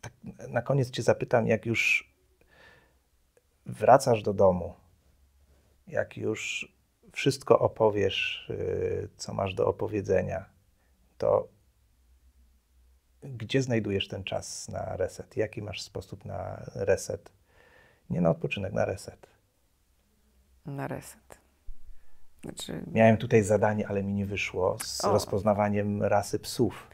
tak 0.00 0.12
na 0.48 0.62
koniec 0.62 0.90
Cię 0.90 1.02
zapytam, 1.02 1.46
jak 1.46 1.66
już 1.66 2.12
wracasz 3.66 4.22
do 4.22 4.34
domu, 4.34 4.74
jak 5.86 6.16
już 6.16 6.72
wszystko 7.12 7.58
opowiesz, 7.58 8.50
y, 8.50 9.08
co 9.16 9.34
masz 9.34 9.54
do 9.54 9.66
opowiedzenia, 9.66 10.44
to 11.18 11.48
gdzie 13.22 13.62
znajdujesz 13.62 14.08
ten 14.08 14.24
czas 14.24 14.68
na 14.68 14.96
reset? 14.96 15.36
Jaki 15.36 15.62
masz 15.62 15.82
sposób 15.82 16.24
na 16.24 16.64
reset? 16.74 17.32
Nie 18.10 18.20
na 18.20 18.30
odpoczynek, 18.30 18.72
na 18.72 18.84
reset. 18.84 19.26
Na 20.66 20.88
reset. 20.88 21.38
Znaczy, 22.42 22.82
Miałem 22.92 23.16
tutaj 23.16 23.42
zadanie, 23.42 23.88
ale 23.88 24.02
mi 24.02 24.12
nie 24.14 24.26
wyszło 24.26 24.76
z 24.82 25.04
O. 25.04 25.12
rozpoznawaniem 25.12 26.02
rasy 26.02 26.38
psów. 26.38 26.90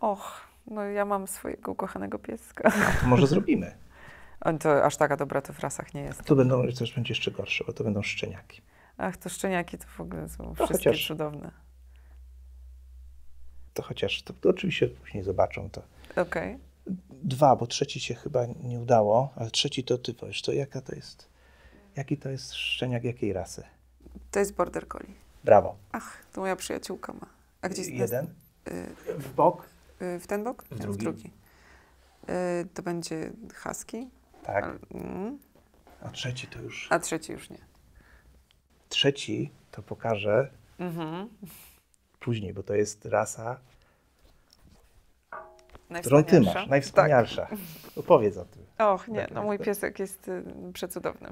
och, 0.00 0.40
no 0.66 0.84
ja 0.84 1.04
mam 1.04 1.26
swojego 1.26 1.72
ukochanego 1.72 2.18
pieska. 2.18 2.70
To 3.00 3.06
może 3.06 3.26
zrobimy. 3.26 3.74
On 4.40 4.58
to 4.58 4.84
aż 4.84 4.96
taka 4.96 5.16
dobra 5.16 5.42
to 5.42 5.52
w 5.52 5.58
rasach 5.60 5.94
nie 5.94 6.00
jest. 6.00 6.24
To 6.24 6.36
będą, 6.36 6.72
coś 6.72 6.92
będzie 6.94 7.10
jeszcze 7.10 7.30
gorsze, 7.30 7.64
bo 7.66 7.72
to 7.72 7.84
będą 7.84 8.02
szczeniaki. 8.02 8.62
Ach, 8.98 9.16
to 9.16 9.28
szczeniaki 9.28 9.78
to 9.78 9.84
w 9.88 10.00
ogóle 10.00 10.28
są 10.28 10.44
No, 10.44 10.54
wszystkie 10.54 10.76
chociaż- 10.90 11.06
cudowne. 11.06 11.50
To 13.74 13.82
chociaż, 13.82 14.22
to, 14.22 14.32
to 14.32 14.48
oczywiście 14.48 14.88
później 14.88 15.22
zobaczą 15.22 15.70
to. 15.70 15.82
Okej. 16.22 16.58
Dwa, 17.10 17.56
bo 17.56 17.66
trzeci 17.66 18.00
się 18.00 18.14
chyba 18.14 18.46
nie 18.62 18.80
udało, 18.80 19.32
ale 19.36 19.50
trzeci 19.50 19.84
to 19.84 19.98
ty 19.98 20.14
powiesz, 20.14 20.42
to 20.42 20.52
jaka 20.52 20.80
to 20.80 20.94
jest, 20.94 21.28
jaki 21.96 22.16
to 22.16 22.28
jest 22.28 22.54
szczeniak 22.54 23.04
jakiej 23.04 23.32
rasy? 23.32 23.62
To 24.30 24.38
jest 24.38 24.54
border 24.54 24.88
collie. 24.88 25.14
Brawo. 25.44 25.76
Ach, 25.92 26.22
to 26.32 26.40
moja 26.40 26.56
przyjaciółka 26.56 27.12
ma. 27.12 27.26
A 27.62 27.68
gdzie 27.68 27.82
jest 27.82 27.92
Jeden, 27.94 28.26
Y, 28.68 28.94
w 29.18 29.34
bok, 29.34 29.66
y, 30.02 30.18
w 30.20 30.26
ten 30.26 30.44
bok? 30.44 30.64
W 30.70 30.96
drugi. 30.96 31.32
Y, 32.28 32.66
to 32.74 32.82
będzie 32.82 33.32
husky. 33.62 34.06
tak, 34.42 34.64
Ale- 34.64 34.78
mm. 34.94 35.38
a 36.02 36.08
trzeci 36.10 36.46
to 36.46 36.60
już, 36.62 36.88
A 36.90 36.98
trzeci 36.98 37.32
już 37.32 37.50
nie. 37.50 37.58
trzeci 38.88 39.50
to 39.70 39.82
pokażę 39.82 40.50
Mhm. 40.78 41.28
później, 42.20 42.54
bo 42.54 42.62
to 42.62 42.74
jest 42.74 43.04
rasa, 43.06 43.60
którą 46.00 46.24
ty 46.24 46.40
masz, 46.40 46.66
najwspanialsza. 46.66 47.48
Opowiedz 47.96 48.36
o 48.36 48.44
tym. 48.44 48.66
Tak. 48.76 48.88
Och, 48.88 49.08
nie, 49.08 49.20
Tak, 49.20 49.28
no 49.30 49.34
tak, 49.34 49.44
mój 49.44 49.58
tak. 49.58 49.66
piesek 49.66 49.98
jest 49.98 50.28
y, 50.28 50.44
przecudowny. 50.72 51.28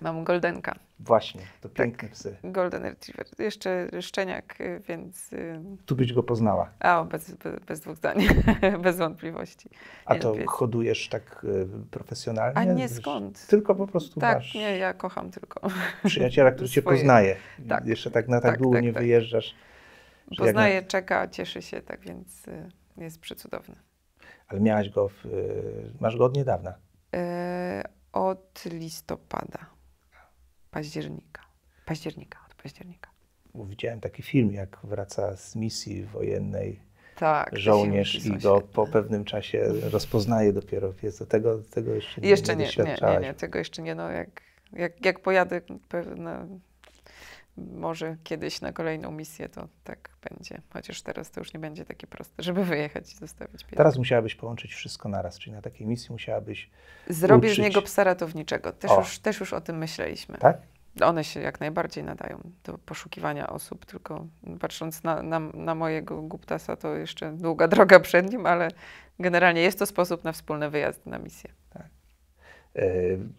Mam 0.00 0.24
goldenka. 0.24 0.74
Właśnie, 1.00 1.40
to 1.60 1.68
Tak. 1.68 1.76
piękne 1.76 2.08
psy. 2.08 2.36
Golden 2.44 2.82
Retriever. 2.82 3.26
Jeszcze 3.38 3.88
szczeniak, 4.02 4.60
y, 4.60 4.80
więc. 4.88 5.32
y, 5.32 5.60
Tu 5.86 5.96
byś 5.96 6.12
go 6.12 6.22
poznała. 6.22 6.70
A, 6.80 7.04
bez, 7.04 7.30
bez, 7.34 7.60
bez 7.64 7.80
dwóch 7.80 7.96
zdań, 7.96 8.16
bez 8.82 8.96
wątpliwości. 8.96 9.68
A 10.04 10.14
Nie 10.14 10.20
to 10.20 10.30
lubię. 10.30 10.44
hodujesz 10.48 11.08
tak 11.08 11.44
y, 11.44 11.66
profesjonalnie? 11.90 12.58
A 12.58 12.64
nie 12.64 12.88
skąd? 12.88 13.46
Tylko 13.46 13.74
po 13.74 13.86
prostu 13.86 14.20
Tak, 14.20 14.36
masz 14.38 14.54
nie, 14.54 14.78
ja 14.78 14.94
kocham 14.94 15.30
tylko. 15.30 15.68
przyjaciela, 16.04 16.50
który 16.50 16.68
cię 16.68 16.82
poznaje. 16.82 17.36
Tak. 17.68 17.86
Jeszcze 17.86 18.10
tak 18.10 18.28
na 18.28 18.40
tak, 18.40 18.50
Tak, 18.50 18.60
długo 18.60 18.76
tak, 18.76 18.84
nie 18.84 18.92
tak. 18.92 19.02
wyjeżdżasz. 19.02 19.54
jak 20.30 20.38
na- 20.40 20.44
Poznaje, 20.46 20.82
czeka, 20.82 21.28
cieszy 21.28 21.62
się, 21.62 21.82
tak 21.82 22.00
więc 22.00 22.42
jest 22.96 23.20
przecudowny. 23.20 23.74
Ale 24.48 24.60
miałaś 24.60 24.88
go, 24.90 25.08
w, 25.08 25.24
masz 26.00 26.16
go 26.16 26.24
od 26.24 26.36
niedawna. 26.36 26.74
E, 27.14 27.82
od 28.12 28.64
listopada, 28.64 29.58
października. 30.70 31.42
Października, 31.86 32.38
od 32.50 32.54
października. 32.54 33.10
Bo 33.54 33.66
widziałem 33.66 34.00
taki 34.00 34.22
film, 34.22 34.52
jak 34.52 34.78
wraca 34.84 35.36
z 35.36 35.56
misji 35.56 36.04
wojennej 36.04 36.80
Tak. 37.16 37.58
żołnierz 37.58 38.24
i 38.24 38.38
go 38.38 38.60
po 38.60 38.86
pewnym 38.86 39.24
czasie 39.24 39.64
rozpoznaje 39.92 40.52
dopiero 40.52 40.92
pies. 40.92 41.16
To 41.18 41.26
Tego, 41.26 41.58
tego 41.70 41.94
jeszcze 41.94 42.20
nie, 42.20 42.28
Jeszcze 42.28 42.56
nie, 42.56 42.64
nie, 42.78 42.96
nie, 43.02 43.20
nie, 43.20 43.34
tego 43.34 43.58
jeszcze 43.58 43.82
nie. 43.82 43.94
No 43.94 44.10
jak, 44.10 44.42
jak, 44.72 45.04
jak 45.04 45.20
pojadę 45.20 45.60
pewne, 45.88 46.58
może 47.56 48.16
kiedyś 48.24 48.60
na 48.60 48.72
kolejną 48.72 49.10
misję, 49.10 49.48
to 49.48 49.68
tak 49.84 50.10
będzie. 50.30 50.60
Chociaż 50.72 51.02
teraz 51.02 51.30
to 51.30 51.40
już 51.40 51.54
nie 51.54 51.60
będzie 51.60 51.84
takie 51.84 52.06
proste, 52.06 52.42
żeby 52.42 52.64
wyjechać 52.64 53.12
i 53.12 53.16
zostawić 53.16 53.62
pieska. 53.64 53.76
Teraz 53.76 53.98
musiałabyś 53.98 54.34
połączyć 54.34 54.74
wszystko 54.74 55.08
naraz, 55.08 55.38
czyli 55.38 55.56
na 55.56 55.62
takiej 55.62 55.86
misji 55.86 56.12
musiałabyś, 56.12 56.70
Zrobię 57.08 57.48
uczyć. 57.48 57.58
z 57.58 57.62
niego 57.62 57.82
psa 57.82 58.04
ratowniczego. 58.04 58.72
Też 58.72 58.90
O. 58.90 58.98
już, 58.98 59.18
też 59.18 59.40
już 59.40 59.52
o 59.52 59.60
tym 59.60 59.78
myśleliśmy. 59.78 60.38
tak? 60.38 60.58
one 61.02 61.24
się 61.24 61.40
jak 61.40 61.60
najbardziej 61.60 62.04
nadają 62.04 62.40
do 62.64 62.78
poszukiwania 62.78 63.48
osób, 63.50 63.86
tylko 63.86 64.26
patrząc 64.60 65.02
na, 65.02 65.22
na, 65.22 65.40
na 65.40 65.74
mojego 65.74 66.22
Guptasa, 66.22 66.76
to 66.76 66.94
jeszcze 66.96 67.32
długa 67.32 67.68
droga 67.68 68.00
przed 68.00 68.32
nim, 68.32 68.46
ale 68.46 68.68
generalnie 69.18 69.60
jest 69.62 69.78
to 69.78 69.86
sposób 69.86 70.24
na 70.24 70.32
wspólny 70.32 70.70
wyjazd 70.70 71.06
na 71.06 71.18
misję. 71.18 71.50
Tak. 71.70 71.86
E, 72.76 72.82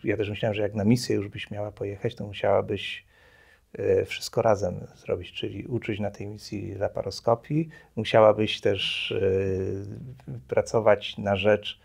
ja 0.03 0.17
też 0.17 0.29
myślałem, 0.29 0.53
że 0.53 0.61
jak 0.61 0.73
na 0.73 0.83
misję 0.83 1.15
już 1.15 1.27
byś 1.27 1.51
miała 1.51 1.71
pojechać, 1.71 2.15
to 2.15 2.27
musiałabyś 2.27 3.05
wszystko 4.05 4.41
razem 4.41 4.87
zrobić, 4.95 5.31
czyli 5.31 5.65
uczyć 5.65 5.99
na 5.99 6.11
tej 6.11 6.27
misji 6.27 6.73
laparoskopii. 6.73 7.69
Musiałabyś 7.95 8.61
też 8.61 9.11
e, 10.27 10.37
pracować 10.47 11.17
na 11.17 11.35
rzecz 11.35 11.79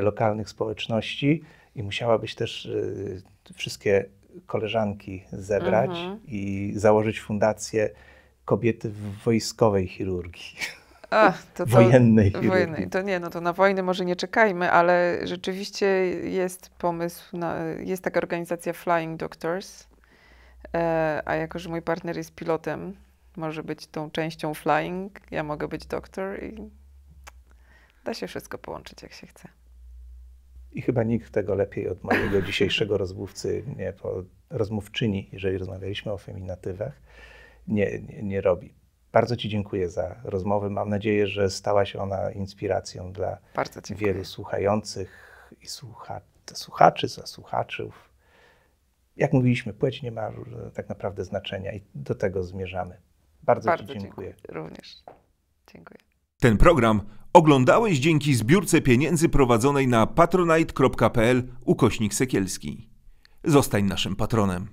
lokalnych 0.00 0.48
społeczności 0.48 1.42
i 1.74 1.82
musiałabyś 1.82 2.34
też 2.34 2.70
wszystkie 3.54 4.04
koleżanki 4.46 5.24
zebrać 5.32 5.90
mhm. 5.90 6.20
i 6.26 6.72
założyć 6.76 7.20
fundację 7.20 7.90
kobiety 8.44 8.90
w 8.90 9.24
wojskowej 9.24 9.88
chirurgii. 9.88 10.56
A, 11.10 11.32
to, 11.54 11.66
to, 11.66 11.66
wojennej 11.66 12.26
chirurgii. 12.26 12.50
Wojennej. 12.50 12.88
To 12.88 13.02
nie, 13.02 13.20
no 13.20 13.30
to 13.30 13.40
na 13.40 13.52
wojnę 13.52 13.82
może 13.82 14.04
nie 14.04 14.16
czekajmy, 14.16 14.70
ale 14.72 15.18
rzeczywiście 15.24 15.86
jest 16.30 16.70
pomysł, 16.70 17.36
na, 17.36 17.64
jest 17.64 18.02
taka 18.02 18.20
organizacja 18.20 18.72
Flying 18.72 19.20
Doctors, 19.20 19.86
a 21.24 21.34
jako, 21.34 21.58
że 21.58 21.68
mój 21.68 21.82
partner 21.82 22.16
jest 22.16 22.34
pilotem, 22.34 22.96
może 23.36 23.62
być 23.62 23.86
tą 23.86 24.10
częścią 24.10 24.54
flying, 24.54 25.20
ja 25.30 25.42
mogę 25.42 25.68
być 25.68 25.86
doktor 25.86 26.44
i 26.44 26.70
da 28.04 28.14
się 28.14 28.26
wszystko 28.26 28.58
połączyć, 28.58 29.02
jak 29.02 29.12
się 29.12 29.26
chce. 29.26 29.48
I 30.72 30.82
chyba 30.82 31.02
nikt 31.02 31.32
tego 31.32 31.54
lepiej 31.54 31.88
od 31.88 32.04
mojego 32.04 32.42
dzisiejszego 32.42 32.98
rozmówcy, 32.98 33.64
nie, 33.76 33.92
rozmówczyni, 34.50 35.28
jeżeli 35.32 35.58
rozmawialiśmy 35.58 36.12
o 36.12 36.18
feminatywach, 36.18 37.00
nie, 37.68 38.00
nie, 38.00 38.22
nie 38.22 38.40
robi. 38.40 38.74
Bardzo 39.12 39.36
Ci 39.36 39.48
dziękuję 39.48 39.88
za 39.88 40.20
rozmowę. 40.24 40.70
Mam 40.70 40.88
nadzieję, 40.88 41.26
że 41.26 41.50
stała 41.50 41.84
się 41.84 41.98
ona 41.98 42.30
inspiracją 42.30 43.12
dla 43.12 43.38
wielu 43.90 44.24
słuchających 44.24 45.10
i 45.62 45.66
słucha, 45.66 46.20
słuchaczy, 46.52 47.08
za 47.08 47.26
słuchaczów. 47.26 48.07
Jak 49.18 49.32
mówiliśmy, 49.32 49.72
płeć 49.72 50.02
nie 50.02 50.12
ma 50.12 50.32
tak 50.74 50.88
naprawdę 50.88 51.24
znaczenia 51.24 51.72
i 51.72 51.82
do 51.94 52.14
tego 52.14 52.42
zmierzamy. 52.42 53.00
Bardzo, 53.42 53.66
Bardzo 53.66 53.94
Ci 53.94 54.00
dziękuję. 54.00 54.34
dziękuję. 54.36 54.62
Również. 54.62 54.96
Dziękuję. 55.72 55.98
Ten 56.40 56.56
program 56.56 57.00
oglądałeś 57.32 57.98
dzięki 57.98 58.34
zbiórce 58.34 58.80
pieniędzy 58.80 59.28
prowadzonej 59.28 59.88
na 59.88 60.06
patronite.pl 60.06 61.48
ukośnik 61.64 62.14
sekielski. 62.14 62.90
Zostań 63.44 63.84
naszym 63.84 64.16
patronem. 64.16 64.68